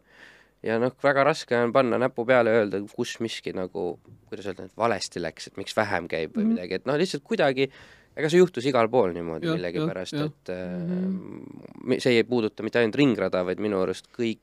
Ja 0.62 0.78
noh, 0.82 0.92
väga 1.02 1.24
raske 1.24 1.56
on 1.56 1.72
panna 1.72 1.98
näpu 2.00 2.26
peale 2.28 2.52
ja 2.52 2.64
öelda, 2.64 2.82
kus 2.94 3.16
miski 3.24 3.52
nagu, 3.56 3.98
kuidas 4.28 4.46
öelda, 4.50 4.66
et 4.68 4.76
valesti 4.76 5.22
läks, 5.22 5.48
et 5.50 5.56
miks 5.60 5.76
vähem 5.76 6.08
käib 6.10 6.34
või 6.36 6.44
Mhm. 6.44 6.52
midagi, 6.54 6.74
et 6.74 6.86
noh, 6.86 6.98
lihtsalt 7.00 7.24
kuidagi 7.24 7.70
ega 8.16 8.28
see 8.28 8.40
juhtus 8.42 8.66
igal 8.66 8.88
pool 8.90 9.12
niimoodi 9.14 9.46
Jah, 9.46 9.56
millegipärast, 9.56 10.14
et 10.14 10.50
äh, 10.50 10.78
Mhm. 10.78 11.98
see 11.98 12.16
ei 12.18 12.24
puuduta 12.24 12.62
mitte 12.62 12.78
ainult 12.78 12.96
ringrada, 12.96 13.44
vaid 13.44 13.58
minu 13.62 13.80
arust 13.82 14.08
kõik, 14.12 14.40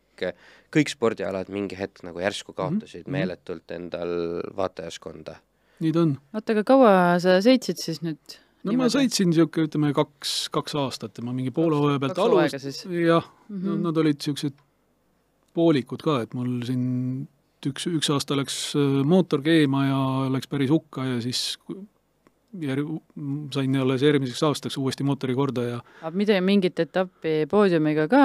kõik 0.74 0.90
spordialad 0.90 1.50
mingi 1.50 1.78
hetk 1.78 2.04
nagu 2.04 2.20
järsku 2.20 2.54
kaotasid 2.54 3.06
Mhm. 3.06 3.12
meeletult 3.12 3.72
endal 3.72 4.42
vaatajaskonda. 4.56 5.36
nii 5.80 5.92
ta 5.94 6.00
on. 6.02 6.18
oota, 6.34 6.52
aga 6.54 6.64
kaua 6.64 7.20
sa 7.20 7.38
sõitsid 7.38 7.78
siis 7.78 8.02
nüüd? 8.02 8.18
no 8.64 8.74
ma 8.74 8.86
sõitsin 8.86 9.30
niisugune, 9.30 9.68
ütleme 9.68 9.94
kaks, 9.94 10.50
kaks 10.50 10.74
aastat 10.76 11.18
ja 11.18 11.24
ma 11.24 11.34
mingi 11.34 11.52
poole 11.52 11.76
hooaja 11.76 12.00
pealt 12.00 12.62
siis 12.62 12.84
jah 12.86 13.24
mm. 13.50 13.62
no 13.64 13.76
-hmm. 13.76 13.82
nad 13.86 13.98
olid 13.98 14.18
niisugused 14.18 14.54
poolikud 15.58 16.06
ka, 16.06 16.22
et 16.26 16.38
mul 16.38 16.62
siin 16.68 17.28
üks, 17.68 17.88
üks 17.90 18.10
aasta 18.14 18.38
läks 18.38 18.58
äh, 18.78 19.02
mootor 19.08 19.44
keema 19.46 19.86
ja 19.88 20.02
läks 20.34 20.50
päris 20.52 20.72
hukka 20.74 21.06
ja 21.08 21.22
siis 21.24 21.58
ku- 21.66 21.82
jär-, 22.62 22.86
sain 23.54 23.76
alles 23.82 24.06
järgmiseks 24.06 24.44
aastaks 24.48 24.78
uuesti 24.78 25.06
mootori 25.08 25.36
korda 25.38 25.66
ja 25.66 25.82
aga 26.02 26.14
mida, 26.18 26.38
mingit 26.42 26.80
etappi 26.80 27.44
poodiumiga 27.50 28.08
ka 28.12 28.24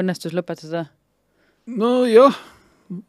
õnnestus 0.00 0.36
lõpetada? 0.36 0.86
nojah, 1.68 2.36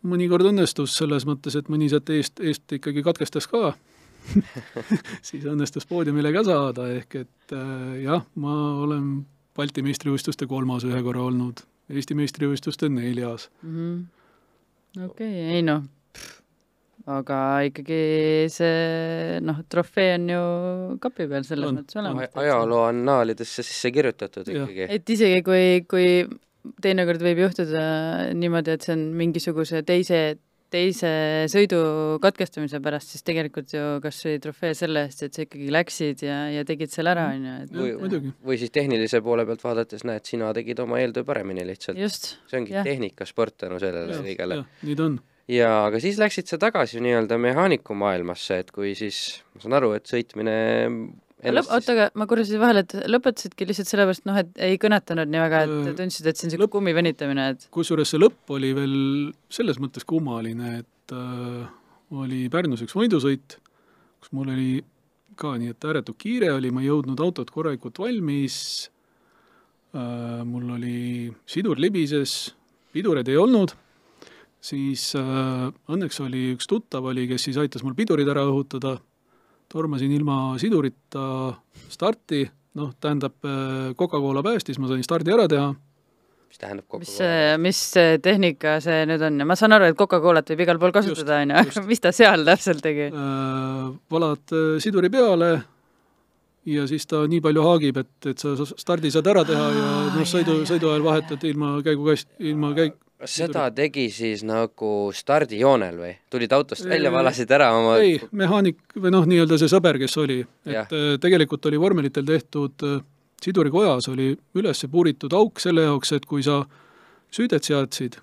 mõnikord 0.04 0.50
õnnestus 0.52 0.98
selles 1.00 1.28
mõttes, 1.30 1.56
et 1.60 1.70
mõni 1.72 1.90
sealt 1.92 2.10
eest, 2.16 2.42
eest 2.44 2.80
ikkagi 2.80 3.04
katkestas 3.06 3.48
ka 3.52 3.74
siis 5.28 5.46
õnnestus 5.48 5.88
poodiumile 5.90 6.34
ka 6.36 6.44
saada, 6.48 6.90
ehk 7.00 7.22
et 7.24 7.56
äh, 7.56 8.00
jah, 8.06 8.26
ma 8.36 8.56
olen 8.86 9.20
Balti 9.60 9.82
meistrivõistluste 9.84 10.48
kolmas 10.48 10.86
ühe 10.88 11.00
korra 11.04 11.26
olnud 11.28 11.66
Eesti 11.90 12.16
meistrivõistlustel 12.18 12.92
neljas. 12.94 13.50
Mhm. 13.66 14.02
okei, 15.06 15.32
ei 15.56 15.62
noh, 15.66 15.84
aga 17.10 17.38
ikkagi 17.70 18.02
see 18.54 19.40
noh, 19.46 19.62
trofee 19.72 20.14
on 20.18 20.28
ju 20.30 20.44
kapi 21.02 21.28
peal 21.32 21.46
selles 21.48 21.70
On, 21.72 21.80
mõttes 21.80 21.98
olemas. 22.02 22.30
ajaloo 22.44 22.84
annaalidesse 22.90 23.64
sisse 23.66 23.92
kirjutatud 23.96 24.48
Jah. 24.48 24.68
ikkagi. 24.70 24.88
et 24.98 25.10
isegi 25.16 25.42
kui, 25.46 25.64
kui 25.90 26.10
teinekord 26.84 27.22
võib 27.26 27.42
juhtuda 27.46 27.84
niimoodi, 28.38 28.76
et 28.76 28.86
see 28.86 28.94
on 28.98 29.08
mingisuguse 29.18 29.82
teise, 29.88 30.22
teise 30.74 31.12
sõidu 31.52 31.80
katkestamise 32.24 32.82
pärast, 32.84 33.14
siis 33.14 33.26
tegelikult 33.28 33.74
ju 33.74 33.86
kas 34.04 34.20
või 34.26 34.42
trofee 34.44 34.76
selle 34.78 35.06
eest, 35.08 35.24
et 35.26 35.38
sa 35.38 35.46
ikkagi 35.46 35.72
läksid 35.74 36.24
ja, 36.26 36.38
ja 36.54 36.66
tegid 36.68 36.94
selle 36.94 37.14
ära, 37.16 37.30
on 37.34 37.48
ju, 37.48 37.56
et 37.64 37.74
Või- 37.80 38.34
või 38.52 38.60
siis 38.62 38.74
tehnilise 38.76 39.22
poole 39.26 39.46
pealt 39.50 39.64
vaadates 39.66 40.06
näed, 40.08 40.26
sina 40.30 40.52
tegid 40.56 40.80
oma 40.84 41.02
eeltöö 41.02 41.26
paremini 41.28 41.66
lihtsalt. 41.68 42.00
just, 42.00 42.36
see 42.50 42.62
ongi 42.62 42.76
tehnikasport 42.86 43.58
tänu 43.66 43.80
sellele 43.82 44.22
kõigele. 44.26 44.62
nii 44.84 45.00
ta 45.00 45.08
on. 45.10 45.18
ja 45.50 45.72
aga 45.88 46.02
siis 46.04 46.20
läksid 46.22 46.52
sa 46.52 46.62
tagasi 46.62 47.02
nii-öelda 47.04 47.40
mehaaniku 47.42 47.98
maailmasse, 47.98 48.62
et 48.64 48.72
kui 48.76 48.94
siis, 48.98 49.42
ma 49.56 49.66
saan 49.66 49.80
aru, 49.82 49.96
et 49.98 50.10
sõitmine 50.10 50.56
lõp-, 51.44 51.72
oota, 51.72 51.96
aga 51.96 52.08
ma 52.20 52.28
korra 52.30 52.44
siis 52.48 52.60
vahele, 52.62 52.84
et 52.86 52.96
lõpetasidki 53.08 53.68
lihtsalt 53.70 53.90
sellepärast, 53.92 54.26
noh, 54.28 54.38
et 54.42 54.62
ei 54.66 54.78
kõnetanud 54.82 55.32
nii 55.32 55.42
väga, 55.46 55.64
et 55.66 55.98
tundsid, 56.00 56.28
et 56.28 56.38
see 56.40 56.48
on 56.48 56.52
niisugune 56.52 56.72
kummi 56.74 56.94
venitamine, 56.98 57.50
et 57.56 57.68
kusjuures 57.76 58.12
see 58.12 58.22
lõpp 58.22 58.56
oli 58.56 58.74
veel 58.78 58.96
selles 59.54 59.80
mõttes 59.82 60.08
kummaline, 60.10 60.80
et 60.84 61.16
äh, 61.16 61.66
oli 62.20 62.46
Pärnus 62.52 62.84
üks 62.86 62.96
võidusõit, 62.98 63.60
kus 64.20 64.34
mul 64.36 64.52
oli 64.52 64.72
ka 65.40 65.56
nii, 65.60 65.74
et 65.74 65.90
ääretult 65.90 66.20
kiire 66.20 66.52
oli, 66.58 66.72
ma 66.76 66.84
ei 66.84 66.90
jõudnud 66.90 67.20
autot 67.24 67.52
korralikult 67.54 68.02
valmis 68.02 68.58
äh,, 69.96 70.42
mul 70.48 70.74
oli 70.76 71.30
sidur 71.48 71.80
libises, 71.80 72.56
pidureid 72.92 73.30
ei 73.32 73.40
olnud, 73.40 73.76
siis 74.60 75.14
äh, 75.16 75.70
õnneks 75.88 76.20
oli 76.26 76.50
üks 76.58 76.68
tuttav 76.68 77.08
oli, 77.12 77.30
kes 77.30 77.48
siis 77.48 77.60
aitas 77.62 77.86
mul 77.86 77.96
pidurid 77.96 78.28
ära 78.28 78.44
õhutada, 78.50 78.98
tormasin 79.70 80.12
ilma 80.16 80.58
sidurita 80.62 81.26
starti, 81.90 82.44
noh, 82.80 82.94
tähendab 83.02 83.38
äh, 83.46 83.94
Coca-Cola 83.98 84.44
päästis, 84.46 84.80
ma 84.82 84.90
sain 84.90 85.06
stardi 85.06 85.34
ära 85.36 85.48
teha. 85.52 85.70
Mis 86.50 86.58
tähendab 86.58 86.86
mis 86.86 86.90
kokku 86.90 87.12
see, 87.14 87.58
mis 87.62 87.80
see 87.94 88.22
tehnika 88.26 88.80
see 88.82 89.04
nüüd 89.10 89.22
on? 89.28 89.36
Ja 89.38 89.46
ma 89.46 89.58
saan 89.60 89.76
aru, 89.78 89.92
et 89.92 89.98
Coca-Colat 89.98 90.50
võib 90.50 90.64
igal 90.66 90.80
pool 90.82 90.94
kasutada, 90.96 91.44
on 91.44 91.54
ju, 91.54 91.60
aga 91.62 91.84
mis 91.86 92.02
ta 92.02 92.14
seal 92.16 92.46
täpselt 92.48 92.82
tegi? 92.86 93.12
äh, 93.14 93.84
valad 94.10 94.56
äh, 94.58 94.80
siduri 94.82 95.12
peale 95.14 95.52
ja 96.70 96.88
siis 96.90 97.06
ta 97.10 97.22
nii 97.30 97.42
palju 97.44 97.66
haagib, 97.66 98.00
et, 98.02 98.32
et 98.32 98.42
sa 98.42 98.56
stardi 98.70 99.12
saad 99.14 99.30
ära 99.30 99.46
teha 99.48 99.68
ja 99.76 99.86
Aa, 99.90 100.08
noh, 100.16 100.26
sõidu 100.28 100.58
sõidu 100.70 100.90
ajal 100.92 101.06
vahetad 101.06 101.46
ilma 101.50 101.78
käigukast, 101.86 102.32
ilma 102.42 102.74
käik-, 102.78 102.98
kas 103.20 103.36
seda 103.42 103.68
tegi 103.76 104.08
siis 104.14 104.46
nagu 104.48 105.12
stardijoonel 105.16 105.98
või? 106.00 106.14
tulid 106.32 106.54
autost 106.56 106.86
välja, 106.88 107.10
Ei, 107.10 107.16
valasid 107.16 107.52
ära 107.52 107.72
oma 107.76 107.98
ei, 108.00 108.16
mehaanik 108.32 108.80
või 108.96 109.12
noh, 109.12 109.28
nii-öelda 109.28 109.58
see 109.60 109.72
sõber, 109.72 110.00
kes 110.00 110.16
oli, 110.22 110.40
et 110.66 110.94
äh, 110.96 111.10
tegelikult 111.22 111.68
oli 111.68 111.82
vormelitel 111.82 112.28
tehtud 112.28 112.88
äh, 112.88 113.02
sidurikojas 113.44 114.08
oli 114.12 114.32
üles 114.60 114.86
puuritud 114.92 115.34
auk 115.36 115.60
selle 115.60 115.88
jaoks, 115.88 116.14
et 116.16 116.26
kui 116.30 116.44
sa 116.46 116.62
süüdet 117.32 117.68
seadsid 117.68 118.20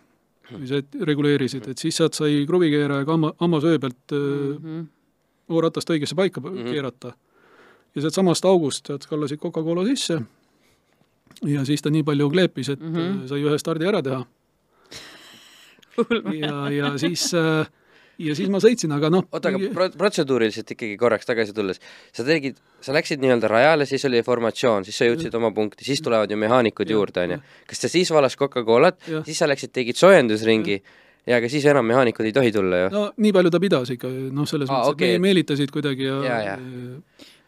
või 0.51 0.69
sa 0.71 0.81
reguleerisid, 1.09 1.67
et 1.73 1.81
siis 1.83 1.97
sealt 1.99 2.15
sai 2.15 2.45
kruvikeerajaga 2.47 3.17
hamma, 3.17 3.33
hammasöö 3.41 3.81
pealt 3.83 4.17
äh, 4.17 4.21
Mhm. 4.61 4.85
ooratast 5.49 5.91
õigesse 5.91 6.17
paika 6.17 6.41
mm. 6.41 6.57
-hmm. 6.57 6.73
keerata. 6.73 7.13
ja 7.95 8.01
sealt 8.01 8.15
samast 8.15 8.45
august 8.45 8.87
sealt 8.87 9.07
kallasid 9.07 9.39
Coca-Cola 9.39 9.85
sisse 9.85 10.21
ja 11.45 11.65
siis 11.65 11.83
ta 11.83 11.91
nii 11.91 12.03
palju 12.03 12.31
kleepis, 12.31 12.69
et 12.69 12.81
mm. 12.81 12.95
-hmm. 12.95 13.29
sai 13.29 13.43
ühe 13.43 13.59
stardi 13.59 13.87
ära 13.87 14.03
teha 14.03 14.25
ja, 16.41 16.55
ja 16.75 16.93
siis 17.01 17.29
äh, 17.37 17.67
ja 18.19 18.35
siis 18.37 18.49
ma 18.53 18.61
sõitsin, 18.63 18.93
aga 18.97 19.11
noh, 19.13 19.27
oota, 19.31 19.51
aga 19.53 19.71
pro-, 19.75 19.89
protseduuriliselt 20.01 20.71
ikkagi 20.77 20.97
korraks 21.01 21.29
tagasi 21.29 21.53
tulles, 21.57 21.81
sa 22.17 22.25
tegid, 22.27 22.57
sa 22.85 22.95
läksid 22.97 23.21
nii-öelda 23.23 23.51
rajale, 23.53 23.87
siis 23.89 24.05
oli 24.09 24.23
formatsioon, 24.27 24.87
siis 24.89 24.97
sa 25.01 25.09
jõudsid 25.09 25.35
oma 25.37 25.51
punkti, 25.57 25.85
siis 25.85 26.01
tulevad 26.05 26.31
ju 26.33 26.39
mehaanikud 26.41 26.89
Jah, 26.89 26.97
juurde, 26.97 27.27
onju. 27.27 27.41
kas 27.69 27.83
sa 27.85 27.91
siis 27.93 28.13
valas 28.15 28.37
Coca-Colat, 28.41 29.03
siis 29.29 29.37
sa 29.43 29.49
läksid, 29.51 29.75
tegid 29.77 30.01
soojendusringi. 30.01 30.81
Ja 31.27 31.41
aga 31.41 31.49
siis 31.51 31.65
enam 31.67 31.83
mehaanikud 31.91 32.23
ei 32.29 32.31
tohi 32.31 32.53
tulla 32.55 32.85
ju? 32.85 32.91
no 32.95 33.01
nii 33.19 33.33
palju 33.35 33.51
ta 33.51 33.59
pidas 33.59 33.89
ikka, 33.91 34.07
noh, 34.31 34.47
selles 34.47 34.69
Aa, 34.71 34.77
mõttes, 34.85 34.93
okei, 34.95 35.09
et 35.09 35.17
et- 35.17 35.21
me 35.21 35.27
meelitasid 35.27 35.73
kuidagi 35.75 36.07
ja, 36.07 36.21
Ja, 36.23 36.37
ja. 36.53 36.57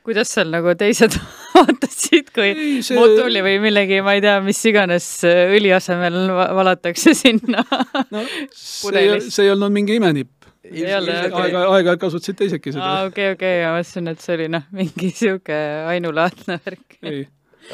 Kuidas 0.09 0.31
seal 0.33 0.49
nagu 0.53 0.73
teised 0.79 1.15
vaatasid, 1.55 2.31
kui 2.35 2.49
ei, 2.49 2.81
see 2.87 2.97
mootuli 2.97 3.43
või 3.45 3.59
millegi, 3.67 4.01
ma 4.05 4.15
ei 4.17 4.23
tea, 4.25 4.39
mis 4.45 4.61
iganes 4.71 5.07
äh, 5.29 5.53
õli 5.57 5.73
asemel 5.77 6.17
va- 6.33 6.49
valatakse 6.57 7.15
sinna. 7.23 7.65
no, 8.15 8.25
see, 8.57 9.07
see 9.29 9.47
ei 9.49 9.53
olnud 9.55 9.75
mingi 9.75 9.99
imenipp. 10.01 10.33
Aeg-ajalt 10.69 12.01
kasutasid 12.03 12.37
teisedki 12.43 12.75
seda 12.75 12.85
aa, 12.85 13.05
okei, 13.09 13.31
okei, 13.37 13.61
ma 13.65 13.77
mõtlesin, 13.79 14.11
et 14.11 14.21
see 14.25 14.35
oli 14.37 14.49
noh, 14.53 14.65
mingi 14.77 15.09
sihuke 15.17 15.57
ainulaadne 15.89 16.59
värk. 16.65 16.99
ei, 17.09 17.23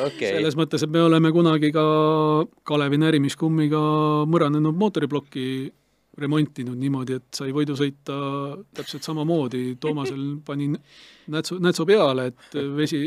okei, 0.05 0.35
selles 0.37 0.55
mõttes, 0.59 0.85
et 0.87 0.93
me 0.95 1.03
oleme 1.03 1.33
kunagi 1.35 1.73
ka 1.75 1.83
Kalevi 2.69 3.01
närimiskummiga 3.03 3.81
mõranenud 4.31 4.79
mootoriplokki 4.79 5.47
remontinud 6.21 6.79
niimoodi, 6.79 7.19
et 7.19 7.39
sai 7.39 7.53
võidu 7.55 7.77
sõita 7.79 8.17
täpselt 8.77 9.07
samamoodi, 9.07 9.63
Toomasel 9.81 10.23
panin 10.47 10.77
nätsu, 11.35 11.59
nätsu 11.63 11.87
peale, 11.89 12.29
et 12.31 12.59
vesi, 12.77 13.01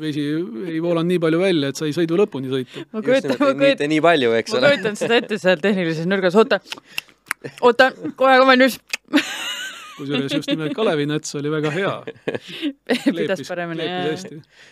vesi 0.00 0.26
ei 0.74 0.80
voolanud 0.82 1.08
nii 1.10 1.22
palju 1.22 1.40
välja, 1.40 1.70
et 1.72 1.80
sai 1.80 1.94
sõidu 1.96 2.18
lõpuni 2.20 2.52
sõita. 2.52 2.84
ma 2.92 3.04
kujutan, 3.06 3.36
ma 3.40 3.52
kujutan, 3.54 3.92
nii 3.94 4.02
palju, 4.04 4.34
eks 4.40 4.54
ma 4.54 4.60
ole. 4.60 4.74
kujutan 4.74 5.00
seda 5.00 5.20
ette 5.22 5.40
seal 5.40 5.62
tehnilises 5.64 6.10
nurgas, 6.10 6.36
oota, 6.40 6.60
oota, 7.60 7.92
kohe 8.20 8.36
kohe 8.44 8.58
nüüd 8.60 8.76
kusjuures 10.00 10.32
just 10.32 10.50
nimelt 10.52 10.76
Kalevi 10.76 11.06
näts 11.08 11.34
oli 11.36 11.50
väga 11.52 11.72
hea. 11.74 11.94
pidas 13.16 13.42
paremini, 13.48 13.88
jah. 13.88 14.22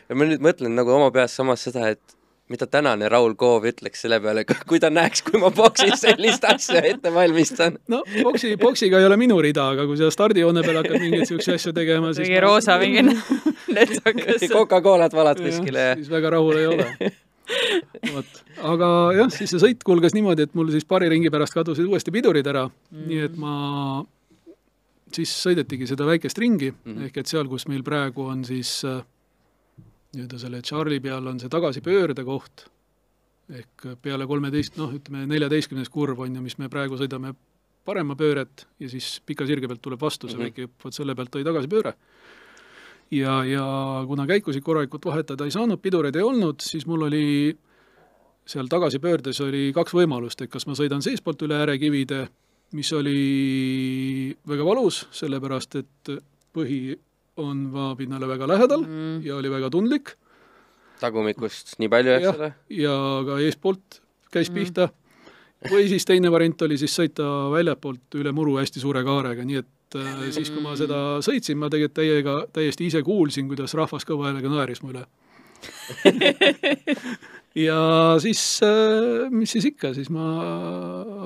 ja 0.09 0.17
ma 0.17 0.29
nüüd 0.29 0.45
mõtlen 0.45 0.77
nagu 0.77 0.95
oma 0.95 1.11
peas 1.15 1.37
samas 1.39 1.65
seda, 1.69 1.93
et 1.95 2.18
mida 2.49 2.67
tänane 2.67 3.09
Raul 3.13 3.35
Koov 3.39 3.67
ütleks 3.69 4.03
selle 4.05 4.19
peale, 4.25 4.45
kui 4.69 4.81
ta 4.81 4.91
näeks, 4.93 5.23
kui 5.27 5.41
ma 5.41 5.51
boksis 5.55 6.03
sellist 6.05 6.45
asja 6.49 6.83
ette 6.91 7.13
valmistan. 7.15 7.79
no 7.93 8.03
boksi, 8.25 8.55
boksiga 8.61 9.01
ei 9.01 9.09
ole 9.09 9.19
minu 9.21 9.39
rida, 9.45 9.69
aga 9.75 9.87
kui 9.89 9.99
sa 10.01 10.11
stardijoone 10.13 10.65
peal 10.67 10.81
hakkad 10.81 11.05
mingeid 11.05 11.29
siukseid 11.29 11.59
asju 11.59 11.75
tegema, 11.77 12.13
siis 12.17 12.29
mingi 12.29 12.43
roosa 12.45 12.79
mingi 12.81 13.05
netsakas. 13.77 14.47
Coca-Colat 14.53 15.17
valad 15.17 15.41
kuskile 15.45 15.89
ja 15.91 15.97
siis 15.99 16.13
väga 16.13 16.37
rahul 16.39 16.61
ei 16.61 16.69
ole. 16.73 16.89
vot, 18.13 18.41
aga 18.73 18.89
jah, 19.17 19.33
siis 19.33 19.53
see 19.53 19.63
sõit 19.63 19.85
kulges 19.85 20.17
niimoodi, 20.17 20.49
et 20.49 20.57
mul 20.57 20.73
siis 20.73 20.85
paari 20.89 21.09
ringi 21.13 21.33
pärast 21.33 21.57
kadusid 21.57 21.89
uuesti 21.89 22.13
pidurid 22.13 22.47
ära 22.47 22.67
mm, 22.69 22.73
-hmm. 22.73 23.07
nii 23.09 23.23
et 23.25 23.39
ma, 23.41 23.53
siis 25.17 25.33
sõidetigi 25.45 25.89
seda 25.89 26.05
väikest 26.09 26.39
ringi 26.39 26.71
mm, 26.73 26.93
-hmm. 26.93 27.07
ehk 27.09 27.23
et 27.23 27.33
seal, 27.33 27.49
kus 27.49 27.69
meil 27.69 27.85
praegu 27.85 28.29
on 28.29 28.45
siis 28.45 28.83
äh, 28.85 29.01
nii-öelda 30.15 30.41
selle 30.41 30.63
Charlie 30.63 31.01
peal 31.05 31.27
on 31.27 31.41
see 31.41 31.53
tagasipöörde 31.53 32.25
koht, 32.25 32.67
ehk 33.49 33.87
peale 34.03 34.27
kolmeteist, 34.29 34.77
noh, 34.81 34.93
ütleme 34.95 35.27
neljateistkümnes 35.29 35.91
kurv 35.93 36.21
on 36.25 36.39
ju, 36.39 36.45
mis 36.45 36.59
me 36.61 36.71
praegu 36.73 36.99
sõidame 37.01 37.35
parema 37.89 38.17
pööret 38.17 38.67
ja 38.81 38.89
siis 38.93 39.19
pika 39.25 39.47
sirge 39.49 39.69
pealt 39.69 39.81
tuleb 39.85 40.01
vastu 40.01 40.29
see 40.29 40.37
mm 40.37 40.41
-hmm. 40.41 40.51
väike 40.51 40.67
hüpp, 40.67 40.85
vot 40.85 40.95
selle 40.95 41.15
pealt 41.17 41.35
oli 41.37 41.45
tagasipööre 41.45 41.95
ja, 43.11 43.45
ja 43.45 43.65
kuna 44.07 44.27
käikusid 44.27 44.63
korralikult 44.63 45.05
vahetada 45.05 45.45
ei 45.45 45.55
saanud, 45.55 45.81
pidureid 45.81 46.17
ei 46.17 46.23
olnud, 46.23 46.61
siis 46.61 46.87
mul 46.87 47.07
oli 47.09 47.57
seal 48.49 48.69
tagasipöördes 48.69 49.41
oli 49.45 49.69
kaks 49.77 49.95
võimalust, 49.95 50.43
et 50.43 50.53
kas 50.53 50.67
ma 50.69 50.77
sõidan 50.77 51.05
seestpoolt 51.05 51.43
üle 51.45 51.59
äärekivide, 51.63 52.23
mis 52.77 52.93
oli 52.97 54.35
väga 54.49 54.65
valus, 54.65 55.07
sellepärast 55.17 55.79
et 55.81 56.13
põhi 56.57 56.97
on 57.43 57.69
maapinnale 57.75 58.29
väga 58.29 58.49
lähedal 58.51 58.85
mm. 58.85 59.21
ja 59.27 59.37
oli 59.37 59.51
väga 59.51 59.71
tundlik. 59.71 60.15
tagumikust 61.01 61.77
nii 61.79 61.91
palju, 61.93 62.17
eks 62.19 62.31
ole? 62.35 62.53
ja 62.75 62.95
ka 63.27 63.41
eespoolt 63.47 64.01
käis 64.35 64.51
mm. 64.51 64.55
pihta. 64.55 64.89
või 65.71 65.89
siis 65.91 66.07
teine 66.09 66.31
variant 66.35 66.63
oli 66.69 66.79
siis 66.79 66.95
sõita 66.99 67.27
väljapoolt 67.55 68.21
üle 68.21 68.33
muru 68.33 68.59
hästi 68.61 68.83
suure 68.83 69.05
kaarega, 69.07 69.47
nii 69.47 69.63
et 69.63 69.75
et 69.89 70.35
siis, 70.37 70.51
kui 70.53 70.61
ma 70.61 70.75
seda 70.77 71.19
sõitsin, 71.25 71.57
ma 71.57 71.71
tegelikult 71.73 71.97
täiega, 71.97 72.35
täiesti 72.53 72.91
ise 72.91 73.01
kuulsin, 73.01 73.49
kuidas 73.49 73.73
rahvas 73.79 74.05
kõva 74.05 74.29
häälega 74.29 74.51
naeris 74.53 74.83
mu 74.85 74.93
üle 74.93 75.07
ja 77.67 77.79
siis, 78.23 78.43
mis 79.35 79.55
siis 79.57 79.69
ikka, 79.73 79.91
siis 79.97 80.11
ma 80.15 80.27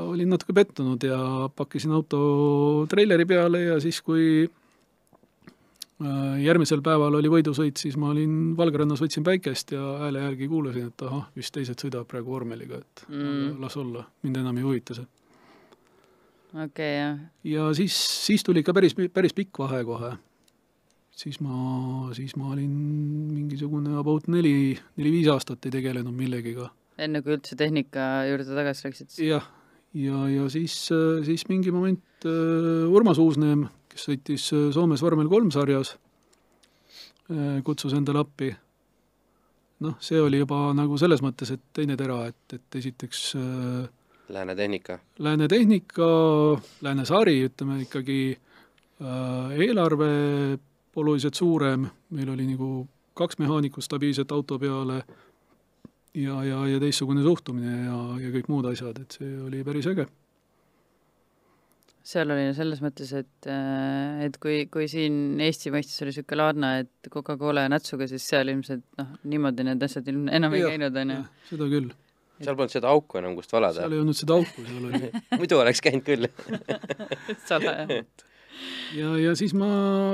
olin 0.07 0.31
natuke 0.33 0.55
pettunud 0.57 1.03
ja 1.05 1.19
pakkisin 1.57 1.93
auto 1.93 2.21
treileri 2.89 3.27
peale 3.29 3.65
ja 3.67 3.81
siis, 3.83 4.01
kui 4.05 4.47
järgmisel 6.43 6.81
päeval 6.85 7.15
oli 7.19 7.31
võidusõit, 7.31 7.79
siis 7.79 7.97
ma 8.01 8.11
olin 8.11 8.53
Valgerannas, 8.59 9.03
võtsin 9.05 9.25
päikest 9.27 9.75
ja 9.77 9.83
hääle 10.05 10.25
järgi 10.25 10.49
kuulasin, 10.51 10.93
et 10.93 11.05
ahah, 11.07 11.27
vist 11.37 11.55
teised 11.55 11.79
sõidavad 11.79 12.09
praegu 12.11 12.35
vormeliga, 12.35 12.81
et 12.83 13.05
mm. 13.09 13.59
las 13.63 13.77
olla, 13.81 14.07
mind 14.27 14.41
enam 14.43 14.61
ei 14.61 14.67
huvita 14.67 14.99
see 14.99 15.09
okei 16.53 16.65
okay,, 16.65 16.93
jah. 16.99 17.19
ja 17.45 17.71
siis, 17.75 17.97
siis 18.27 18.45
tuli 18.45 18.63
ikka 18.63 18.75
päris, 18.77 18.95
päris 19.13 19.35
pikk 19.37 19.63
vahe 19.63 19.83
kohe. 19.89 20.13
siis 21.17 21.41
ma, 21.41 22.13
siis 22.17 22.37
ma 22.37 22.53
olin 22.53 22.71
mingisugune 23.33 23.97
about 23.99 24.29
neli, 24.29 24.77
neli-viis 24.97 25.31
aastat 25.33 25.65
ei 25.67 25.75
tegelenud 25.79 26.15
millegiga. 26.17 26.71
enne 26.99 27.23
kui 27.25 27.37
üldse 27.37 27.57
tehnika 27.57 28.27
juurde 28.29 28.57
tagasi 28.59 28.89
läksid? 28.89 29.17
jah, 29.25 29.49
ja, 29.95 30.27
ja 30.29 30.49
siis, 30.53 30.77
siis 31.29 31.47
mingi 31.49 31.73
moment 31.73 32.29
uh, 32.29 32.93
Urmas 32.93 33.21
Uusneem, 33.23 33.67
kes 33.93 34.09
sõitis 34.09 34.49
Soomes 34.75 35.03
vormel 35.05 35.31
kolm 35.31 35.51
sarjas 35.55 35.95
uh,, 35.95 37.61
kutsus 37.65 37.95
endale 37.97 38.23
appi. 38.25 38.53
noh, 39.83 39.97
see 40.01 40.21
oli 40.21 40.43
juba 40.43 40.71
nagu 40.77 40.99
selles 41.01 41.23
mõttes, 41.25 41.51
et 41.55 41.63
teine 41.75 41.97
tera, 41.99 42.25
et, 42.31 42.57
et 42.59 42.81
esiteks 42.83 43.25
uh, 43.39 43.91
Lääne 44.33 44.55
tehnika. 44.57 44.99
Lääne 45.19 45.49
tehnika, 45.49 46.07
Lääne 46.81 47.05
sari, 47.05 47.35
ütleme 47.45 47.83
ikkagi 47.83 48.39
äh, 49.03 49.51
eelarve 49.61 50.09
oluliselt 50.97 51.35
suurem, 51.35 51.85
meil 52.11 52.31
oli 52.33 52.47
nagu 52.47 52.87
kaks 53.15 53.39
mehaanikut 53.39 53.85
stabiilset 53.85 54.33
auto 54.33 54.59
peale 54.59 55.03
ja, 56.15 56.45
ja, 56.45 56.67
ja 56.67 56.81
teistsugune 56.81 57.23
suhtumine 57.23 57.85
ja, 57.85 57.99
ja 58.25 58.33
kõik 58.33 58.49
muud 58.49 58.69
asjad, 58.73 59.03
et 59.03 59.19
see 59.19 59.37
oli 59.43 59.65
päris 59.65 59.91
äge. 59.93 60.07
Seal 62.03 62.35
oli 62.35 62.49
selles 62.57 62.81
mõttes, 62.83 63.13
et, 63.15 63.49
äh, 63.51 64.25
et 64.27 64.37
kui, 64.43 64.65
kui 64.73 64.89
siin 64.91 65.41
Eesti 65.43 65.71
mõistes 65.75 66.03
oli 66.03 66.11
niisugune 66.11 66.41
laadne, 66.41 66.73
et 66.83 67.11
Coca-Cola 67.13 67.67
ja 67.67 67.73
natsuga, 67.73 68.09
siis 68.11 68.27
seal 68.27 68.51
ilmselt 68.51 68.85
noh, 68.99 69.13
niimoodi 69.23 69.67
need 69.69 69.85
asjad 69.87 70.09
enam 70.11 70.57
ei 70.59 70.65
käinud, 70.67 70.99
on 71.03 71.15
ju. 71.15 71.21
seda 71.53 71.69
küll 71.71 71.93
seal 72.43 72.59
polnud 72.59 72.75
seda 72.75 72.91
auku 72.93 73.21
enam, 73.21 73.37
kust 73.39 73.55
valada. 73.55 73.83
seal 73.83 73.95
ei 73.95 74.03
olnud 74.03 74.19
seda 74.19 74.37
auku, 74.39 74.65
seal 74.67 74.89
oli 74.89 75.11
muidu 75.41 75.61
oleks 75.63 75.83
käinud 75.85 76.07
küll 76.07 76.29
salaja. 77.49 78.03
ja, 78.97 79.13
ja 79.23 79.37
siis 79.39 79.55
ma 79.59 79.71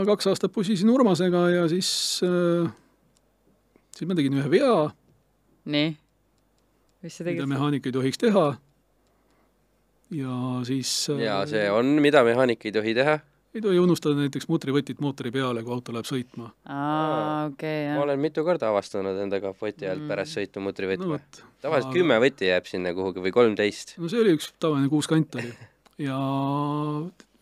kaks 0.09 0.31
aastat 0.33 0.55
pusisin 0.55 0.93
Urmasega 0.93 1.47
ja 1.55 1.65
siis 1.73 1.91
äh,, 2.27 2.69
siis 3.97 4.11
ma 4.11 4.19
tegin 4.19 4.39
ühe 4.41 4.53
vea. 4.53 4.77
nii? 5.73 5.93
mis 7.05 7.21
sa 7.21 7.25
tegid? 7.25 7.41
mida 7.41 7.53
mehaanik 7.55 7.89
ei 7.89 7.97
tohiks 7.97 8.21
teha. 8.21 8.51
Ja 10.11 10.61
siis 10.69 10.93
äh, 11.13 11.25
ja 11.27 11.41
see 11.49 11.67
on, 11.71 11.99
mida 12.05 12.25
mehaanik 12.25 12.65
ei 12.69 12.73
tohi 12.73 12.95
teha 12.97 13.19
ei 13.55 13.63
tohi 13.65 13.79
unustada 13.81 14.17
näiteks 14.19 14.49
mutrivõtit 14.51 15.01
mootori 15.03 15.33
peale, 15.35 15.63
kui 15.65 15.73
auto 15.75 15.93
läheb 15.95 16.09
sõitma. 16.09 16.51
aa, 16.69 17.49
okei 17.49 17.55
okay,, 17.55 17.81
jah. 17.87 17.97
ma 17.99 18.05
olen 18.05 18.21
mitu 18.23 18.45
korda 18.47 18.71
avastanud 18.73 19.19
enda 19.25 19.41
kapoti 19.43 19.89
alt 19.89 20.05
mm. 20.05 20.13
pärast 20.13 20.37
sõitu 20.39 20.63
mutrivõtme 20.65 21.17
no,. 21.17 21.49
tavaliselt 21.65 21.91
aga... 21.91 21.97
kümme 21.97 22.21
võtti 22.25 22.51
jääb 22.51 22.69
sinna 22.71 22.93
kuhugi 22.97 23.25
või 23.25 23.35
kolmteist. 23.35 23.97
no 23.99 24.11
see 24.13 24.23
oli 24.23 24.37
üks 24.39 24.53
tavaline 24.61 24.93
kuuskant 24.93 25.41
oli. 25.41 25.53
ja 26.05 26.19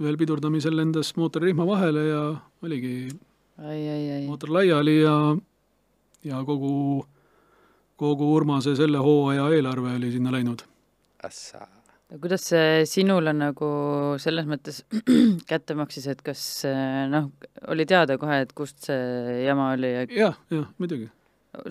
ühel 0.03 0.21
pidurdamisel 0.21 0.77
lendas 0.79 1.13
mootor 1.19 1.47
rihma 1.47 1.67
vahele 1.69 2.07
ja 2.09 2.23
oligi 2.67 2.97
ai, 3.59 3.81
ai, 3.81 4.03
ai. 4.19 4.25
mootor 4.31 4.55
laiali 4.59 4.99
ja, 5.03 5.17
ja 6.27 6.43
kogu, 6.49 7.05
kogu 7.99 8.35
Urmase 8.39 8.77
selle 8.79 9.03
hooaja 9.03 9.51
eelarve 9.57 9.97
oli 9.99 10.13
sinna 10.15 10.35
läinud. 10.35 10.63
Assa 11.27 11.67
kuidas 12.15 12.45
see 12.53 12.85
sinule 12.87 13.33
nagu 13.35 13.69
selles 14.23 14.47
mõttes 14.49 14.83
kätte 15.51 15.75
maksis, 15.79 16.07
et 16.13 16.23
kas 16.25 16.41
noh, 17.11 17.31
oli 17.73 17.87
teada 17.89 18.19
kohe, 18.21 18.41
et 18.45 18.55
kust 18.57 18.87
see 18.87 19.43
jama 19.47 19.73
oli 19.75 19.91
ja...? 19.91 20.05
jah, 20.15 20.39
jah, 20.55 20.69
muidugi. 20.79 21.09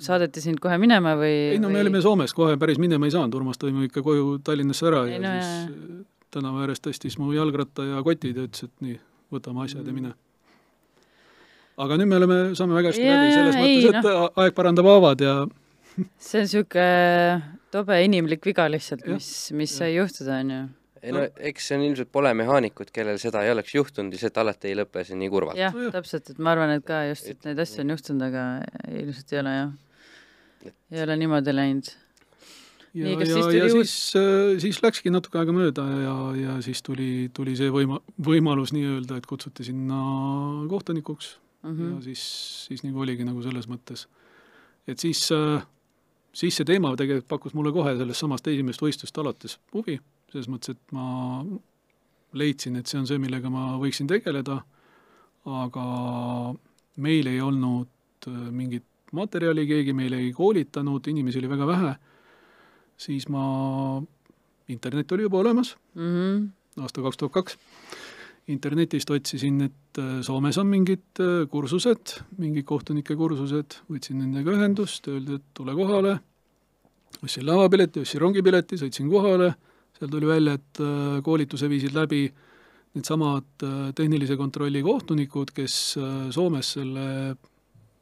saadeti 0.03 0.43
sind 0.43 0.59
kohe 0.63 0.77
minema 0.81 1.15
või? 1.19 1.31
ei 1.55 1.61
no 1.61 1.71
me 1.71 1.79
või... 1.79 1.85
olime 1.87 2.03
Soomes, 2.03 2.35
kohe 2.35 2.59
päris 2.59 2.81
minema 2.83 3.07
ei 3.07 3.15
saanud, 3.15 3.39
Urmas 3.39 3.61
tõi 3.61 3.71
mu 3.75 3.87
ikka 3.87 4.03
koju 4.03 4.37
Tallinnasse 4.43 4.91
ära 4.91 5.05
ei, 5.07 5.15
ja 5.15 5.23
no, 5.23 5.33
siis 5.39 5.55
jah. 5.87 6.05
tänava 6.35 6.65
ääres 6.67 6.83
tõstis 6.83 7.15
mu 7.21 7.31
jalgratta 7.35 7.87
ja 7.93 8.03
kotid 8.03 8.35
ja 8.35 8.47
ütles, 8.49 8.67
et 8.67 8.75
nii, 8.83 8.99
võtame 9.31 9.63
asjad 9.63 9.85
mm. 9.85 9.87
ja 9.87 9.99
mine. 10.01 10.15
aga 11.85 12.01
nüüd 12.01 12.11
me 12.11 12.19
oleme, 12.19 12.41
saame 12.59 12.75
väga 12.75 12.91
hästi 12.91 13.07
ja, 13.07 13.19
läbi, 13.21 13.35
selles 13.39 13.61
ei, 13.61 13.77
mõttes, 13.85 13.91
et 13.93 14.09
no. 14.11 14.31
aeg 14.43 14.57
parandab 14.59 14.91
haavad 14.91 15.23
ja 15.23 15.43
see 16.19 16.43
on 16.43 16.49
niisugune 16.49 17.55
tobe 17.75 17.99
inimlik 18.05 18.45
viga 18.47 18.67
lihtsalt, 18.71 19.05
mis, 19.11 19.29
mis 19.57 19.75
sai 19.79 19.95
juhtuda, 19.95 20.39
on 20.43 20.53
ju. 20.53 20.61
ei 21.05 21.13
no 21.13 21.25
eks 21.51 21.67
see 21.69 21.77
on 21.77 21.83
ilmselt 21.89 22.11
pole 22.13 22.31
mehaanikut, 22.37 22.91
kellel 22.95 23.19
seda 23.21 23.43
ei 23.45 23.51
oleks 23.53 23.75
juhtunud, 23.75 24.15
lihtsalt 24.15 24.39
alati 24.41 24.71
ei 24.71 24.79
lõpe 24.79 25.03
see 25.07 25.19
nii 25.19 25.31
kurvalt. 25.33 25.59
jah, 25.59 25.75
täpselt, 25.93 26.31
et 26.33 26.41
ma 26.41 26.55
arvan, 26.55 26.73
et 26.77 26.87
ka 26.87 27.03
just, 27.09 27.29
et 27.33 27.45
neid 27.49 27.61
asju 27.65 27.83
on 27.83 27.93
juhtunud, 27.95 28.25
aga 28.29 28.47
ilmselt 29.03 29.35
ei 29.35 29.43
ole 29.43 29.53
jah, 29.59 29.75
ei 30.95 31.05
ole 31.05 31.19
niimoodi 31.21 31.55
läinud. 31.55 31.91
ja, 32.95 33.11
ja, 33.11 33.29
ja, 33.29 33.45
ja 33.59 33.69
uus... 33.69 33.77
siis, 33.77 33.95
äh, 34.19 34.55
siis 34.63 34.81
läkski 34.85 35.13
natuke 35.13 35.41
aega 35.41 35.55
mööda 35.55 35.87
ja, 36.01 36.17
ja 36.39 36.59
siis 36.65 36.81
tuli, 36.85 37.29
tuli 37.35 37.57
see 37.59 37.73
võima-, 37.73 38.01
võimalus 38.31 38.73
nii-öelda, 38.75 39.19
et 39.19 39.29
kutsuti 39.29 39.67
sinna 39.67 39.99
kohtunikuks 40.71 41.35
mm 41.65 41.71
-hmm. 41.71 41.95
ja 41.95 42.03
siis, 42.07 42.25
siis 42.69 42.85
nagu 42.87 43.03
oligi 43.03 43.27
nagu 43.27 43.43
selles 43.43 43.67
mõttes. 43.67 44.07
et 44.87 44.99
siis 44.99 45.27
äh, 45.35 45.65
siis 46.35 46.57
see 46.59 46.67
teema 46.67 46.91
tegelikult 46.99 47.29
pakkus 47.31 47.55
mulle 47.57 47.71
kohe 47.75 47.95
sellest 47.97 48.23
samast 48.23 48.47
esimesest 48.51 48.83
võistlust 48.83 49.21
alates 49.21 49.57
huvi, 49.73 49.97
selles 50.31 50.49
mõttes, 50.51 50.75
et 50.75 50.95
ma 50.95 51.43
leidsin, 52.35 52.75
et 52.79 52.89
see 52.91 52.99
on 52.99 53.07
see, 53.07 53.19
millega 53.21 53.51
ma 53.51 53.75
võiksin 53.81 54.09
tegeleda, 54.11 54.59
aga 55.45 55.85
meil 57.05 57.29
ei 57.31 57.39
olnud 57.43 58.27
äh, 58.29 58.41
mingit 58.51 58.85
materjali, 59.15 59.67
keegi 59.69 59.93
meil 59.95 60.15
ei 60.17 60.31
koolitanud, 60.35 61.07
inimesi 61.07 61.39
oli 61.39 61.51
väga 61.51 61.67
vähe, 61.69 61.93
siis 62.99 63.29
ma, 63.31 63.45
internet 64.71 65.11
oli 65.15 65.27
juba 65.27 65.39
olemas 65.43 65.75
mm, 65.93 66.11
-hmm. 66.11 66.83
aasta 66.83 67.01
kaks 67.05 67.17
tuhat 67.17 67.33
kaks, 67.33 67.57
internetist 68.51 69.09
otsisin, 69.09 69.61
et 69.65 69.99
äh, 70.01 70.19
Soomes 70.25 70.57
on 70.61 70.69
mingid 70.69 71.21
äh, 71.23 71.45
kursused, 71.51 72.17
mingid 72.37 72.65
kohtunike 72.67 73.17
kursused, 73.17 73.79
võtsin 73.89 74.19
nendega 74.21 74.53
ühendust, 74.53 75.07
öeldi, 75.09 75.39
et 75.39 75.47
tule 75.57 75.73
kohale, 75.77 76.17
ostsin 77.23 77.45
lavapileti, 77.47 78.03
ostsin 78.05 78.21
rongipileti, 78.21 78.77
sõitsin 78.81 79.09
kohale, 79.09 79.49
seal 79.97 80.11
tuli 80.11 80.29
välja, 80.29 80.59
et 80.59 80.83
äh, 80.83 81.17
koolituse 81.25 81.69
viisid 81.71 81.97
läbi 81.97 82.27
needsamad 82.95 83.65
tehnilise 83.91 84.37
kontrolli 84.39 84.79
kohtunikud, 84.79 85.49
kes 85.51 85.73
Soomes 86.31 86.69
selle 86.77 87.07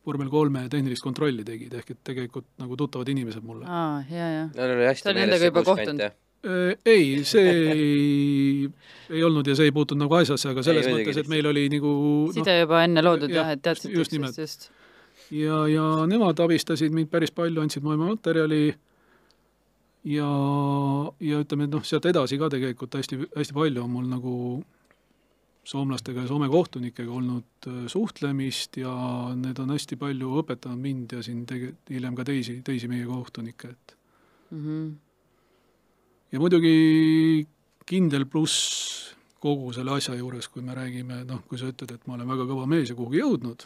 vormel 0.05 0.29
kolme 0.29 0.67
tehnilist 0.69 1.01
kontrolli 1.01 1.41
tegid, 1.47 1.73
ehk 1.79 1.95
et 1.95 2.01
tegelikult 2.11 2.45
nagu 2.61 2.77
tuttavad 2.77 3.09
inimesed 3.09 3.41
mulle. 3.41 3.65
aa, 3.65 4.03
jaa, 4.05 4.27
jaa. 4.35 4.45
Neil 4.53 4.75
oli 4.75 4.85
hästi 4.91 5.15
meeles 5.17 5.41
see 5.41 5.55
kuuskant, 5.55 6.03
jah? 6.05 6.13
Äh, 6.43 6.77
ei, 6.85 7.23
see 7.23 7.51
ei, 7.71 8.69
ei 9.09 9.21
olnud 9.23 9.47
ja 9.47 9.53
see 9.55 9.69
ei 9.69 9.71
puutunud 9.71 10.03
nagu 10.03 10.17
asjasse, 10.17 10.49
aga 10.51 10.63
selles 10.65 10.89
ei, 10.89 10.97
mõttes, 10.97 11.19
et 11.21 11.29
meil 11.31 11.45
oli 11.47 11.69
nagu 11.71 11.91
no, 12.27 12.33
side 12.35 12.57
juba 12.57 12.81
enne 12.83 13.03
loodud 13.05 13.31
jah, 13.31 13.53
et 13.55 13.61
teadsid 13.63 13.93
just 13.95 14.11
nimelt. 14.11 14.65
ja, 15.31 15.61
ja 15.71 15.85
nemad 16.09 16.41
abistasid 16.43 16.91
mind 16.91 17.07
päris 17.13 17.31
palju, 17.31 17.63
andsid 17.63 17.85
mulle 17.85 17.95
materjali 18.01 18.59
ja, 20.11 20.27
ja 21.23 21.39
ütleme, 21.45 21.69
et 21.69 21.77
noh, 21.77 21.85
sealt 21.87 22.09
edasi 22.11 22.41
ka 22.41 22.51
tegelikult 22.51 22.99
hästi, 22.99 23.21
hästi 23.37 23.55
palju 23.55 23.85
on 23.85 23.95
mul 23.95 24.11
nagu 24.11 24.35
soomlastega 25.63 26.25
ja 26.25 26.27
Soome 26.27 26.51
kohtunikega 26.51 27.07
olnud 27.21 27.69
äh, 27.71 27.79
suhtlemist 27.87 28.81
ja 28.83 28.91
need 29.39 29.63
on 29.63 29.71
hästi 29.77 29.95
palju 29.95 30.35
õpetanud 30.43 30.83
mind 30.89 31.15
ja 31.15 31.23
siin 31.23 31.47
tege-, 31.47 31.71
hiljem 31.87 32.19
ka 32.19 32.27
teisi, 32.27 32.59
teisi 32.67 32.91
meie 32.91 33.07
kohtunikke, 33.07 33.71
et 33.71 33.97
mm. 34.51 34.59
-hmm 34.67 34.93
ja 36.34 36.41
muidugi 36.41 37.45
kindel 37.86 38.25
pluss 38.25 39.13
kogu 39.43 39.73
selle 39.75 39.93
asja 39.97 40.15
juures, 40.17 40.47
kui 40.49 40.63
me 40.65 40.75
räägime, 40.75 41.21
noh, 41.27 41.43
kui 41.47 41.59
sa 41.59 41.69
ütled, 41.69 41.91
et 41.93 42.05
ma 42.07 42.15
olen 42.17 42.29
väga 42.31 42.47
kõva 42.49 42.67
mees 42.71 42.89
ja 42.89 42.97
kuhugi 42.97 43.19
jõudnud, 43.19 43.65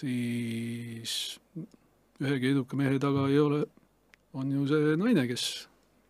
siis 0.00 1.16
ühegi 2.18 2.54
eduka 2.54 2.78
mehe 2.80 2.98
taga 3.00 3.28
ei 3.30 3.38
ole, 3.40 3.64
on 4.36 4.50
ju 4.52 4.64
see 4.70 4.96
naine, 5.00 5.26
kes 5.28 5.44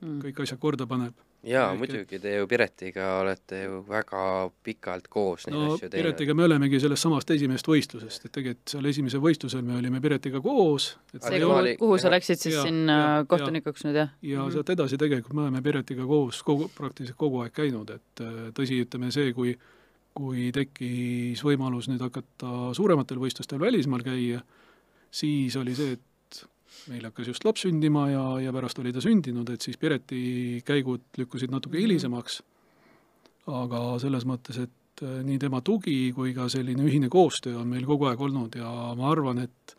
mm. 0.00 0.20
kõik 0.24 0.44
asjad 0.44 0.62
korda 0.62 0.86
paneb 0.90 1.27
jaa, 1.46 1.68
muidugi, 1.78 2.18
te 2.18 2.34
ju 2.34 2.46
Piretiga 2.50 3.08
olete 3.20 3.62
ju 3.62 3.80
väga 3.88 4.22
pikalt 4.64 5.08
koos 5.12 5.46
neid 5.46 5.56
no, 5.56 5.74
asju 5.74 5.86
teinud. 5.86 5.96
Piretiga 5.98 6.34
me 6.34 6.46
olemegi 6.48 6.80
sellest 6.82 7.06
samast 7.06 7.30
esimesest 7.34 7.70
võistlusest, 7.70 8.26
et 8.26 8.34
tegelikult 8.34 8.74
seal 8.74 8.90
esimesel 8.90 9.22
võistlusel 9.22 9.64
me 9.66 9.78
olime 9.78 10.02
Piretiga 10.04 10.42
koos. 10.44 10.90
see, 11.14 11.40
kuhu, 11.44 11.74
kuhu 11.78 11.98
sa 12.02 12.12
läksid 12.12 12.42
siis 12.42 12.58
ja, 12.58 12.66
sinna 12.66 12.98
ja, 12.98 13.24
kohtunikuks 13.30 13.86
nüüd, 13.86 14.02
jah? 14.02 14.12
ja 14.22 14.38
mm 14.38 14.44
-hmm. 14.44 14.52
sealt 14.58 14.70
edasi 14.76 14.98
tegelikult 14.98 15.34
me 15.34 15.46
oleme 15.46 15.62
Piretiga 15.62 16.06
koos 16.06 16.42
kogu, 16.42 16.70
praktiliselt 16.74 17.18
kogu 17.18 17.42
aeg 17.46 17.52
käinud, 17.52 17.90
et 17.90 18.24
äh, 18.24 18.52
tõsi, 18.54 18.82
ütleme 18.86 19.12
see, 19.14 19.32
kui 19.32 19.56
kui 20.18 20.50
tekkis 20.54 21.42
võimalus 21.46 21.86
nüüd 21.90 22.02
hakata 22.02 22.72
suurematel 22.74 23.20
võistlustel 23.22 23.60
välismaal 23.62 24.02
käia, 24.02 24.40
siis 25.10 25.56
oli 25.60 25.76
see, 25.78 25.94
et 25.94 26.02
meil 26.88 27.06
hakkas 27.08 27.30
just 27.32 27.44
laps 27.46 27.64
sündima 27.66 28.08
ja, 28.12 28.24
ja 28.42 28.52
pärast 28.54 28.78
oli 28.82 28.92
ta 28.94 29.02
sündinud, 29.04 29.48
et 29.52 29.64
siis 29.64 29.78
Pireti 29.80 30.62
käigud 30.66 31.20
lükkusid 31.20 31.52
natuke 31.52 31.80
hilisemaks. 31.80 32.42
aga 33.48 33.80
selles 34.02 34.26
mõttes, 34.28 34.58
et 34.60 35.02
äh, 35.02 35.20
nii 35.24 35.38
tema 35.40 35.62
tugi 35.64 36.12
kui 36.12 36.34
ka 36.36 36.50
selline 36.52 36.84
ühine 36.84 37.08
koostöö 37.08 37.56
on 37.62 37.70
meil 37.70 37.86
kogu 37.88 38.10
aeg 38.10 38.20
olnud 38.20 38.58
ja 38.60 38.68
ma 38.98 39.10
arvan, 39.12 39.44
et 39.46 39.76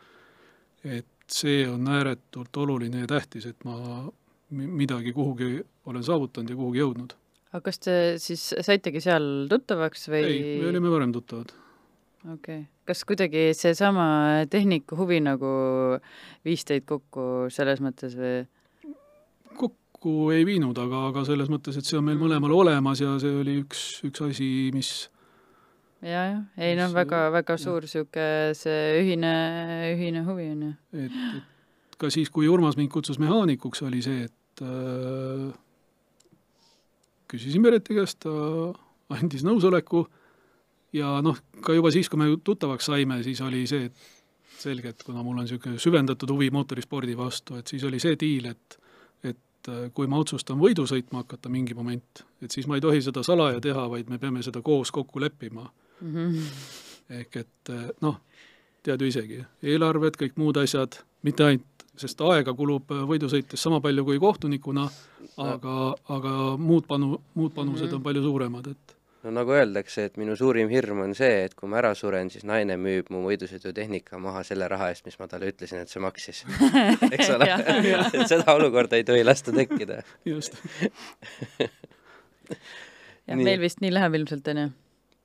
et 0.83 1.05
see 1.29 1.67
on 1.69 1.85
ääretult 1.91 2.57
oluline 2.57 3.03
ja 3.03 3.07
tähtis, 3.07 3.45
et 3.45 3.65
ma 3.67 4.09
midagi 4.49 5.13
kuhugi 5.13 5.59
olen 5.85 6.03
saavutanud 6.03 6.49
ja 6.49 6.57
kuhugi 6.57 6.81
jõudnud. 6.81 7.13
aga 7.53 7.61
kas 7.65 7.79
te 7.85 7.95
siis 8.17 8.53
saitegi 8.65 9.01
seal 9.01 9.47
tuttavaks 9.51 10.09
või? 10.09 10.23
ei, 10.25 10.53
me 10.63 10.71
olime 10.73 10.89
varem 10.89 11.13
tuttavad 11.13 11.53
okei 12.25 12.33
okay., 12.33 12.63
kas 12.89 13.03
kuidagi 13.07 13.49
seesama 13.57 14.45
tehnikahuvi 14.49 15.19
nagu 15.23 15.51
viis 16.45 16.65
teid 16.67 16.87
kokku 16.89 17.47
selles 17.53 17.81
mõttes 17.83 18.17
või? 18.19 18.41
kokku 19.59 20.31
ei 20.35 20.45
viinud, 20.47 20.77
aga, 20.79 21.07
aga 21.11 21.23
selles 21.27 21.51
mõttes, 21.51 21.77
et 21.79 21.87
see 21.87 21.99
on 21.99 22.07
meil 22.07 22.19
mõlemal 22.19 22.53
olemas 22.55 23.01
ja 23.03 23.15
see 23.21 23.39
oli 23.43 23.59
üks, 23.63 24.01
üks 24.07 24.25
asi, 24.25 24.49
mis 24.75 24.91
ja, 26.01 26.25
jah, 26.31 26.43
ei 26.57 26.75
noh, 26.79 26.89
Mis- 26.89 26.97
väga, 26.97 27.23
väga 27.35 27.55
jah. 27.55 27.63
suur 27.63 27.87
niisugune 27.87 28.57
see 28.57 28.83
ühine, 29.01 29.33
ühine 29.93 30.25
huvi 30.27 30.51
on 30.53 30.67
ju. 30.67 30.73
et, 31.05 31.17
et 31.91 31.97
ka 31.99 32.11
siis, 32.13 32.31
kui 32.31 32.47
Urmas 32.51 32.77
mind 32.79 32.91
kutsus 32.93 33.19
mehaanikuks, 33.19 33.83
oli 33.87 34.03
see, 34.03 34.27
et 34.29 34.63
äh, 34.63 35.49
küsisin 37.29 37.63
Merete 37.63 37.95
käest, 37.97 38.23
ta 38.23 38.31
andis 39.19 39.43
nõusoleku 39.45 40.05
ja 40.93 41.21
noh, 41.21 41.37
ka 41.61 41.73
juba 41.73 41.91
siis, 41.91 42.09
kui 42.09 42.19
me 42.19 42.37
tuttavaks 42.43 42.85
saime, 42.85 43.23
siis 43.23 43.41
oli 43.41 43.67
see, 43.67 43.85
et 43.85 43.93
selge, 44.59 44.89
et 44.89 45.03
kuna 45.03 45.23
mul 45.23 45.37
on 45.37 45.45
niisugune 45.45 45.79
süvendatud 45.79 46.29
huvi 46.33 46.49
mootorispordi 46.51 47.17
vastu, 47.17 47.55
et 47.55 47.67
siis 47.67 47.83
oli 47.83 47.99
see 47.99 48.15
diil, 48.19 48.45
et 48.45 48.79
et 49.23 49.67
äh, 49.69 49.91
kui 49.93 50.07
ma 50.07 50.17
otsustan 50.17 50.57
võidu 50.59 50.85
sõitma 50.87 51.23
hakata 51.23 51.49
mingi 51.49 51.73
moment, 51.75 52.23
et 52.41 52.51
siis 52.51 52.67
ma 52.67 52.75
ei 52.75 52.81
tohi 52.81 53.01
seda 53.01 53.23
salaja 53.23 53.59
teha, 53.61 53.89
vaid 53.89 54.09
me 54.09 54.17
peame 54.17 54.41
seda 54.43 54.61
koos 54.61 54.91
kokku 54.91 55.19
leppima 55.19 55.69
Mm 56.01 56.13
-hmm. 56.15 56.43
ehk 57.09 57.35
et 57.35 57.69
eh, 57.69 57.89
noh, 58.01 58.21
tead 58.83 59.01
ju 59.01 59.07
isegi, 59.07 59.43
eelarved, 59.63 60.15
kõik 60.15 60.31
muud 60.35 60.57
asjad, 60.57 60.95
mitte 61.23 61.43
ainult, 61.43 61.65
sest 61.97 62.21
aega 62.21 62.53
kulub 62.53 62.91
eh, 62.91 62.95
võidusõites 63.03 63.59
sama 63.59 63.81
palju 63.81 64.05
kui 64.05 64.19
kohtunikuna, 64.19 64.89
aga, 65.37 65.95
aga 66.09 66.57
muud 66.57 66.87
panu, 66.87 67.21
muud 67.35 67.53
panused 67.53 67.85
Mhm. 67.87 67.95
on 67.95 68.03
palju 68.03 68.21
suuremad, 68.23 68.67
et 68.67 68.95
no 69.23 69.33
nagu 69.35 69.53
öeldakse, 69.55 70.05
et 70.09 70.17
minu 70.19 70.35
suurim 70.39 70.69
hirm 70.71 71.03
on 71.03 71.13
see, 71.17 71.43
et 71.47 71.55
kui 71.57 71.69
ma 71.71 71.79
ära 71.81 71.91
suren, 71.97 72.29
siis 72.33 72.45
naine 72.47 72.77
müüb 72.79 73.09
mu 73.13 73.23
võidusõidutehnika 73.25 74.19
maha 74.21 74.43
selle 74.47 74.67
raha 74.71 74.89
eest, 74.93 75.05
mis 75.07 75.19
ma 75.19 75.27
talle 75.31 75.51
ütlesin, 75.51 75.83
et 75.83 75.91
see 75.91 76.03
maksis. 76.03 76.43
eks 77.13 77.31
ole 77.35 77.49
et 77.51 78.27
seda 78.31 78.55
olukorda 78.55 78.99
ei 78.99 79.07
tohi 79.07 79.25
lasta 79.25 79.55
tekkida. 79.55 80.01
just. 80.27 80.59
jah, 83.27 83.35
meil 83.35 83.59
vist 83.61 83.83
nii 83.83 83.93
läheb 83.95 84.21
ilmselt, 84.21 84.47
on 84.53 84.63
ju. 84.63 84.69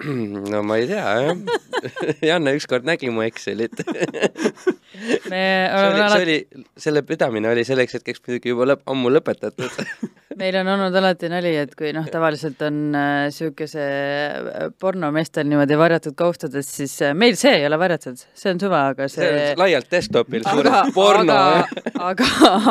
no 0.52 0.62
ma 0.66 0.76
ei 0.76 0.88
tea, 0.90 1.04
jah. 1.22 1.36
Janne 2.30 2.54
ükskord 2.58 2.86
nägi 2.88 3.10
mu 3.14 3.22
Excelit. 3.22 3.78
me 5.30 5.44
oleme 5.74 5.84
oli, 5.84 5.94
see 5.94 6.02
alati, 6.02 6.22
oli, 6.22 6.66
selle 6.86 7.02
pidamine 7.06 7.50
oli 7.50 7.64
selleks 7.66 7.98
hetkeks 7.98 8.22
muidugi 8.26 8.52
juba 8.52 8.66
lõpp, 8.72 8.84
ammu 8.90 9.12
lõpetatud. 9.14 9.78
meil 10.40 10.56
on 10.58 10.70
olnud 10.72 10.96
alati 10.98 11.28
nali, 11.30 11.52
et 11.62 11.74
kui 11.78 11.92
noh, 11.94 12.06
tavaliselt 12.10 12.62
on 12.66 12.78
niisuguse 12.94 13.84
äh, 13.84 14.66
pornomeestel 14.82 15.46
niimoodi 15.46 15.78
varjatud 15.78 16.16
kaustades, 16.18 16.70
siis 16.80 16.94
äh, 17.06 17.14
meil 17.14 17.38
see 17.38 17.52
ei 17.60 17.66
ole 17.68 17.78
varjatud, 17.78 18.18
see 18.34 18.50
on 18.50 18.62
suva, 18.62 18.80
aga 18.90 19.06
see 19.10 19.28
see 19.30 19.54
laialt 19.60 19.90
desktopil 19.92 20.42
aga 20.42 20.80
suur, 20.88 20.94
porno. 20.96 21.38
aga, 21.38 21.68
aga, 22.08 22.30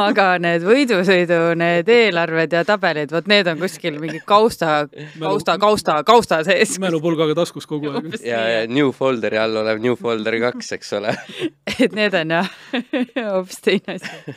aga 0.09 0.27
need 0.43 0.67
võidusõidu, 0.67 1.39
need 1.59 1.91
eelarved 1.91 2.57
ja 2.57 2.65
tabelid, 2.67 3.15
vot 3.15 3.31
need 3.31 3.47
on 3.51 3.61
kuskil 3.63 3.99
mingi 4.01 4.19
kausta, 4.27 4.73
kausta, 5.19 5.57
kausta, 5.61 5.99
kausta 6.07 6.43
sees. 6.47 6.75
Mälupulgaga 7.13 7.35
taskus 7.37 7.67
kogu 7.69 7.91
aeg. 7.93 8.17
ja, 8.25 8.41
ja 8.49 8.67
New 8.67 8.91
Folderi 8.95 9.37
all 9.37 9.55
olev 9.61 9.81
New 9.83 9.95
Folder 9.99 10.37
kaks, 10.41 10.71
eks 10.77 10.93
ole. 10.97 11.13
et 11.83 11.93
need 11.95 12.13
on 12.17 12.35
jah 12.37 12.49
hoopis 13.33 13.61
teine 13.63 13.97
asi. 13.97 14.35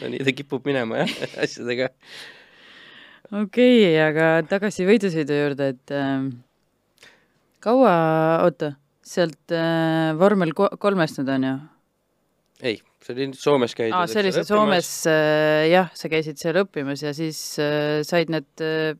no 0.00 0.10
nii 0.12 0.24
ta 0.26 0.34
kipub 0.36 0.66
minema 0.68 1.02
jah, 1.02 1.14
asjadega. 1.44 1.90
okei 3.32 3.80
okay,, 3.82 3.96
aga 4.02 4.28
tagasi 4.48 4.86
võidusõidu 4.88 5.40
juurde, 5.42 5.72
et 5.74 5.94
ähm, 5.96 6.30
kaua, 7.64 7.94
oota, 8.46 8.74
sealt 9.04 9.54
äh, 9.54 10.14
vormel 10.18 10.54
ko- 10.56 10.74
kolmest 10.78 11.20
nüüd 11.20 11.34
on 11.34 11.48
ju? 11.50 11.56
ei, 12.62 12.78
see 13.04 13.14
oli 13.14 13.26
nüüd 13.30 13.38
Soomes 13.38 13.74
käidud. 13.78 13.94
aa, 13.96 14.06
see 14.10 14.20
oli 14.22 14.32
see 14.34 14.44
Soomes, 14.48 14.88
jah, 15.70 15.90
sa 15.96 16.10
käisid 16.12 16.40
seal 16.40 16.58
õppimas 16.64 17.02
ja 17.06 17.12
siis 17.16 17.38
äh, 17.62 18.00
said 18.06 18.32
need 18.34 18.64
äh,, 18.64 18.96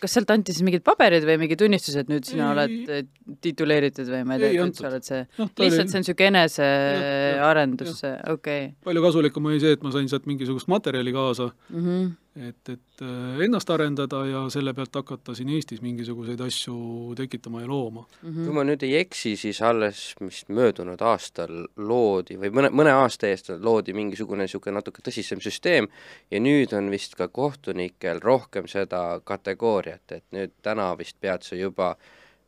kas 0.00 0.14
sealt 0.16 0.30
anti 0.30 0.54
siis 0.54 0.62
mingid 0.66 0.84
paberid 0.86 1.26
või 1.28 1.38
mingi 1.42 1.58
tunnistus, 1.60 1.96
et 2.00 2.08
nüüd 2.12 2.24
sina 2.28 2.48
Ei. 2.48 2.52
oled 2.54 2.94
äh, 2.94 3.04
tituleeritud 3.44 4.08
või 4.10 4.22
ma 4.26 4.38
ei 4.38 4.44
tea, 4.46 4.52
et 4.54 4.64
antud. 4.64 4.80
sa 4.84 4.88
oled 4.92 5.06
see, 5.10 5.26
ta 5.36 5.42
lihtsalt 5.42 5.60
oli 5.66 5.70
see 5.74 5.98
on 5.98 6.04
niisugune 6.06 6.30
enesearendus, 6.30 8.00
okei. 8.32 8.64
palju 8.86 9.04
kasulikum 9.04 9.50
oli 9.50 9.60
see, 9.62 9.76
et 9.76 9.84
ma 9.86 9.92
sain 9.94 10.08
sealt 10.10 10.26
mingisugust 10.30 10.70
materjali 10.70 11.12
kaasa, 11.14 11.50
Mhm. 11.70 12.10
et, 12.40 12.68
et 12.70 13.02
äh, 13.02 13.40
ennast 13.44 13.70
arendada 13.74 14.20
ja 14.28 14.44
selle 14.54 14.72
pealt 14.76 14.94
hakata 14.94 15.34
siin 15.34 15.48
Eestis 15.56 15.80
mingisuguseid 15.82 16.40
asju 16.46 17.14
tekitama 17.18 17.64
ja 17.64 17.66
looma. 17.68 18.04
Mhm. 18.22 18.44
kui 18.46 18.54
ma 18.54 18.64
nüüd 18.64 18.82
ei 18.86 18.94
eksi, 19.00 19.34
siis 19.36 19.60
alles 19.66 20.14
vist 20.20 20.48
möödunud 20.48 21.00
aastal 21.02 21.64
loodi 21.76 22.38
või 22.38 22.52
mõne, 22.54 22.70
mõne 22.70 22.94
aasta 22.94 23.26
eest 23.30 23.49
loodi 23.58 23.92
mingisugune 23.96 24.44
niisugune 24.46 24.74
natuke 24.78 25.02
tõsisem 25.06 25.40
süsteem 25.42 25.88
ja 26.30 26.40
nüüd 26.40 26.72
on 26.76 26.90
vist 26.92 27.14
ka 27.18 27.28
kohtunikel 27.28 28.20
rohkem 28.22 28.68
seda 28.70 29.20
kategooriat, 29.24 30.12
et 30.12 30.24
nüüd 30.32 30.52
täna 30.62 30.92
vist 30.98 31.16
pead 31.20 31.42
sa 31.46 31.56
juba 31.58 31.94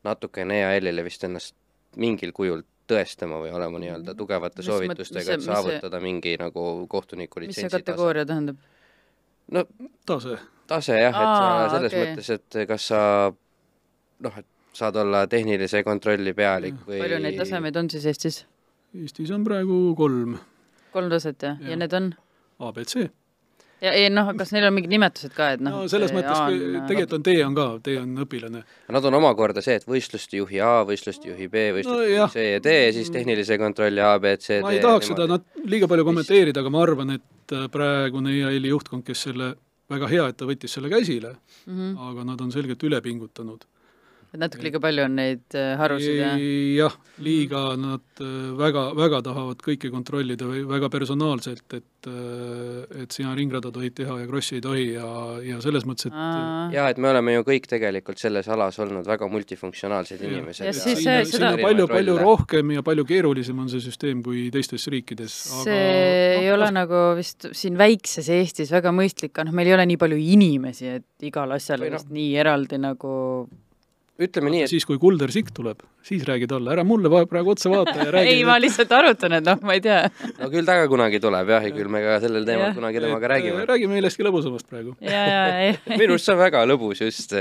natukene 0.04 0.60
EAL-ile 0.62 1.04
vist 1.06 1.24
ennast 1.24 1.54
mingil 1.96 2.32
kujul 2.32 2.62
tõestama 2.90 3.38
või 3.40 3.52
olema 3.54 3.78
nii-öelda 3.78 4.14
tugevate 4.18 4.58
Mis 4.62 4.66
soovitustega, 4.66 5.32
et 5.36 5.38
mis 5.40 5.46
see- 5.46 5.54
saavutada 5.54 6.00
mingi 6.02 6.36
nagu 6.40 6.86
kohtuniku 6.90 7.40
mis 7.40 7.54
see 7.54 7.62
litsentsi 7.64 7.76
tase. 7.76 7.84
kategooria 7.84 8.24
tähendab? 8.26 8.56
no 9.52 9.64
tase, 10.06 10.38
tase 10.66 10.96
jah, 10.98 11.14
et 11.14 11.28
Aa, 11.28 11.68
sa 11.68 11.76
selles 11.76 11.92
okei. 11.92 12.06
mõttes, 12.14 12.30
et 12.34 12.66
kas 12.68 12.86
sa 12.90 13.00
noh, 14.22 14.38
et 14.38 14.46
saad 14.72 14.96
olla 14.96 15.26
tehnilise 15.26 15.82
kontrolli 15.84 16.32
pealik 16.34 16.74
või 16.86 16.98
palju 17.02 17.18
neid 17.20 17.36
tasemeid 17.38 17.76
on 17.76 17.90
siis 17.92 18.06
Eestis? 18.08 18.42
Eestis 18.96 19.30
on 19.30 19.44
praegu 19.44 19.94
kolm 19.96 20.38
kolm 20.92 21.10
taset 21.12 21.42
jah, 21.42 21.58
ja 21.68 21.76
need 21.76 21.92
on? 21.98 22.12
abc. 22.62 22.94
ja 23.82 23.90
ei 23.98 24.10
noh, 24.14 24.28
kas 24.38 24.52
neil 24.54 24.68
on 24.68 24.74
mingid 24.76 24.92
nimetused 24.92 25.32
ka, 25.34 25.48
et 25.56 25.62
noh 25.64 25.80
no 25.82 25.88
selles 25.90 26.12
mõttes, 26.14 26.38
tegelikult 26.86 27.16
on 27.18 27.24
tee 27.26 27.40
on 27.46 27.56
ka, 27.56 27.66
tee 27.82 27.96
on 27.98 28.12
õpilane. 28.24 28.60
Nad 28.94 29.08
on 29.10 29.16
omakorda 29.18 29.64
see, 29.64 29.74
et 29.80 29.86
võistluste 29.88 30.38
juhi 30.38 30.60
A, 30.62 30.84
võistluste 30.86 31.32
juhi 31.32 31.48
B, 31.50 31.64
võistluste 31.78 31.98
No 31.98 32.06
juhi 32.06 32.14
jah. 32.20 32.30
C 32.30 32.44
ja 32.52 32.60
D 32.62 32.76
ja 32.76 32.92
siis 32.94 33.10
tehnilise 33.10 33.58
kontrolli 33.58 34.00
A, 34.04 34.12
B, 34.22 34.36
C, 34.38 34.60
D. 34.60 34.62
ma 34.62 34.70
ei 34.76 34.80
tahaks 34.84 35.10
seda 35.10 35.26
nat-, 35.32 35.48
liiga 35.66 35.88
palju 35.90 36.06
kommenteerida, 36.06 36.62
aga 36.62 36.70
ma 36.76 36.84
arvan, 36.86 37.10
et 37.18 37.56
äh, 37.58 37.66
praegune 37.74 38.30
EAL-i 38.38 38.70
juhtkond, 38.70 39.02
kes 39.08 39.26
selle, 39.28 39.50
väga 39.90 40.08
hea, 40.14 40.28
et 40.30 40.38
ta 40.38 40.46
võttis 40.48 40.78
selle 40.78 40.88
käsile, 40.92 41.34
Mhm. 41.66 41.96
aga 42.10 42.24
nad 42.30 42.40
on 42.40 42.50
selgelt 42.54 42.82
üle 42.86 43.00
pingutanud. 43.02 43.66
Et 44.32 44.40
natuke 44.40 44.64
liiga 44.64 44.80
palju 44.80 45.04
on 45.04 45.16
neid 45.18 45.56
äh, 45.58 45.74
harusid 45.76 46.16
ja 46.16 46.30
jah, 46.38 46.94
liiga 47.20 47.62
nad 47.76 48.22
äh, 48.24 48.52
väga, 48.56 48.84
väga 48.96 49.18
tahavad 49.26 49.60
kõike 49.64 49.90
kontrollida 49.92 50.46
või 50.48 50.62
väga 50.68 50.88
personaalselt, 50.92 51.66
et 51.76 52.08
äh, 52.08 53.02
et 53.02 53.12
sina 53.12 53.34
ringrada 53.36 53.68
tohid 53.74 53.94
teha 53.98 54.16
ja 54.22 54.28
krossi 54.30 54.56
ei 54.56 54.62
tohi 54.64 54.86
ja, 54.94 55.08
ja 55.44 55.58
selles 55.64 55.84
mõttes, 55.88 56.08
et 56.08 56.16
Aa. 56.16 56.70
jaa, 56.72 56.86
et 56.94 57.00
me 57.02 57.10
oleme 57.12 57.34
ju 57.36 57.44
kõik 57.50 57.68
tegelikult 57.70 58.22
selles 58.22 58.48
alas 58.52 58.78
olnud 58.82 59.04
väga 59.08 59.28
multifunktsionaalsed 59.32 60.22
Jah. 60.22 60.32
inimesed. 60.32 60.66
Ja 60.70 60.72
siis 60.76 61.02
see- 61.04 61.26
seda- 61.34 61.52
palju, 61.60 61.86
palju 61.90 62.16
rohkem 62.20 62.72
ja 62.78 62.84
palju 62.86 63.04
keerulisem 63.08 63.58
on 63.60 63.68
see 63.72 63.84
süsteem 63.84 64.22
kui 64.24 64.46
teistes 64.54 64.88
riikides. 64.92 65.34
see 65.66 65.82
ei 66.38 66.46
noh, 66.46 66.54
ole 66.56 66.70
nagu 66.72 67.02
vist 67.18 67.50
siin 67.52 67.76
väikses 67.80 68.32
Eestis 68.32 68.72
väga 68.72 68.94
mõistlik, 68.96 69.36
noh, 69.44 69.52
meil 69.52 69.68
ei 69.68 69.76
ole 69.76 69.84
nii 69.92 70.00
palju 70.00 70.16
inimesi, 70.16 70.88
et 71.00 71.28
igal 71.28 71.52
asjal 71.52 71.84
noh. 71.84 71.92
vist 71.92 72.08
nii 72.08 72.32
eraldi 72.40 72.80
nagu 72.80 73.12
ütleme 74.20 74.50
nii, 74.52 74.64
et 74.66 74.70
siis, 74.72 74.84
kui 74.88 74.98
Kulder 75.00 75.32
Sikk 75.32 75.52
tuleb, 75.56 75.80
siis 76.04 76.24
räägi 76.28 76.48
talle, 76.50 76.72
ära 76.74 76.84
mulle 76.84 77.08
praegu 77.30 77.54
otsa 77.54 77.70
vaata 77.72 77.94
ja 77.96 78.10
räägi 78.16 78.34
ei, 78.34 78.42
ma 78.46 78.58
lihtsalt 78.60 78.92
arutan, 78.92 79.38
et 79.38 79.46
noh, 79.46 79.60
ma 79.64 79.76
ei 79.78 79.82
tea. 79.84 80.02
no 80.38 80.50
küll 80.52 80.68
ta 80.68 80.76
ka 80.82 80.90
kunagi 80.92 81.20
tuleb 81.22 81.52
jah, 81.54 81.64
ja 81.64 81.74
küll 81.74 81.92
me 81.92 82.02
ka 82.04 82.18
sellel 82.24 82.44
teemal 82.48 82.68
Jah. 82.68 82.76
kunagi 82.76 83.02
temaga 83.04 83.32
räägime. 83.34 83.64
räägi 83.70 83.88
millestki 83.90 84.26
lõbusamast 84.26 84.68
praegu. 84.68 84.94
ja, 85.00 85.22
ja, 85.30 85.42
ei, 85.64 85.78
minu 85.94 86.16
arust 86.16 86.28
see 86.28 86.36
on 86.36 86.42
väga 86.42 86.64
lõbus 86.68 87.00
just. 87.06 87.32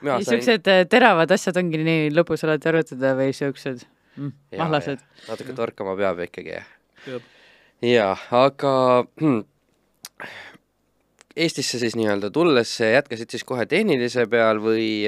mina 0.00 0.16
sain 0.24 0.40
niisugused 0.40 0.72
äh, 0.72 0.82
teravad 0.90 1.36
asjad 1.36 1.60
ongi 1.60 1.82
nii 1.84 2.08
lõbus 2.16 2.46
alati 2.48 2.72
arutada 2.72 3.12
või 3.18 3.36
siuksed 3.36 3.84
mm, 4.16 4.34
mahlased. 4.58 5.04
natuke 5.28 5.56
torkama 5.60 5.96
peab 6.00 6.24
ikkagi 6.24 6.56
jah. 6.56 6.72
Jaa, 7.82 8.14
aga 8.38 8.72
hmm, 9.20 9.42
Eestisse 11.36 11.78
siis 11.80 11.94
nii-öelda 11.96 12.28
tulles 12.34 12.74
jätkasid 12.80 13.32
siis 13.32 13.44
kohe 13.48 13.64
tehnilise 13.68 14.26
peal 14.30 14.60
või, 14.60 15.06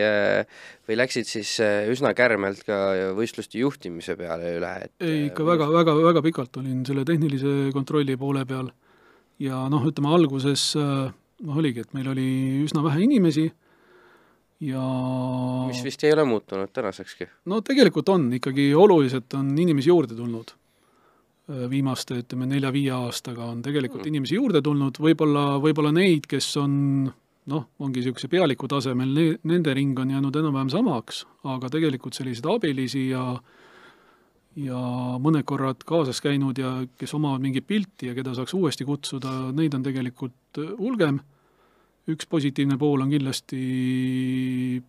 või 0.89 0.97
läksid 0.99 1.29
siis 1.29 1.57
äh, 1.65 1.89
üsna 1.93 2.15
kärmelt 2.17 2.65
ka 2.67 2.79
võistluste 3.17 3.61
juhtimise 3.61 4.17
peale 4.21 4.55
üle, 4.59 4.73
et 4.87 4.95
äh, 5.03 5.11
ei, 5.11 5.27
ikka 5.31 5.47
väga, 5.47 5.69
väga, 5.73 5.97
väga 6.01 6.23
pikalt 6.25 6.61
olin 6.63 6.85
selle 6.89 7.05
tehnilise 7.09 7.71
kontrolli 7.77 8.17
poole 8.21 8.45
peal 8.49 8.71
ja 9.43 9.65
noh, 9.73 9.85
ütleme 9.89 10.13
alguses 10.15 10.71
äh, 10.81 11.13
noh, 11.45 11.61
oligi, 11.61 11.85
et 11.85 11.95
meil 11.97 12.11
oli 12.13 12.27
üsna 12.65 12.85
vähe 12.85 13.05
inimesi 13.05 13.47
ja 14.65 14.83
mis 15.69 15.83
vist 15.85 16.05
ei 16.05 16.13
ole 16.15 16.27
muutunud 16.29 16.73
tänasekski. 16.73 17.29
no 17.51 17.61
tegelikult 17.65 18.09
on 18.15 18.29
ikkagi 18.39 18.71
oluliselt 18.75 19.35
on 19.39 19.51
inimesi 19.59 19.91
juurde 19.91 20.17
tulnud. 20.17 20.55
Viimaste, 21.45 22.23
ütleme 22.23 22.47
nelja-viie 22.49 22.93
aastaga 22.97 23.51
on 23.53 23.61
tegelikult 23.63 24.03
Hmm. 24.03 24.15
inimesi 24.15 24.39
juurde 24.39 24.63
tulnud, 24.65 24.97
võib-olla, 24.97 25.61
võib-olla 25.61 25.93
neid, 25.93 26.27
kes 26.27 26.57
on 26.57 27.13
noh, 27.47 27.67
ongi 27.79 28.01
niisuguse 28.01 28.31
pealiku 28.33 28.69
tasemel, 28.69 29.11
ne-, 29.13 29.37
nende 29.45 29.75
ring 29.77 29.99
on 30.01 30.15
jäänud 30.15 30.37
enam-vähem 30.41 30.71
samaks, 30.73 31.27
aga 31.45 31.69
tegelikult 31.69 32.17
selliseid 32.17 32.49
abilisi 32.49 33.09
ja 33.11 33.27
ja 34.55 34.79
mõned 35.19 35.43
korrad 35.43 35.81
kaasas 35.83 36.21
käinud 36.23 36.59
ja 36.59 36.87
kes 36.99 37.15
omavad 37.17 37.43
mingit 37.43 37.67
pilti 37.67 38.07
ja 38.07 38.15
keda 38.15 38.37
saaks 38.37 38.55
uuesti 38.55 38.87
kutsuda, 38.87 39.51
neid 39.53 39.75
on 39.75 39.83
tegelikult 39.83 40.61
hulgem. 40.79 41.19
Üks 42.07 42.29
positiivne 42.31 42.79
pool 42.79 43.03
on 43.03 43.11
kindlasti 43.11 44.81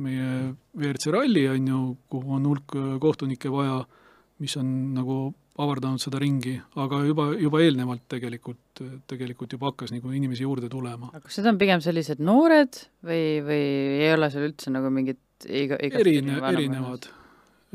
meie 0.00 0.28
WRC 0.72 1.12
ralli, 1.12 1.44
on 1.52 1.68
ju, 1.68 1.80
kuhu 2.08 2.38
on 2.38 2.46
hulk 2.48 2.76
kohtunikke 3.02 3.52
vaja, 3.52 3.82
mis 4.40 4.56
on 4.56 4.68
nagu 4.96 5.16
avardanud 5.60 6.00
seda 6.00 6.20
ringi, 6.22 6.54
aga 6.80 7.02
juba, 7.04 7.26
juba 7.36 7.60
eelnevalt 7.60 8.06
tegelikult, 8.08 8.82
tegelikult 9.10 9.56
juba 9.56 9.70
hakkas 9.72 9.92
nagu 9.92 10.12
inimesi 10.16 10.46
juurde 10.46 10.70
tulema. 10.72 11.10
aga 11.12 11.22
kas 11.26 11.40
need 11.40 11.50
on 11.52 11.60
pigem 11.60 11.82
sellised 11.84 12.22
noored 12.24 12.80
või, 13.06 13.24
või 13.44 13.64
ei 14.06 14.12
ole 14.14 14.30
seal 14.32 14.48
üldse 14.48 14.72
nagu 14.72 14.92
mingit 14.94 15.48
iga, 15.48 15.76
erine-, 15.80 16.40
erinevad. 16.52 17.10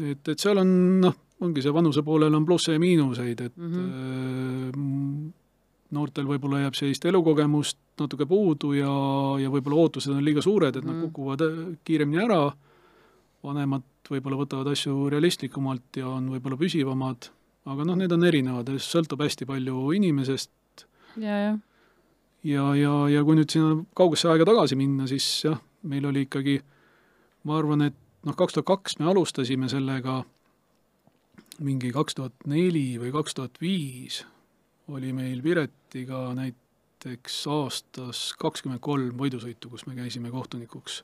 et, 0.02 0.34
et 0.34 0.42
seal 0.42 0.62
on 0.64 0.74
noh, 1.04 1.18
ongi 1.46 1.64
see 1.64 1.74
vanuse 1.76 2.04
poolel 2.06 2.36
on 2.38 2.46
plusse 2.48 2.76
ja 2.76 2.82
miinuseid, 2.82 3.42
et 3.42 3.58
mm 3.58 3.74
-hmm. 3.74 5.32
noortel 5.98 6.30
võib-olla 6.30 6.64
jääb 6.66 6.78
sellist 6.80 7.06
elukogemust 7.06 7.78
natuke 8.00 8.26
puudu 8.26 8.74
ja, 8.74 8.94
ja 9.42 9.52
võib-olla 9.52 9.86
ootused 9.86 10.14
on 10.14 10.24
liiga 10.26 10.42
suured, 10.42 10.76
et 10.76 10.84
mm 10.84 10.90
-hmm. 10.90 10.94
nad 10.94 11.04
mhm. 11.04 11.12
kukuvad 11.12 11.42
äh, 11.42 11.78
kiiremini 11.84 12.24
ära, 12.24 12.52
vanemad 13.46 13.86
võib-olla 14.10 14.40
võtavad 14.42 14.72
asju 14.74 15.10
realistlikumalt 15.14 16.02
ja 16.02 16.10
on 16.10 16.30
võib-olla 16.34 16.58
püsivamad, 16.60 17.30
aga 17.72 17.88
noh, 17.88 17.98
need 18.00 18.14
on 18.14 18.26
erinevad 18.28 18.70
ja 18.70 18.82
sõltub 18.82 19.24
hästi 19.26 19.48
palju 19.50 19.88
inimesest. 19.98 20.86
ja, 21.22 21.40
jah. 21.48 21.58
ja, 22.44 22.68
ja, 22.78 22.94
ja 23.16 23.24
kui 23.26 23.40
nüüd 23.40 23.54
sinna 23.54 23.80
kaugesse 23.98 24.30
aega 24.32 24.48
tagasi 24.50 24.78
minna, 24.80 25.08
siis 25.10 25.28
jah, 25.48 25.60
meil 25.84 26.06
oli 26.12 26.26
ikkagi, 26.28 26.60
ma 27.46 27.60
arvan, 27.60 27.88
et 27.90 27.98
noh, 28.26 28.38
kaks 28.38 28.58
tuhat 28.58 28.70
kaks 28.70 29.00
me 29.00 29.10
alustasime 29.10 29.70
sellega 29.72 30.24
mingi 31.64 31.92
kaks 31.96 32.18
tuhat 32.18 32.48
neli 32.52 32.96
või 33.00 33.14
kaks 33.16 33.38
tuhat 33.38 33.62
viis 33.62 34.24
oli 34.92 35.14
meil 35.14 35.42
Piretiga 35.42 36.28
näiteks 36.38 37.46
aastas 37.50 38.28
kakskümmend 38.40 38.84
kolm 38.84 39.18
võidusõitu, 39.18 39.72
kus 39.72 39.86
me 39.90 39.96
käisime 39.98 40.32
kohtunikuks. 40.34 41.04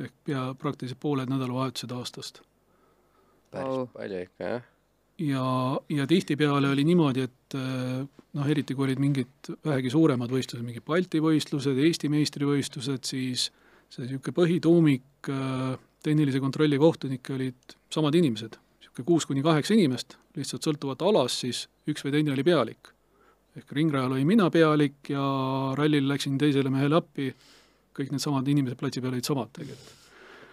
Ehk 0.00 0.14
pea, 0.24 0.44
praktiliselt 0.58 1.00
pooled 1.00 1.30
nädalavahetused 1.30 1.92
aastast. 1.96 2.42
päris 3.50 3.82
oh. 3.82 3.88
palju 3.94 4.22
ikka, 4.26 4.52
jah? 4.54 4.68
ja, 5.26 5.44
ja 5.88 6.06
tihtipeale 6.06 6.70
oli 6.70 6.84
niimoodi, 6.88 7.26
et 7.28 7.58
eh, 7.58 8.00
noh, 8.38 8.48
eriti 8.54 8.74
kui 8.74 8.88
olid 8.88 9.02
mingid 9.02 9.52
vähegi 9.66 9.92
suuremad 9.92 10.32
võistlused, 10.32 10.64
mingid 10.64 10.86
Balti 10.86 11.20
võistlused, 11.22 11.78
Eesti 11.84 12.10
meistrivõistlused, 12.12 13.04
siis 13.04 13.50
see 13.90 14.06
niisugune 14.06 14.36
põhituumik 14.36 15.30
eh, 15.34 15.76
tehnilise 16.02 16.40
kontrolli 16.40 16.78
kohtunikke 16.80 17.36
olid 17.36 17.78
samad 17.92 18.16
inimesed 18.16 18.56
niisugune 18.90 19.06
kuus 19.06 19.26
kuni 19.26 19.42
kaheksa 19.42 19.74
inimest, 19.74 20.16
lihtsalt 20.36 20.64
sõltuvalt 20.64 21.02
alast 21.02 21.44
siis 21.44 21.68
üks 21.88 22.04
või 22.04 22.12
teine 22.12 22.32
oli 22.32 22.44
pealik. 22.44 22.92
ehk 23.56 23.72
ringrajal 23.72 24.12
olin 24.12 24.26
mina 24.26 24.50
pealik 24.50 25.10
ja 25.10 25.74
rallil 25.74 26.08
läksin 26.08 26.38
teisele 26.38 26.70
mehele 26.70 26.96
appi, 26.96 27.34
kõik 28.00 28.14
needsamad 28.14 28.48
inimesed 28.48 28.80
platsi 28.80 29.02
peal 29.04 29.14
olid 29.14 29.28
samad 29.28 29.52
tegelikult 29.56 29.92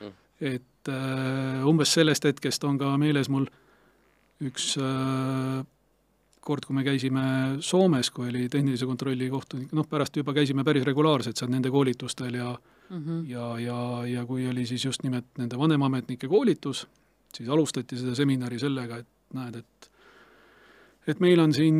mm.. 0.01 0.13
et 0.53 0.91
äh, 0.93 1.65
umbes 1.67 1.95
sellest 1.99 2.29
hetkest 2.29 2.67
on 2.67 2.77
ka 2.81 2.93
meeles 3.01 3.31
mul 3.33 3.47
üks 4.47 4.75
äh, 4.77 5.65
kord, 6.47 6.63
kui 6.67 6.77
me 6.77 6.83
käisime 6.85 7.23
Soomes, 7.65 8.09
kui 8.13 8.29
oli 8.29 8.45
tehnilise 8.51 8.87
kontrolli 8.87 9.27
kohtunik, 9.31 9.73
noh 9.75 9.87
pärast 9.89 10.15
juba 10.15 10.35
käisime 10.37 10.63
päris 10.67 10.85
regulaarselt 10.87 11.39
seal 11.39 11.51
nende 11.51 11.71
koolitustel 11.73 12.39
ja 12.39 12.53
mm 12.53 13.01
-hmm. 13.01 13.25
ja, 13.31 13.47
ja, 13.59 13.79
ja 14.07 14.25
kui 14.25 14.47
oli 14.49 14.65
siis 14.65 14.85
just 14.85 15.03
nimelt 15.03 15.25
nende 15.37 15.57
vanemametnike 15.57 16.27
koolitus, 16.27 16.87
siis 17.33 17.49
alustati 17.49 17.97
seda 17.97 18.15
seminari 18.15 18.59
sellega, 18.59 18.97
et 18.97 19.07
näed, 19.33 19.55
et 19.55 19.91
et 21.07 21.21
meil 21.23 21.39
on 21.39 21.53
siin 21.55 21.77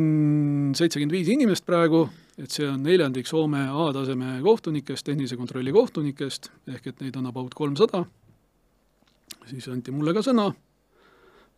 seitsekümmend 0.76 1.12
viis 1.12 1.28
inimest 1.32 1.66
praegu, 1.68 2.06
et 2.40 2.52
see 2.54 2.68
on 2.68 2.80
neljandik 2.82 3.28
Soome 3.28 3.66
A-taseme 3.68 4.38
kohtunikest, 4.44 5.04
tehnilise 5.06 5.36
kontrolli 5.36 5.74
kohtunikest, 5.74 6.50
ehk 6.72 6.86
et 6.92 7.02
neid 7.04 7.18
on 7.20 7.28
about 7.28 7.54
kolmsada, 7.54 8.04
siis 9.50 9.68
anti 9.72 9.92
mulle 9.92 10.14
ka 10.16 10.22
sõna, 10.24 10.48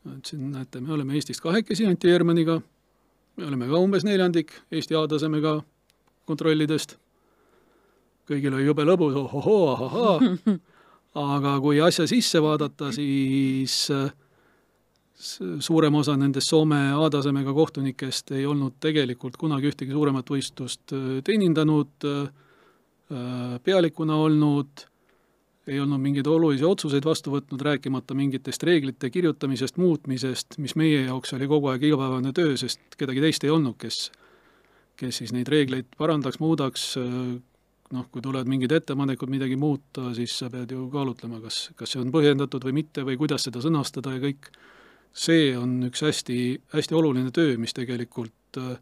ütlesin, 0.08 0.48
näete, 0.54 0.80
me 0.80 0.94
oleme 0.96 1.14
Eestist 1.18 1.44
kahekesi 1.44 1.86
Anti 1.86 2.10
Eermaniga, 2.10 2.58
me 3.36 3.46
oleme 3.46 3.68
ka 3.70 3.78
umbes 3.78 4.06
neljandik 4.08 4.54
Eesti 4.72 4.98
A-tasemega 4.98 5.60
kontrollidest, 6.28 6.96
kõigil 8.30 8.54
oli 8.54 8.66
jube 8.66 8.86
lõbus, 8.86 9.16
ohohoo, 9.18 9.62
ahahaa. 9.74 10.18
Aga 11.34 11.56
kui 11.58 11.80
asja 11.82 12.04
sisse 12.06 12.38
vaadata, 12.38 12.92
siis 12.94 13.88
suurem 15.20 15.94
osa 16.00 16.16
nendest 16.16 16.48
Soome 16.48 16.78
A-tasemega 16.96 17.52
kohtunikest 17.56 18.32
ei 18.36 18.46
olnud 18.48 18.78
tegelikult 18.80 19.36
kunagi 19.40 19.70
ühtegi 19.70 19.92
suuremat 19.92 20.30
võistlust 20.32 20.94
äh, 20.96 21.18
teenindanud, 21.24 22.06
äh, 22.08 22.30
pealikuna 23.66 24.16
olnud, 24.22 24.86
ei 25.66 25.80
olnud 25.82 26.00
mingeid 26.00 26.26
olulisi 26.30 26.64
otsuseid 26.64 27.04
vastu 27.04 27.34
võtnud, 27.34 27.60
rääkimata 27.62 28.14
mingitest 28.14 28.62
reeglite 28.66 29.10
kirjutamisest, 29.10 29.76
muutmisest, 29.82 30.56
mis 30.58 30.76
meie 30.78 31.04
jaoks 31.04 31.34
oli 31.36 31.50
kogu 31.50 31.72
aeg 31.72 31.84
igapäevane 31.90 32.32
töö, 32.32 32.56
sest 32.58 32.96
kedagi 32.98 33.22
teist 33.26 33.44
ei 33.44 33.52
olnud, 33.52 33.76
kes 33.82 34.08
kes 35.00 35.22
siis 35.22 35.32
neid 35.34 35.48
reegleid 35.50 35.88
parandaks, 35.98 36.40
muudaks, 36.42 36.90
äh, 37.00 37.14
noh, 37.94 38.08
kui 38.12 38.22
tulevad 38.24 38.50
mingid 38.50 38.72
ettepanekud 38.76 39.32
midagi 39.32 39.56
muuta, 39.60 40.10
siis 40.16 40.36
sa 40.42 40.50
pead 40.52 40.74
ju 40.74 40.86
kaalutlema, 40.92 41.40
kas, 41.44 41.70
kas 41.78 41.94
see 41.94 42.02
on 42.02 42.12
põhjendatud 42.14 42.66
või 42.68 42.76
mitte 42.82 43.04
või 43.06 43.18
kuidas 43.20 43.48
seda 43.48 43.62
sõnastada 43.64 44.14
ja 44.16 44.22
kõik. 44.28 44.52
See 45.12 45.50
on 45.58 45.80
üks 45.88 46.04
hästi, 46.04 46.38
hästi 46.74 46.96
oluline 46.96 47.32
töö, 47.34 47.56
mis 47.60 47.74
tegelikult 47.76 48.60
äh, 48.60 48.78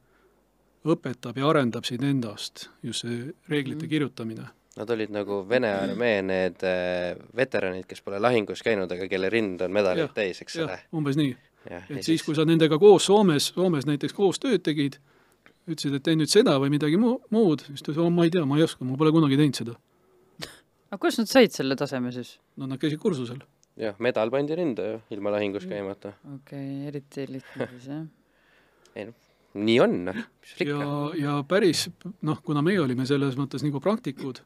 õpetab 0.88 1.38
ja 1.38 1.48
arendab 1.48 1.86
sind 1.88 2.04
endast, 2.06 2.68
just 2.84 3.04
see 3.04 3.32
reeglite 3.50 3.84
mm. 3.84 3.90
kirjutamine. 3.90 4.48
Nad 4.78 4.90
olid 4.94 5.10
nagu 5.10 5.40
Vene 5.48 5.72
armee 5.74 6.20
need 6.22 6.62
äh, 6.66 7.18
veteranid, 7.36 7.88
kes 7.88 8.02
pole 8.04 8.20
lahingus 8.22 8.62
käinud, 8.62 8.90
aga 8.94 9.08
kelle 9.10 9.30
rind 9.32 9.62
on 9.66 9.74
medaleid 9.74 10.14
täis, 10.14 10.42
eks 10.44 10.60
ole. 10.62 10.78
umbes 10.94 11.18
nii. 11.18 11.34
et 11.74 12.04
siis, 12.06 12.22
kui 12.22 12.36
sa 12.38 12.46
nendega 12.46 12.78
koos 12.78 13.08
Soomes, 13.08 13.50
Soomes 13.56 13.88
näiteks 13.88 14.14
koos 14.14 14.38
tööd 14.42 14.62
tegid, 14.66 15.00
ütlesid, 15.68 15.98
et 15.98 16.06
tee 16.06 16.16
nüüd 16.16 16.30
seda 16.32 16.54
või 16.62 16.70
midagi 16.72 17.00
muu, 17.00 17.18
muud, 17.34 17.66
siis 17.66 17.82
ta 17.82 17.92
ütles, 17.92 18.14
ma 18.14 18.28
ei 18.28 18.32
tea, 18.32 18.44
ma 18.48 18.60
ei 18.60 18.64
oska, 18.68 18.86
ma 18.86 18.96
pole 19.00 19.12
kunagi 19.16 19.40
teinud 19.40 19.58
seda. 19.58 19.74
aga 20.92 21.00
kuidas 21.02 21.18
nad 21.24 21.32
said 21.32 21.56
selle 21.56 21.76
taseme 21.78 22.14
siis? 22.14 22.36
no 22.56 22.70
nad 22.70 22.80
käisid 22.80 23.02
kursusel. 23.02 23.42
Jah, 23.78 23.96
medal 24.02 24.32
pandi 24.34 24.58
rinda 24.58 24.86
ju, 24.92 25.00
ilma 25.16 25.32
lahingus 25.36 25.66
käimata. 25.70 26.14
okei 26.34 26.66
okay,, 26.66 26.88
eriti 26.90 27.26
lihtne 27.30 27.68
siis 27.74 27.88
jah. 27.92 28.04
ei 28.96 29.08
noh, 29.08 29.28
nii 29.58 29.78
on, 29.84 29.94
noh, 30.08 30.18
mis 30.42 30.54
ikka. 30.56 30.72
ja, 30.72 30.88
ja 31.22 31.36
päris 31.48 31.86
noh, 32.26 32.42
kuna 32.44 32.62
meie 32.64 32.80
olime 32.82 33.06
selles 33.08 33.38
mõttes 33.38 33.64
nagu 33.66 33.80
praktikud, 33.84 34.42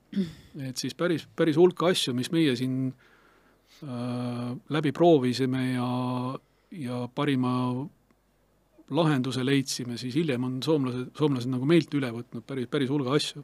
et 0.68 0.80
siis 0.80 0.95
päris, 0.99 1.26
päris 1.37 1.59
hulk 1.61 1.83
asju, 1.91 2.14
mis 2.16 2.30
meie 2.35 2.55
siin 2.59 2.76
äh, 2.93 4.53
läbi 4.72 4.95
proovisime 4.97 5.64
ja, 5.72 5.89
ja 6.85 7.03
parima 7.14 7.55
lahenduse 8.93 9.45
leidsime, 9.47 9.97
siis 10.01 10.14
hiljem 10.18 10.45
on 10.47 10.61
soomlased, 10.64 11.11
soomlased 11.18 11.51
nagu 11.53 11.66
meilt 11.68 11.95
üle 11.97 12.12
võtnud 12.12 12.45
päris, 12.47 12.68
päris 12.70 12.93
hulga 12.93 13.16
asju. 13.16 13.43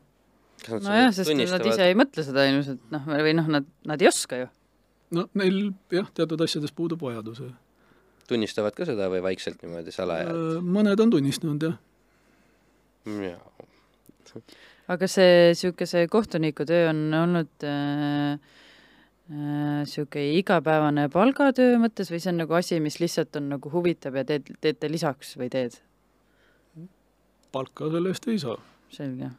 nojah, 0.69 1.11
sest 1.15 1.33
nad 1.33 1.67
ise 1.71 1.89
ei 1.89 1.97
mõtle 1.99 2.25
seda 2.27 2.45
ilmselt, 2.51 2.85
noh, 2.93 3.09
või 3.09 3.35
noh, 3.39 3.51
nad, 3.59 3.69
nad 3.89 4.05
ei 4.05 4.11
oska 4.11 4.43
ju. 4.43 4.49
No 5.15 5.27
neil 5.39 5.73
jah, 5.93 6.09
teatud 6.15 6.41
asjades 6.45 6.75
puudub 6.77 7.03
vajadus. 7.03 7.43
tunnistavad 8.29 8.77
ka 8.77 8.87
seda 8.89 9.09
või 9.13 9.23
vaikselt 9.25 9.63
niimoodi 9.65 9.95
salaja? 9.95 10.29
Äh, 10.33 10.63
mõned 10.65 11.01
on 11.01 11.15
tunnistanud, 11.17 11.65
jah. 11.65 11.79
jaa. 13.25 14.45
aga 14.93 15.09
see, 15.09 15.51
niisugune 15.53 15.89
see 15.89 16.09
kohtunikutöö 16.13 16.89
on 16.93 17.03
olnud 17.23 17.67
äh, 17.67 18.39
niisugune 19.33 20.25
äh, 20.29 20.39
igapäevane 20.43 21.09
palgatöö 21.13 21.81
mõttes 21.81 22.13
või 22.13 22.23
see 22.23 22.35
on 22.35 22.43
nagu 22.45 22.59
asi, 22.59 22.81
mis 22.85 23.01
lihtsalt 23.01 23.37
on 23.41 23.53
nagu 23.57 23.73
huvitav 23.73 24.17
ja 24.21 24.25
teed, 24.29 24.53
teete 24.61 24.93
lisaks 24.93 25.37
või 25.41 25.53
teed? 25.53 25.81
palka 27.53 27.89
selle 27.89 28.13
eest 28.13 28.29
ei 28.29 28.41
saa. 28.41 28.59
selge 28.93 29.31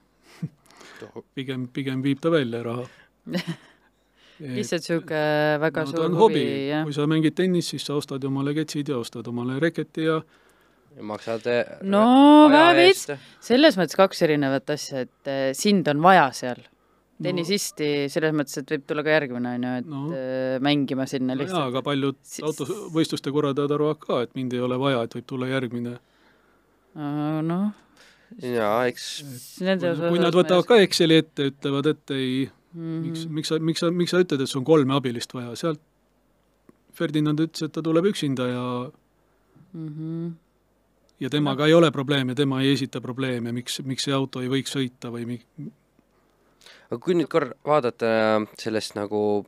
pigem, 1.37 1.67
pigem 1.73 2.01
viib 2.05 2.21
ta 2.21 2.33
välja 2.33 2.63
raha 2.65 2.87
lihtsalt 4.39 4.85
niisugune 4.85 5.59
väga 5.61 5.85
no, 5.85 5.91
suur 5.93 6.17
huvi, 6.21 6.45
jah. 6.69 6.85
kui 6.87 6.95
sa 6.95 7.07
mängid 7.09 7.35
tennist, 7.37 7.73
siis 7.73 7.87
sa 7.87 7.97
ostad 7.99 8.23
omale 8.27 8.55
ketsid 8.57 8.91
ja 8.91 8.99
ostad 8.99 9.27
omale 9.27 9.59
reketi 9.59 10.07
ja 10.07 10.19
ja 10.95 11.05
maksad 11.05 11.47
eh, 11.51 11.77
no 11.85 12.03
väga 12.51 12.73
veits, 12.77 13.07
selles 13.45 13.77
mõttes 13.79 13.99
kaks 13.99 14.23
erinevat 14.25 14.69
asja, 14.75 15.05
et 15.07 15.31
eh, 15.31 15.49
sind 15.57 15.87
on 15.91 16.03
vaja 16.03 16.29
seal 16.35 16.61
tennisisti 17.23 17.89
selles 18.11 18.31
mõttes, 18.35 18.61
et 18.61 18.69
võib 18.73 18.85
tulla 18.87 19.03
ka 19.03 19.11
järgmine, 19.11 19.55
on 19.57 19.65
ju, 19.65 19.73
et 19.81 19.89
no. 19.91 20.03
Äh, 20.15 20.53
mängima 20.63 21.07
sinna 21.09 21.35
no 21.35 21.41
lihtsalt. 21.41 21.59
jaa, 21.59 21.71
aga 21.73 21.81
paljud 21.83 22.19
siis... 22.23 22.45
autovõistluste 22.47 23.33
korraldajad 23.35 23.75
arvavad 23.75 23.99
ka, 24.03 24.21
et 24.23 24.31
mind 24.39 24.55
ei 24.55 24.63
ole 24.63 24.77
vaja, 24.79 25.03
et 25.03 25.17
võib 25.17 25.27
tulla 25.27 25.49
järgmine. 25.49 25.97
noh. 27.49 27.65
jaa, 28.39 28.77
eks 28.87 29.09
kui, 29.59 29.91
kui 29.99 30.23
nad 30.23 30.39
võtavad 30.39 30.69
ka 30.69 30.79
Exceli 30.85 31.19
ette, 31.19 31.51
ütlevad, 31.51 31.91
et 31.91 32.15
ei 32.15 32.31
mm, 32.73 32.81
-hmm. 32.81 33.07
miks, 33.07 33.25
miks 33.27 33.47
sa, 33.47 33.59
miks 33.59 33.79
sa, 33.79 33.91
miks 33.91 34.11
sa 34.11 34.21
ütled, 34.23 34.41
et 34.41 34.49
sul 34.49 34.61
on 34.61 34.65
kolme 34.65 34.95
abilist 34.95 35.33
vaja, 35.33 35.55
sealt 35.55 35.81
Ferdinand 36.93 37.39
ütles, 37.39 37.63
et 37.65 37.71
ta 37.71 37.81
tuleb 37.81 38.05
üksinda 38.11 38.47
ja 38.47 38.91
mm 39.73 39.89
-hmm. 39.89 40.31
ja 41.19 41.29
temaga 41.29 41.63
no. 41.63 41.67
ei 41.67 41.73
ole 41.73 41.91
probleeme, 41.91 42.35
tema 42.35 42.61
ei 42.61 42.73
esita 42.73 43.01
probleeme, 43.01 43.51
miks, 43.51 43.81
miks 43.85 44.03
see 44.03 44.13
auto 44.13 44.41
ei 44.41 44.49
võiks 44.49 44.75
sõita 44.75 45.11
või 45.11 45.25
mi-, 45.25 45.71
aga 46.89 46.99
kui 46.99 47.13
nüüd 47.13 47.27
korra 47.27 47.53
vaadata 47.65 48.41
sellest 48.57 48.95
nagu 48.95 49.45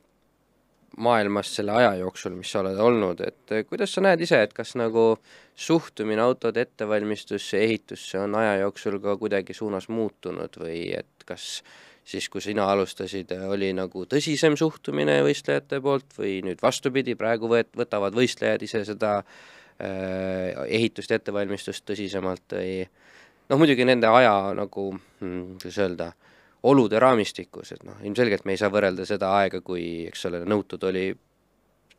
maailmast 0.97 1.55
selle 1.55 1.71
aja 1.71 1.93
jooksul, 1.95 2.33
mis 2.35 2.51
sa 2.51 2.59
oled 2.59 2.79
olnud, 2.79 3.21
et 3.23 3.53
eh, 3.55 3.63
kuidas 3.67 3.93
sa 3.95 4.03
näed 4.03 4.21
ise, 4.21 4.41
et 4.43 4.53
kas 4.53 4.75
nagu 4.79 5.17
suhtumine 5.55 6.21
autode 6.21 6.61
ettevalmistusse, 6.61 7.61
ehitusse 7.63 8.19
on 8.19 8.35
aja 8.35 8.57
jooksul 8.65 8.99
ka 9.03 9.15
kuidagi 9.17 9.53
suunas 9.53 9.87
muutunud 9.89 10.59
või 10.59 10.91
et 10.97 11.25
kas 11.25 11.61
siis, 12.05 12.29
kui 12.29 12.41
sina 12.41 12.65
alustasid, 12.71 13.33
oli 13.51 13.71
nagu 13.77 14.05
tõsisem 14.09 14.57
suhtumine 14.59 15.21
võistlejate 15.25 15.81
poolt 15.83 16.17
või 16.17 16.39
nüüd 16.45 16.63
vastupidi, 16.63 17.15
praegu 17.19 17.49
võet-, 17.51 17.73
võtavad 17.77 18.15
võistlejad 18.17 18.63
ise 18.65 18.83
seda 18.87 19.19
äh, 19.21 20.57
ehitust 20.67 21.13
ja 21.13 21.21
ettevalmistust 21.21 21.85
tõsisemalt 21.87 22.57
või 22.57 22.81
noh, 22.83 23.61
muidugi 23.61 23.87
nende 23.87 24.09
aja 24.09 24.35
nagu 24.57 24.91
hmm,, 24.95 25.57
kuidas 25.61 25.79
öelda 25.85 26.11
äh,, 26.11 26.27
olude 26.63 26.99
raamistikus, 26.99 27.71
et 27.71 27.83
noh, 27.83 27.97
ilmselgelt 28.05 28.45
me 28.45 28.55
ei 28.55 28.61
saa 28.61 28.71
võrrelda 28.73 29.05
seda 29.07 29.31
aega, 29.39 29.61
kui 29.65 30.05
eks 30.09 30.27
ole, 30.29 30.43
nõutud 30.49 30.83
oli 30.89 31.09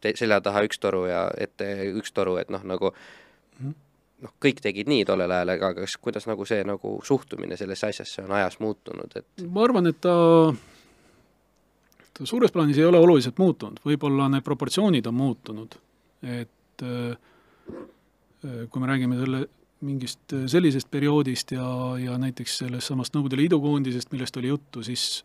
selja 0.02 0.40
taha 0.42 0.64
üks 0.66 0.80
toru 0.82 1.04
ja 1.10 1.24
ette 1.38 1.68
üks 1.98 2.14
toru, 2.14 2.36
et 2.42 2.50
noh, 2.50 2.62
nagu 2.66 2.92
mhm. 2.92 3.74
Noh, 4.22 4.34
kõik 4.42 4.60
tegid 4.64 4.90
nii 4.90 5.06
tollel 5.08 5.30
ajal, 5.30 5.54
aga 5.56 5.72
kas, 5.80 5.96
kuidas 6.02 6.28
nagu 6.30 6.46
see 6.48 6.62
nagu 6.68 6.98
suhtumine 7.04 7.56
sellesse 7.56 7.90
asjasse 7.92 8.24
on 8.24 8.36
ajas 8.38 8.58
muutunud, 8.62 9.16
et 9.18 9.46
ma 9.48 9.64
arvan, 9.66 9.90
et 9.90 10.00
ta 10.00 10.14
ta 12.12 12.28
suures 12.28 12.52
plaanis 12.52 12.78
ei 12.78 12.86
ole 12.88 13.00
oluliselt 13.00 13.40
muutunud, 13.40 13.80
võib-olla 13.86 14.28
need 14.32 14.44
proportsioonid 14.46 15.08
on 15.08 15.16
muutunud, 15.16 15.76
et 16.22 16.84
äh, 16.86 17.16
kui 18.42 18.82
me 18.82 18.90
räägime 18.90 19.18
selle 19.20 19.44
mingist 19.86 20.34
äh, 20.36 20.46
sellisest 20.50 20.90
perioodist 20.92 21.54
ja, 21.56 21.66
ja 21.98 22.18
näiteks 22.20 22.60
sellest 22.62 22.92
samast 22.92 23.16
Nõukogude 23.16 23.40
Liidu 23.40 23.60
koondisest, 23.62 24.12
millest 24.14 24.36
oli 24.38 24.52
juttu, 24.52 24.84
siis 24.86 25.24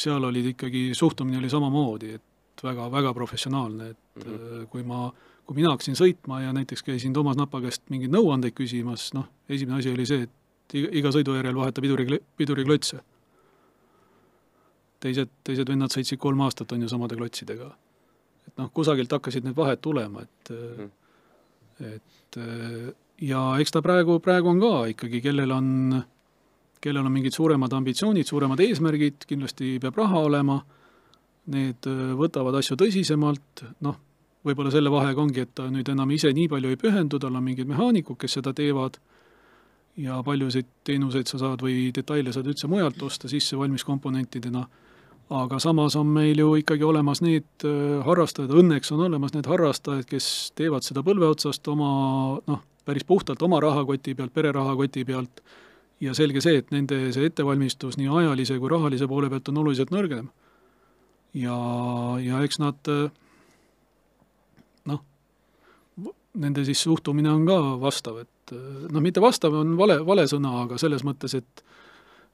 seal 0.00 0.24
olid 0.24 0.52
ikkagi, 0.54 0.90
suhtumine 0.96 1.40
oli 1.40 1.50
samamoodi, 1.52 2.14
et 2.18 2.64
väga-väga 2.64 3.12
professionaalne, 3.16 3.90
et 3.94 4.24
mm 4.24 4.32
-hmm. 4.32 4.66
kui 4.72 4.82
ma, 4.82 5.10
kui 5.50 5.56
mina 5.58 5.72
hakkasin 5.72 5.96
sõitma 5.98 6.36
ja 6.44 6.52
näiteks 6.54 6.84
käisin 6.86 7.10
Toomas 7.10 7.34
Napa 7.34 7.58
käest 7.58 7.82
mingeid 7.90 8.12
nõuandeid 8.14 8.54
küsimas, 8.54 9.08
noh, 9.16 9.24
esimene 9.50 9.80
asi 9.80 9.90
oli 9.90 10.04
see, 10.06 10.28
et 10.28 10.74
iga 10.94 11.10
sõidu 11.10 11.32
järel 11.34 11.56
vaheta 11.58 11.82
piduri, 11.82 12.20
piduriklotse. 12.38 13.00
teised, 15.02 15.32
teised 15.42 15.66
vennad 15.66 15.90
sõitsid 15.90 16.20
kolm 16.22 16.44
aastat, 16.46 16.70
on 16.70 16.84
ju, 16.84 16.88
samade 16.92 17.18
klotsidega. 17.18 17.66
et 18.46 18.62
noh, 18.62 18.68
kusagilt 18.70 19.10
hakkasid 19.10 19.48
need 19.48 19.56
vahed 19.56 19.82
tulema, 19.82 20.22
et 20.22 20.52
mm, 20.54 20.92
et 21.88 22.38
ja 23.26 23.40
eks 23.58 23.74
ta 23.74 23.82
praegu, 23.82 24.20
praegu 24.22 24.52
on 24.52 24.60
ka 24.62 24.74
ikkagi, 24.92 25.20
kellel 25.24 25.50
on, 25.56 25.96
kellel 26.80 27.08
on 27.08 27.12
mingid 27.12 27.34
suuremad 27.34 27.74
ambitsioonid, 27.74 28.28
suuremad 28.28 28.62
eesmärgid, 28.62 29.26
kindlasti 29.26 29.80
peab 29.82 29.98
raha 29.98 30.22
olema, 30.28 30.60
need 31.50 31.90
võtavad 32.22 32.60
asju 32.60 32.78
tõsisemalt, 32.78 33.64
noh, 33.82 33.98
võib-olla 34.46 34.72
selle 34.72 34.90
vahega 34.92 35.20
ongi, 35.20 35.44
et 35.44 35.54
ta 35.54 35.68
nüüd 35.72 35.88
enam 35.92 36.10
ise 36.14 36.32
nii 36.32 36.48
palju 36.48 36.72
ei 36.72 36.78
pühendu, 36.80 37.20
tal 37.20 37.36
on 37.36 37.44
mingid 37.44 37.68
mehaanikud, 37.68 38.18
kes 38.20 38.38
seda 38.38 38.54
teevad, 38.56 38.96
ja 40.00 40.20
paljusid 40.24 40.68
teenuseid 40.86 41.28
sa 41.28 41.40
saad 41.40 41.62
või 41.64 41.90
detaile 41.94 42.32
saad 42.32 42.48
üldse 42.48 42.70
mujalt 42.70 43.02
osta 43.04 43.28
sisse 43.28 43.58
valmiskomponentidena, 43.58 44.64
aga 45.36 45.60
samas 45.62 45.96
on 45.98 46.10
meil 46.14 46.40
ju 46.40 46.54
ikkagi 46.60 46.86
olemas 46.86 47.22
need 47.22 47.66
äh, 47.66 48.00
harrastajad, 48.06 48.52
õnneks 48.62 48.92
on 48.94 49.04
olemas 49.10 49.34
need 49.36 49.48
harrastajad, 49.50 50.06
kes 50.08 50.52
teevad 50.58 50.86
seda 50.86 51.04
põlve 51.06 51.28
otsast 51.30 51.68
oma 51.70 51.90
noh, 52.46 52.62
päris 52.88 53.04
puhtalt 53.06 53.42
oma 53.46 53.60
rahakoti 53.62 54.16
pealt, 54.18 54.32
pere 54.34 54.52
rahakoti 54.56 55.04
pealt, 55.06 55.42
ja 56.00 56.14
selge 56.16 56.42
see, 56.42 56.62
et 56.62 56.70
nende 56.72 57.10
see 57.14 57.28
ettevalmistus 57.28 57.98
nii 58.00 58.08
ajalise 58.22 58.56
kui 58.58 58.72
rahalise 58.72 59.08
poole 59.10 59.28
pealt 59.30 59.50
on 59.52 59.60
oluliselt 59.62 59.92
nõrgem. 59.94 60.30
ja, 61.34 61.56
ja 62.24 62.40
eks 62.46 62.58
nad 62.58 62.88
noh, 62.88 63.12
nende 66.38 66.64
siis 66.64 66.82
suhtumine 66.82 67.30
on 67.32 67.46
ka 67.46 67.58
vastav, 67.82 68.20
et 68.22 68.54
noh, 68.90 69.02
mitte 69.02 69.22
vastav 69.22 69.54
on 69.54 69.74
vale, 69.78 69.98
vale 70.06 70.26
sõna, 70.30 70.60
aga 70.64 70.78
selles 70.78 71.04
mõttes, 71.06 71.34
et 71.38 71.66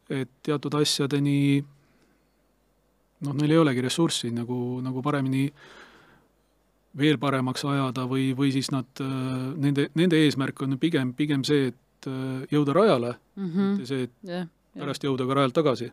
et 0.07 0.31
teatud 0.47 0.75
asjadeni 0.79 1.65
noh, 3.27 3.35
neil 3.35 3.57
ei 3.57 3.59
olegi 3.59 3.83
ressurssi 3.83 4.31
nagu, 4.31 4.79
nagu 4.85 5.03
paremini 5.03 5.49
veel 6.97 7.19
paremaks 7.19 7.65
ajada 7.67 8.07
või, 8.09 8.29
või 8.37 8.53
siis 8.55 8.71
nad, 8.71 8.87
nende, 9.03 9.89
nende 9.99 10.21
eesmärk 10.23 10.63
on 10.63 10.79
pigem, 10.81 11.11
pigem 11.17 11.43
see, 11.45 11.73
et 11.73 12.11
jõuda 12.53 12.77
rajale 12.77 13.17
mm, 13.17 13.49
-hmm. 13.49 13.73
mitte 13.73 13.89
see, 13.89 14.07
et 14.07 14.15
yeah, 14.23 14.47
pärast 14.77 15.03
yeah. 15.03 15.11
jõuda 15.11 15.27
ka 15.27 15.39
rajalt 15.41 15.57
tagasi 15.57 15.91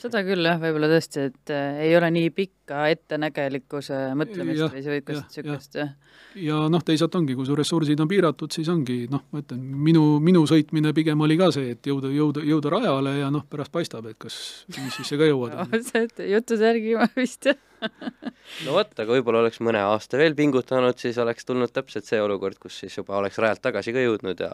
seda 0.00 0.22
küll 0.26 0.46
jah, 0.46 0.58
võib-olla 0.62 0.88
tõesti, 0.92 1.26
et 1.30 1.52
äh, 1.52 1.80
ei 1.86 1.96
ole 1.98 2.10
nii 2.14 2.30
pikka 2.34 2.86
ettenägelikkuse 2.94 4.00
mõtlemist 4.18 4.62
ja, 4.62 4.68
või 4.70 4.80
niisugust, 4.80 5.38
niisugust 5.38 5.78
jah. 5.80 5.92
ja 6.40 6.62
noh, 6.72 6.84
teisalt 6.86 7.14
ongi, 7.18 7.36
kui 7.36 7.48
su 7.48 7.58
ressursid 7.58 8.00
on 8.00 8.10
piiratud, 8.10 8.54
siis 8.54 8.70
ongi 8.72 9.04
noh, 9.12 9.26
ma 9.34 9.42
ütlen, 9.44 9.60
minu, 9.88 10.06
minu 10.24 10.44
sõitmine 10.50 10.94
pigem 10.96 11.20
oli 11.26 11.38
ka 11.40 11.50
see, 11.54 11.74
et 11.76 11.90
jõuda, 11.90 12.12
jõuda, 12.14 12.46
jõuda 12.48 12.74
rajale 12.78 13.18
ja 13.18 13.30
noh, 13.34 13.46
pärast 13.50 13.74
paistab, 13.74 14.08
et 14.10 14.18
kas 14.20 14.38
finišisse 14.72 15.20
ka 15.20 15.30
jõuad 15.30 15.76
juttude 16.34 16.72
järgi 16.72 16.98
ma 17.00 17.10
vist 17.18 17.50
jah 17.50 17.60
no 18.66 18.74
vot, 18.76 18.92
aga 18.92 19.16
võib-olla 19.16 19.42
oleks 19.44 19.60
mõne 19.64 19.80
aasta 19.84 20.18
veel 20.20 20.36
pingutanud, 20.38 20.96
siis 21.00 21.18
oleks 21.22 21.46
tulnud 21.48 21.72
täpselt 21.74 22.08
see 22.08 22.20
olukord, 22.22 22.58
kus 22.60 22.78
siis 22.82 22.96
juba 22.98 23.18
oleks 23.18 23.38
rajalt 23.42 23.62
tagasi 23.64 23.94
ka 23.94 24.04
jõudnud 24.04 24.40
ja 24.44 24.50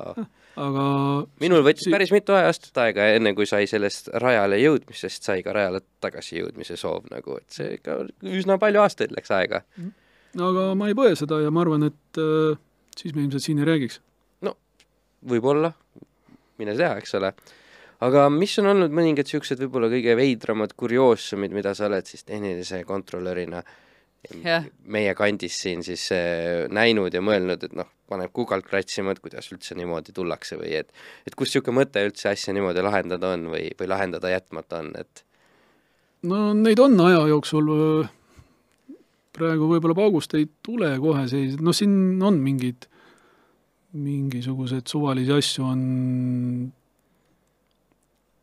aga 0.60 0.86
minul 1.42 1.64
võttis 1.66 1.88
si 1.88 1.94
päris 1.94 2.12
mitu 2.14 2.36
aastat 2.36 2.82
aega, 2.84 3.10
enne 3.16 3.34
kui 3.38 3.48
sai 3.50 3.68
sellest 3.70 4.12
rajale 4.22 4.60
jõudmisest, 4.62 5.26
sai 5.26 5.44
ka 5.46 5.54
rajale 5.56 5.82
tagasi 6.02 6.40
jõudmise 6.40 6.78
soov 6.80 7.08
nagu, 7.12 7.38
et 7.40 7.60
see 7.60 7.76
ikka 7.78 8.00
üsna 8.40 8.58
palju 8.62 8.82
aastaid 8.84 9.14
läks 9.16 9.32
aega. 9.36 9.64
no 10.38 10.52
aga 10.52 10.70
ma 10.78 10.90
ei 10.90 10.98
põe 10.98 11.14
seda 11.18 11.42
ja 11.44 11.54
ma 11.54 11.64
arvan, 11.64 11.88
et 11.90 12.22
äh, 12.22 12.58
siis 12.96 13.16
me 13.16 13.24
ilmselt 13.24 13.46
siin 13.46 13.62
ei 13.62 13.70
räägiks. 13.70 14.00
no 14.46 14.56
võib-olla, 15.26 15.74
mine 16.60 16.76
tea, 16.78 16.94
eks 17.00 17.18
ole 17.20 17.34
aga 18.06 18.26
mis 18.32 18.56
on 18.62 18.70
olnud 18.72 18.94
mõningad 18.96 19.28
niisugused 19.28 19.60
võib-olla 19.64 19.90
kõige 19.92 20.16
veidramad 20.18 20.74
kurioosumid, 20.78 21.54
mida 21.56 21.74
sa 21.76 21.88
oled 21.90 22.08
siis 22.08 22.24
tehnilise 22.28 22.82
kontrolörina 22.88 23.62
yeah. 24.44 24.66
meie 24.84 25.14
kandis 25.18 25.58
siin 25.62 25.84
siis 25.86 26.06
äh, 26.16 26.66
näinud 26.72 27.14
ja 27.14 27.22
mõelnud, 27.24 27.66
et 27.68 27.74
noh, 27.76 27.88
paneb 28.10 28.32
kugalt 28.34 28.66
kratsima, 28.68 29.14
et 29.14 29.22
kuidas 29.22 29.50
üldse 29.54 29.76
niimoodi 29.78 30.14
tullakse 30.16 30.58
või 30.60 30.74
et 30.80 30.92
et 31.28 31.36
kust 31.36 31.54
niisugune 31.54 31.82
mõte 31.82 32.04
üldse 32.08 32.32
asja 32.32 32.54
niimoodi 32.56 32.84
lahendada 32.84 33.34
on 33.36 33.50
või, 33.54 33.68
või 33.78 33.90
lahendada 33.90 34.32
jätmata 34.32 34.80
on, 34.84 34.94
et 35.00 35.24
no 36.28 36.50
neid 36.56 36.80
on 36.82 36.98
aja 37.06 37.26
jooksul, 37.30 37.70
praegu 39.36 39.70
võib-olla 39.70 39.96
paugust 39.96 40.34
ei 40.38 40.48
tule 40.64 40.92
kohe 41.00 41.26
selliseid, 41.28 41.62
noh, 41.64 41.76
siin 41.76 41.94
on 42.26 42.40
mingid, 42.42 42.88
mingisugused 43.96 44.90
suvalisi 44.90 45.32
asju 45.34 45.64
on 45.66 45.80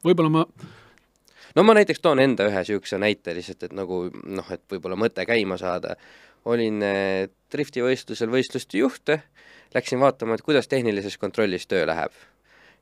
võib-olla 0.06 0.30
ma 0.30 0.46
no 1.58 1.64
ma 1.66 1.76
näiteks 1.78 2.02
toon 2.04 2.22
enda 2.22 2.48
ühe 2.50 2.62
niisuguse 2.62 3.00
näite 3.02 3.34
lihtsalt, 3.38 3.68
et 3.68 3.76
nagu 3.76 4.06
noh, 4.12 4.54
et 4.54 4.64
võib-olla 4.72 4.98
mõte 5.00 5.26
käima 5.26 5.58
saada. 5.58 5.96
olin 6.48 6.84
äh, 6.86 7.28
driftivõistlusel 7.52 8.30
võistluste 8.32 8.78
juht, 8.80 9.12
läksin 9.74 10.00
vaatama, 10.00 10.38
et 10.38 10.46
kuidas 10.46 10.68
tehnilises 10.68 11.18
kontrollis 11.18 11.68
töö 11.68 11.86
läheb. 11.86 12.14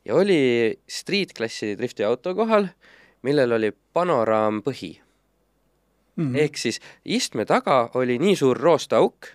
ja 0.05 0.16
oli 0.16 0.78
street-klassi 0.88 1.78
driftiauto 1.78 2.36
kohal, 2.36 2.68
millel 3.24 3.51
oli 3.51 3.72
panoraampõhi 3.93 4.99
mm. 6.16 6.26
-hmm. 6.26 6.39
ehk 6.39 6.57
siis 6.57 6.80
istme 7.05 7.45
taga 7.45 7.89
oli 7.93 8.20
nii 8.20 8.36
suur 8.36 8.57
roostauk, 8.57 9.28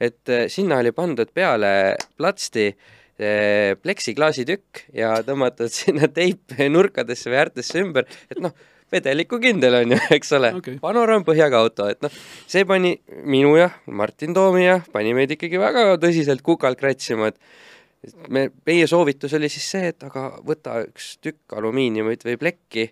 et 0.00 0.28
äh, 0.28 0.48
sinna 0.48 0.78
oli 0.78 0.92
pandud 0.92 1.30
peale 1.34 1.96
platsti 2.16 2.66
äh, 2.66 2.95
pleksiklaasitükk 3.16 4.86
ja 4.96 5.14
tõmmatud 5.26 5.72
sinna 5.80 6.08
teip 6.12 6.56
nurkadesse 6.68 7.32
või 7.32 7.42
äärtesse 7.44 7.80
ümber, 7.80 8.08
et 8.30 8.40
noh, 8.44 8.52
vedelikukindel 8.92 9.80
on 9.80 9.94
ju, 9.96 10.00
eks 10.16 10.32
ole 10.36 10.52
okay., 10.58 10.78
panoraampõhjaga 10.82 11.62
auto, 11.64 11.88
et 11.90 12.02
noh, 12.04 12.12
see 12.46 12.66
pani 12.68 12.94
minu 13.24 13.56
ja 13.58 13.70
Martin 13.86 14.36
Toomi 14.36 14.66
ja 14.66 14.80
pani 14.92 15.14
meid 15.16 15.32
ikkagi 15.34 15.60
väga 15.60 15.96
tõsiselt 16.02 16.44
kukalt 16.46 16.78
kratsima, 16.80 17.32
et 17.32 18.20
me, 18.28 18.46
meie 18.68 18.86
soovitus 18.90 19.34
oli 19.38 19.50
siis 19.52 19.66
see, 19.74 19.92
et 19.94 20.06
aga 20.06 20.28
võta 20.46 20.78
üks 20.84 21.16
tükk 21.24 21.56
alumiiniumit 21.58 22.26
või 22.26 22.38
plekki, 22.40 22.90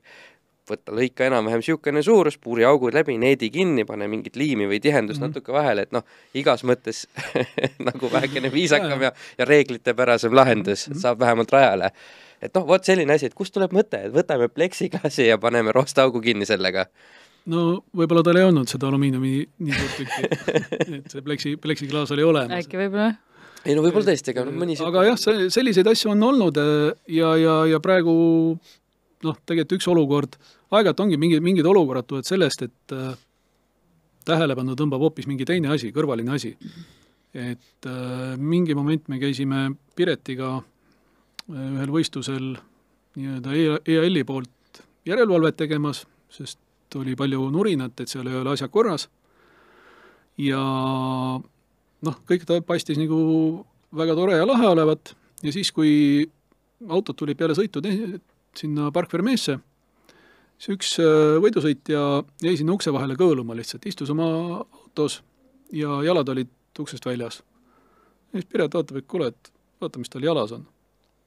võtta 0.70 0.94
lõika 0.96 1.26
enam-vähem 1.28 1.62
niisugune 1.62 2.02
suurus, 2.04 2.38
puuri 2.40 2.64
augud 2.68 2.94
läbi, 2.96 3.16
needi 3.20 3.50
kinni, 3.52 3.84
pane 3.88 4.08
mingit 4.10 4.36
liimi 4.40 4.68
või 4.70 4.80
tihendust 4.80 5.20
mm 5.20 5.26
-hmm. 5.26 5.34
natuke 5.34 5.52
vahele, 5.52 5.86
et 5.86 5.92
noh, 5.92 6.04
igas 6.34 6.64
mõttes 6.64 7.04
nagu 7.88 8.12
vähekene 8.12 8.52
viisakam 8.52 9.02
ja, 9.02 9.12
ja 9.38 9.44
reeglitepärasem 9.44 10.34
lahendus 10.34 10.88
mm, 10.88 10.94
-hmm. 10.94 11.00
saab 11.00 11.20
vähemalt 11.20 11.52
rajale. 11.52 11.90
et 12.42 12.54
noh, 12.54 12.66
vot 12.66 12.84
selline 12.84 13.12
asi, 13.12 13.26
et 13.26 13.34
kust 13.34 13.54
tuleb 13.54 13.72
mõte, 13.72 14.06
et 14.06 14.12
võtame 14.12 14.48
pleksiklaasi 14.48 15.26
ja 15.26 15.38
paneme 15.38 15.72
roostaugu 15.72 16.20
kinni 16.20 16.46
sellega 16.46 16.86
no 17.46 17.84
võib-olla 17.96 18.22
tal 18.22 18.36
ei 18.36 18.44
olnud 18.44 18.68
seda 18.68 18.88
alumiiniumi 18.88 19.48
nii 19.58 19.72
suurt 19.72 19.96
tükki, 19.96 20.22
et 20.96 21.10
see 21.10 21.22
pleksi, 21.22 21.56
pleksiklaas 21.56 22.10
oli 22.10 22.22
olemas. 22.22 22.64
äkki 22.64 22.80
võib-olla 22.80 23.12
jah 23.12 23.22
ei 23.64 23.74
no 23.76 23.84
võib-olla 23.84 24.12
tõesti, 24.12 24.32
aga 24.34 24.44
mõni 24.52 24.76
aga 24.84 25.04
jah, 25.08 25.20
selliseid 25.48 25.88
asju 25.88 26.12
on 26.12 26.22
olnud 26.22 26.58
ja, 27.08 27.30
ja, 27.40 27.54
ja 27.70 27.80
praegu 27.80 28.14
noh, 29.24 29.38
tegelikult 29.46 29.78
üks 29.78 29.88
olukord, 29.90 30.36
aeg-ajalt 30.70 31.00
ongi 31.04 31.18
mingi, 31.20 31.40
mingid 31.44 31.66
olukorrad 31.68 32.08
tulevad 32.08 32.28
sellest, 32.28 32.66
et 32.66 32.94
äh, 32.96 33.14
tähelepanu 34.28 34.76
tõmbab 34.78 35.02
hoopis 35.04 35.28
mingi 35.30 35.46
teine 35.48 35.72
asi, 35.74 35.92
kõrvaline 35.94 36.34
asi. 36.34 36.54
et 37.34 37.88
äh, 37.90 38.36
mingi 38.38 38.74
moment 38.74 39.08
me 39.08 39.18
käisime 39.18 39.72
Piretiga 39.96 40.56
äh, 40.58 41.64
ühel 41.74 41.90
võistlusel 41.90 42.54
nii-öelda 43.16 43.80
EAL-i 43.86 44.24
poolt 44.24 44.82
järelevalvet 45.06 45.56
tegemas, 45.56 46.04
sest 46.30 46.60
oli 46.94 47.16
palju 47.18 47.48
nurinat, 47.50 47.98
et 48.00 48.08
seal 48.10 48.28
ei 48.30 48.38
ole 48.38 48.52
asjad 48.54 48.70
korras 48.70 49.08
ja 50.38 50.60
noh, 52.04 52.16
kõik 52.28 52.46
ta 52.46 52.60
paistis 52.62 52.98
nagu 53.00 53.18
väga 53.94 54.16
tore 54.18 54.38
ja 54.38 54.46
lahe 54.46 54.68
olevat 54.70 55.14
ja 55.42 55.52
siis, 55.54 55.70
kui 55.74 56.24
autod 56.88 57.16
tulid 57.18 57.38
peale 57.38 57.56
sõitu 57.56 57.82
sinna 58.58 58.90
Park 58.94 59.12
Vermeesse, 59.12 59.58
siis 60.58 60.74
üks 60.76 60.92
äh, 61.02 61.36
võidusõitja 61.42 62.02
jäi 62.44 62.56
sinna 62.60 62.76
ukse 62.76 62.92
vahele 62.94 63.16
kõõluma 63.18 63.56
lihtsalt, 63.58 63.86
istus 63.90 64.12
oma 64.14 64.26
autos 64.62 65.20
ja 65.74 66.02
jalad 66.06 66.28
olid 66.28 66.52
uksest 66.78 67.06
väljas. 67.06 67.42
ja 68.32 68.40
siis 68.40 68.50
Piret 68.50 68.74
vaatab, 68.74 68.96
et 68.96 69.06
kuule, 69.06 69.30
et 69.32 69.52
vaata, 69.80 69.98
mis 69.98 70.10
tal 70.10 70.24
jalas 70.24 70.52
on. 70.52 70.66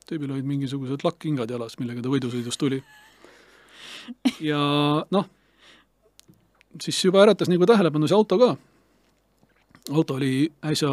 tüübil 0.07 0.31
olid 0.31 0.47
mingisugused 0.47 1.03
lakkkingad 1.03 1.51
jalas, 1.51 1.75
millega 1.79 2.01
ta 2.01 2.11
võidusõidust 2.11 2.59
tuli. 2.59 2.81
ja 4.39 4.59
noh, 5.11 5.29
siis 6.81 7.03
juba 7.05 7.23
äratas 7.25 7.51
nagu 7.51 7.65
tähelepanu 7.65 8.07
see 8.07 8.15
auto 8.15 8.39
ka. 8.39 8.55
auto 9.91 10.19
oli 10.19 10.51
äsja 10.63 10.89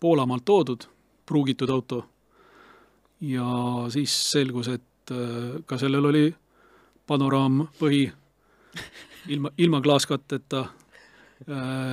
Poolamaalt 0.00 0.44
toodud, 0.44 0.84
pruugitud 1.26 1.70
auto. 1.70 2.04
ja 3.20 3.46
siis 3.92 4.12
selgus, 4.32 4.68
et 4.68 4.82
äh, 5.14 5.60
ka 5.66 5.78
sellel 5.80 6.10
oli 6.10 6.26
panoraampõhi 7.06 8.04
ilma, 9.34 9.50
ilma 9.58 9.80
klaaskatteta. 9.80 10.66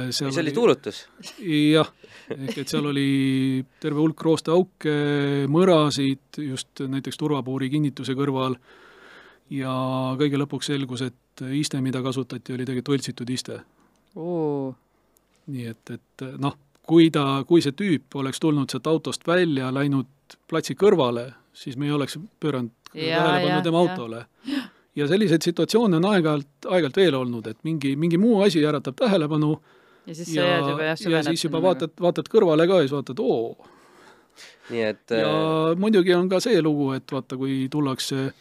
see 0.10 0.40
oli 0.40 0.52
tuulutus? 0.56 1.08
jah, 1.44 1.90
ehk 2.32 2.58
et 2.64 2.72
seal 2.72 2.86
oli 2.88 3.66
terve 3.84 4.00
hulk 4.00 4.22
roosteauke, 4.24 4.94
mõrasid 5.52 6.40
just 6.40 6.80
näiteks 6.88 7.20
turvapuuri 7.20 7.70
kinnituse 7.70 8.16
kõrval 8.16 8.56
ja 9.52 9.74
kõige 10.20 10.40
lõpuks 10.40 10.72
selgus, 10.72 11.04
et 11.04 11.44
iste, 11.52 11.82
mida 11.82 12.02
kasutati, 12.02 12.56
oli 12.56 12.66
tegelikult 12.66 12.96
võltsitud 12.96 13.30
iste. 13.30 13.60
nii 15.48 15.66
et, 15.68 15.90
et 15.92 16.26
noh, 16.40 16.56
kui 16.88 17.10
ta, 17.12 17.44
kui 17.48 17.62
see 17.62 17.76
tüüp 17.76 18.16
oleks 18.16 18.40
tulnud 18.40 18.72
sealt 18.72 18.88
autost 18.88 19.28
välja, 19.28 19.72
läinud 19.74 20.38
platsi 20.50 20.76
kõrvale, 20.80 21.32
siis 21.54 21.78
me 21.78 21.86
ei 21.90 21.92
oleks 21.92 22.20
pööranud 22.40 22.72
tähelepanu 22.94 23.62
tema 23.66 23.80
autole. 23.80 24.26
ja 24.96 25.08
selliseid 25.08 25.42
situatsioone 25.42 25.98
on 25.98 26.06
aeg-ajalt, 26.06 26.68
aeg-ajalt 26.68 26.98
veel 26.98 27.16
olnud, 27.18 27.48
et 27.48 27.58
mingi, 27.64 27.96
mingi 27.96 28.18
muu 28.18 28.42
asi 28.46 28.66
äratab 28.66 28.98
tähelepanu 29.00 29.56
ja 30.08 30.16
siis 30.16 30.34
sa 30.34 30.48
jääd 30.48 30.70
juba 30.70 30.90
jah 30.92 31.06
ja 31.12 31.24
siis 31.24 31.44
juba 31.44 31.62
vaatad, 31.62 31.96
vaatad 32.02 32.30
kõrvale 32.30 32.68
ka 32.68 32.82
ja 32.82 32.88
siis 32.88 32.96
vaatad, 32.96 33.22
oo. 33.24 33.68
nii 34.70 34.88
et 34.92 35.16
ja 35.18 35.30
äh... 35.30 35.78
muidugi 35.80 36.14
on 36.16 36.30
ka 36.30 36.42
see 36.44 36.62
lugu, 36.62 36.92
et 36.98 37.12
vaata, 37.12 37.38
kui 37.38 37.68
tullakse 37.72 38.32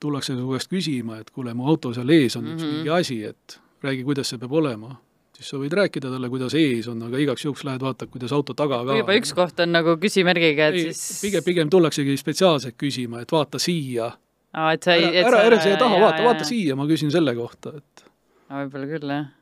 tullakse 0.00 0.36
su 0.36 0.48
käest 0.50 0.70
küsima, 0.70 1.18
et 1.22 1.30
kuule, 1.34 1.54
mu 1.58 1.66
auto 1.70 1.92
seal 1.94 2.10
ees 2.14 2.36
on 2.36 2.44
mm 2.44 2.50
-hmm. 2.50 2.54
üks 2.54 2.74
mingi 2.74 2.90
asi, 2.94 3.22
et 3.24 3.60
räägi, 3.82 4.04
kuidas 4.04 4.28
see 4.28 4.38
peab 4.38 4.52
olema. 4.52 4.96
Siis 5.38 5.52
sa 5.52 5.60
võid 5.60 5.74
rääkida 5.78 6.10
talle, 6.10 6.30
kuidas 6.32 6.56
ees 6.58 6.88
on, 6.90 7.00
aga 7.06 7.20
igaks 7.22 7.46
juhuks 7.46 7.64
lähed 7.68 7.84
vaatad, 7.84 8.10
kuidas 8.12 8.34
auto 8.34 8.56
taga 8.58 8.80
ka 8.86 8.98
juba 8.98 9.16
üks 9.20 9.32
koht 9.38 9.62
on 9.62 9.74
nagu 9.76 9.94
küsimärgiga, 10.02 10.72
et 10.72 10.80
ei, 10.80 10.90
siis 10.90 11.22
pigem, 11.22 11.46
pigem 11.46 11.72
tullaksegi 11.72 12.18
spetsiaalselt 12.18 12.78
küsima, 12.80 13.22
et 13.22 13.32
vaata 13.34 13.62
siia. 13.62 14.10
aa, 14.52 14.74
et 14.74 14.86
sa 14.86 14.98
ei 14.98 15.10
ära, 15.12 15.30
ära, 15.30 15.42
ära 15.52 15.64
siia 15.64 15.80
taha, 15.80 16.02
vaata, 16.02 16.22
vaata 16.26 16.46
siia, 16.48 16.76
ma 16.78 16.88
küsin 16.90 17.14
selle 17.14 17.36
kohta, 17.38 17.76
et 17.78 18.06
võib-olla 18.50 18.94
küll, 18.94 19.12
jah 19.14 19.34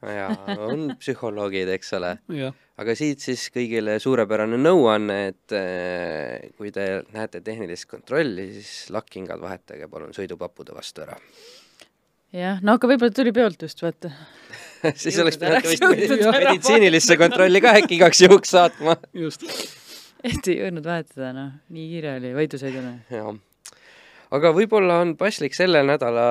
jaa, 0.00 0.32
on 0.64 0.94
psühholoogid, 1.00 1.68
eks 1.76 1.94
ole. 1.98 2.14
aga 2.80 2.94
siit 2.96 3.20
siis 3.24 3.42
kõigile 3.52 3.98
suurepärane 4.00 4.56
nõuanne, 4.60 5.18
et 5.32 5.56
äh, 5.56 6.50
kui 6.56 6.72
te 6.72 7.02
näete 7.12 7.42
tehnilist 7.44 7.88
kontrolli, 7.90 8.48
siis 8.56 8.88
lakkingad 8.94 9.40
vahetage 9.42 9.88
palun 9.92 10.16
sõidupappude 10.16 10.76
vastu 10.76 11.04
ära. 11.04 11.18
jah, 12.32 12.64
no 12.64 12.76
aga 12.78 12.92
võib-olla 12.92 13.16
tuli 13.16 13.32
peolt 13.36 13.68
just, 13.68 13.84
vaata 13.84 14.12
siis 15.02 15.18
oleks 15.22 15.38
pidanud 15.40 15.68
vist 15.68 15.84
meditsiinilisse 16.38 17.18
kontrolli 17.20 17.60
ka 17.64 17.76
äkki 17.82 17.98
igaks 18.00 18.24
juhuks 18.26 18.56
saatma. 18.56 18.96
just. 19.12 19.46
et 20.30 20.48
ei 20.48 20.58
jõudnud 20.62 20.86
vahetada, 20.86 21.34
noh, 21.36 21.54
nii 21.68 21.86
kiire 21.94 22.16
oli 22.20 22.34
võidusõidule. 22.36 22.96
jah 23.12 23.32
aga 24.34 24.52
võib-olla 24.54 25.00
on 25.02 25.14
paslik 25.18 25.54
selle 25.56 25.82
nädala 25.86 26.24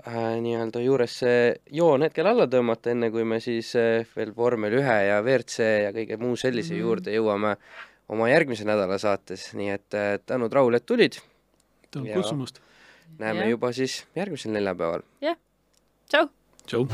äh, 0.00 0.18
nii-öelda 0.42 0.82
juures 0.82 1.18
see 1.22 1.52
joon 1.76 2.06
hetkel 2.06 2.28
alla 2.30 2.46
tõmmata, 2.50 2.92
enne 2.94 3.10
kui 3.12 3.26
me 3.28 3.40
siis 3.44 3.74
äh, 3.78 4.08
veel 4.16 4.32
vormel 4.36 4.78
ühe 4.80 4.98
ja 5.08 5.20
WRC 5.20 5.68
ja 5.86 5.94
kõige 5.94 6.18
muu 6.20 6.36
sellise 6.36 6.72
mm 6.72 6.78
-hmm. 6.78 6.86
juurde 6.86 7.16
jõuame 7.16 7.56
oma 8.12 8.28
järgmise 8.28 8.66
nädala 8.68 8.98
saates, 8.98 9.52
nii 9.58 9.70
et 9.76 9.96
äh, 9.98 10.18
tänud, 10.26 10.52
Raul, 10.52 10.74
et 10.74 10.86
tulid. 10.86 11.20
tänud 11.90 12.12
kutsumast. 12.14 12.60
näeme 13.18 13.44
ja. 13.44 13.48
juba 13.48 13.72
siis 13.72 14.04
järgmisel 14.16 14.52
neljapäeval. 14.52 15.02
jah, 15.20 15.36
tšau. 16.08 16.28
Tšau. 16.66 16.86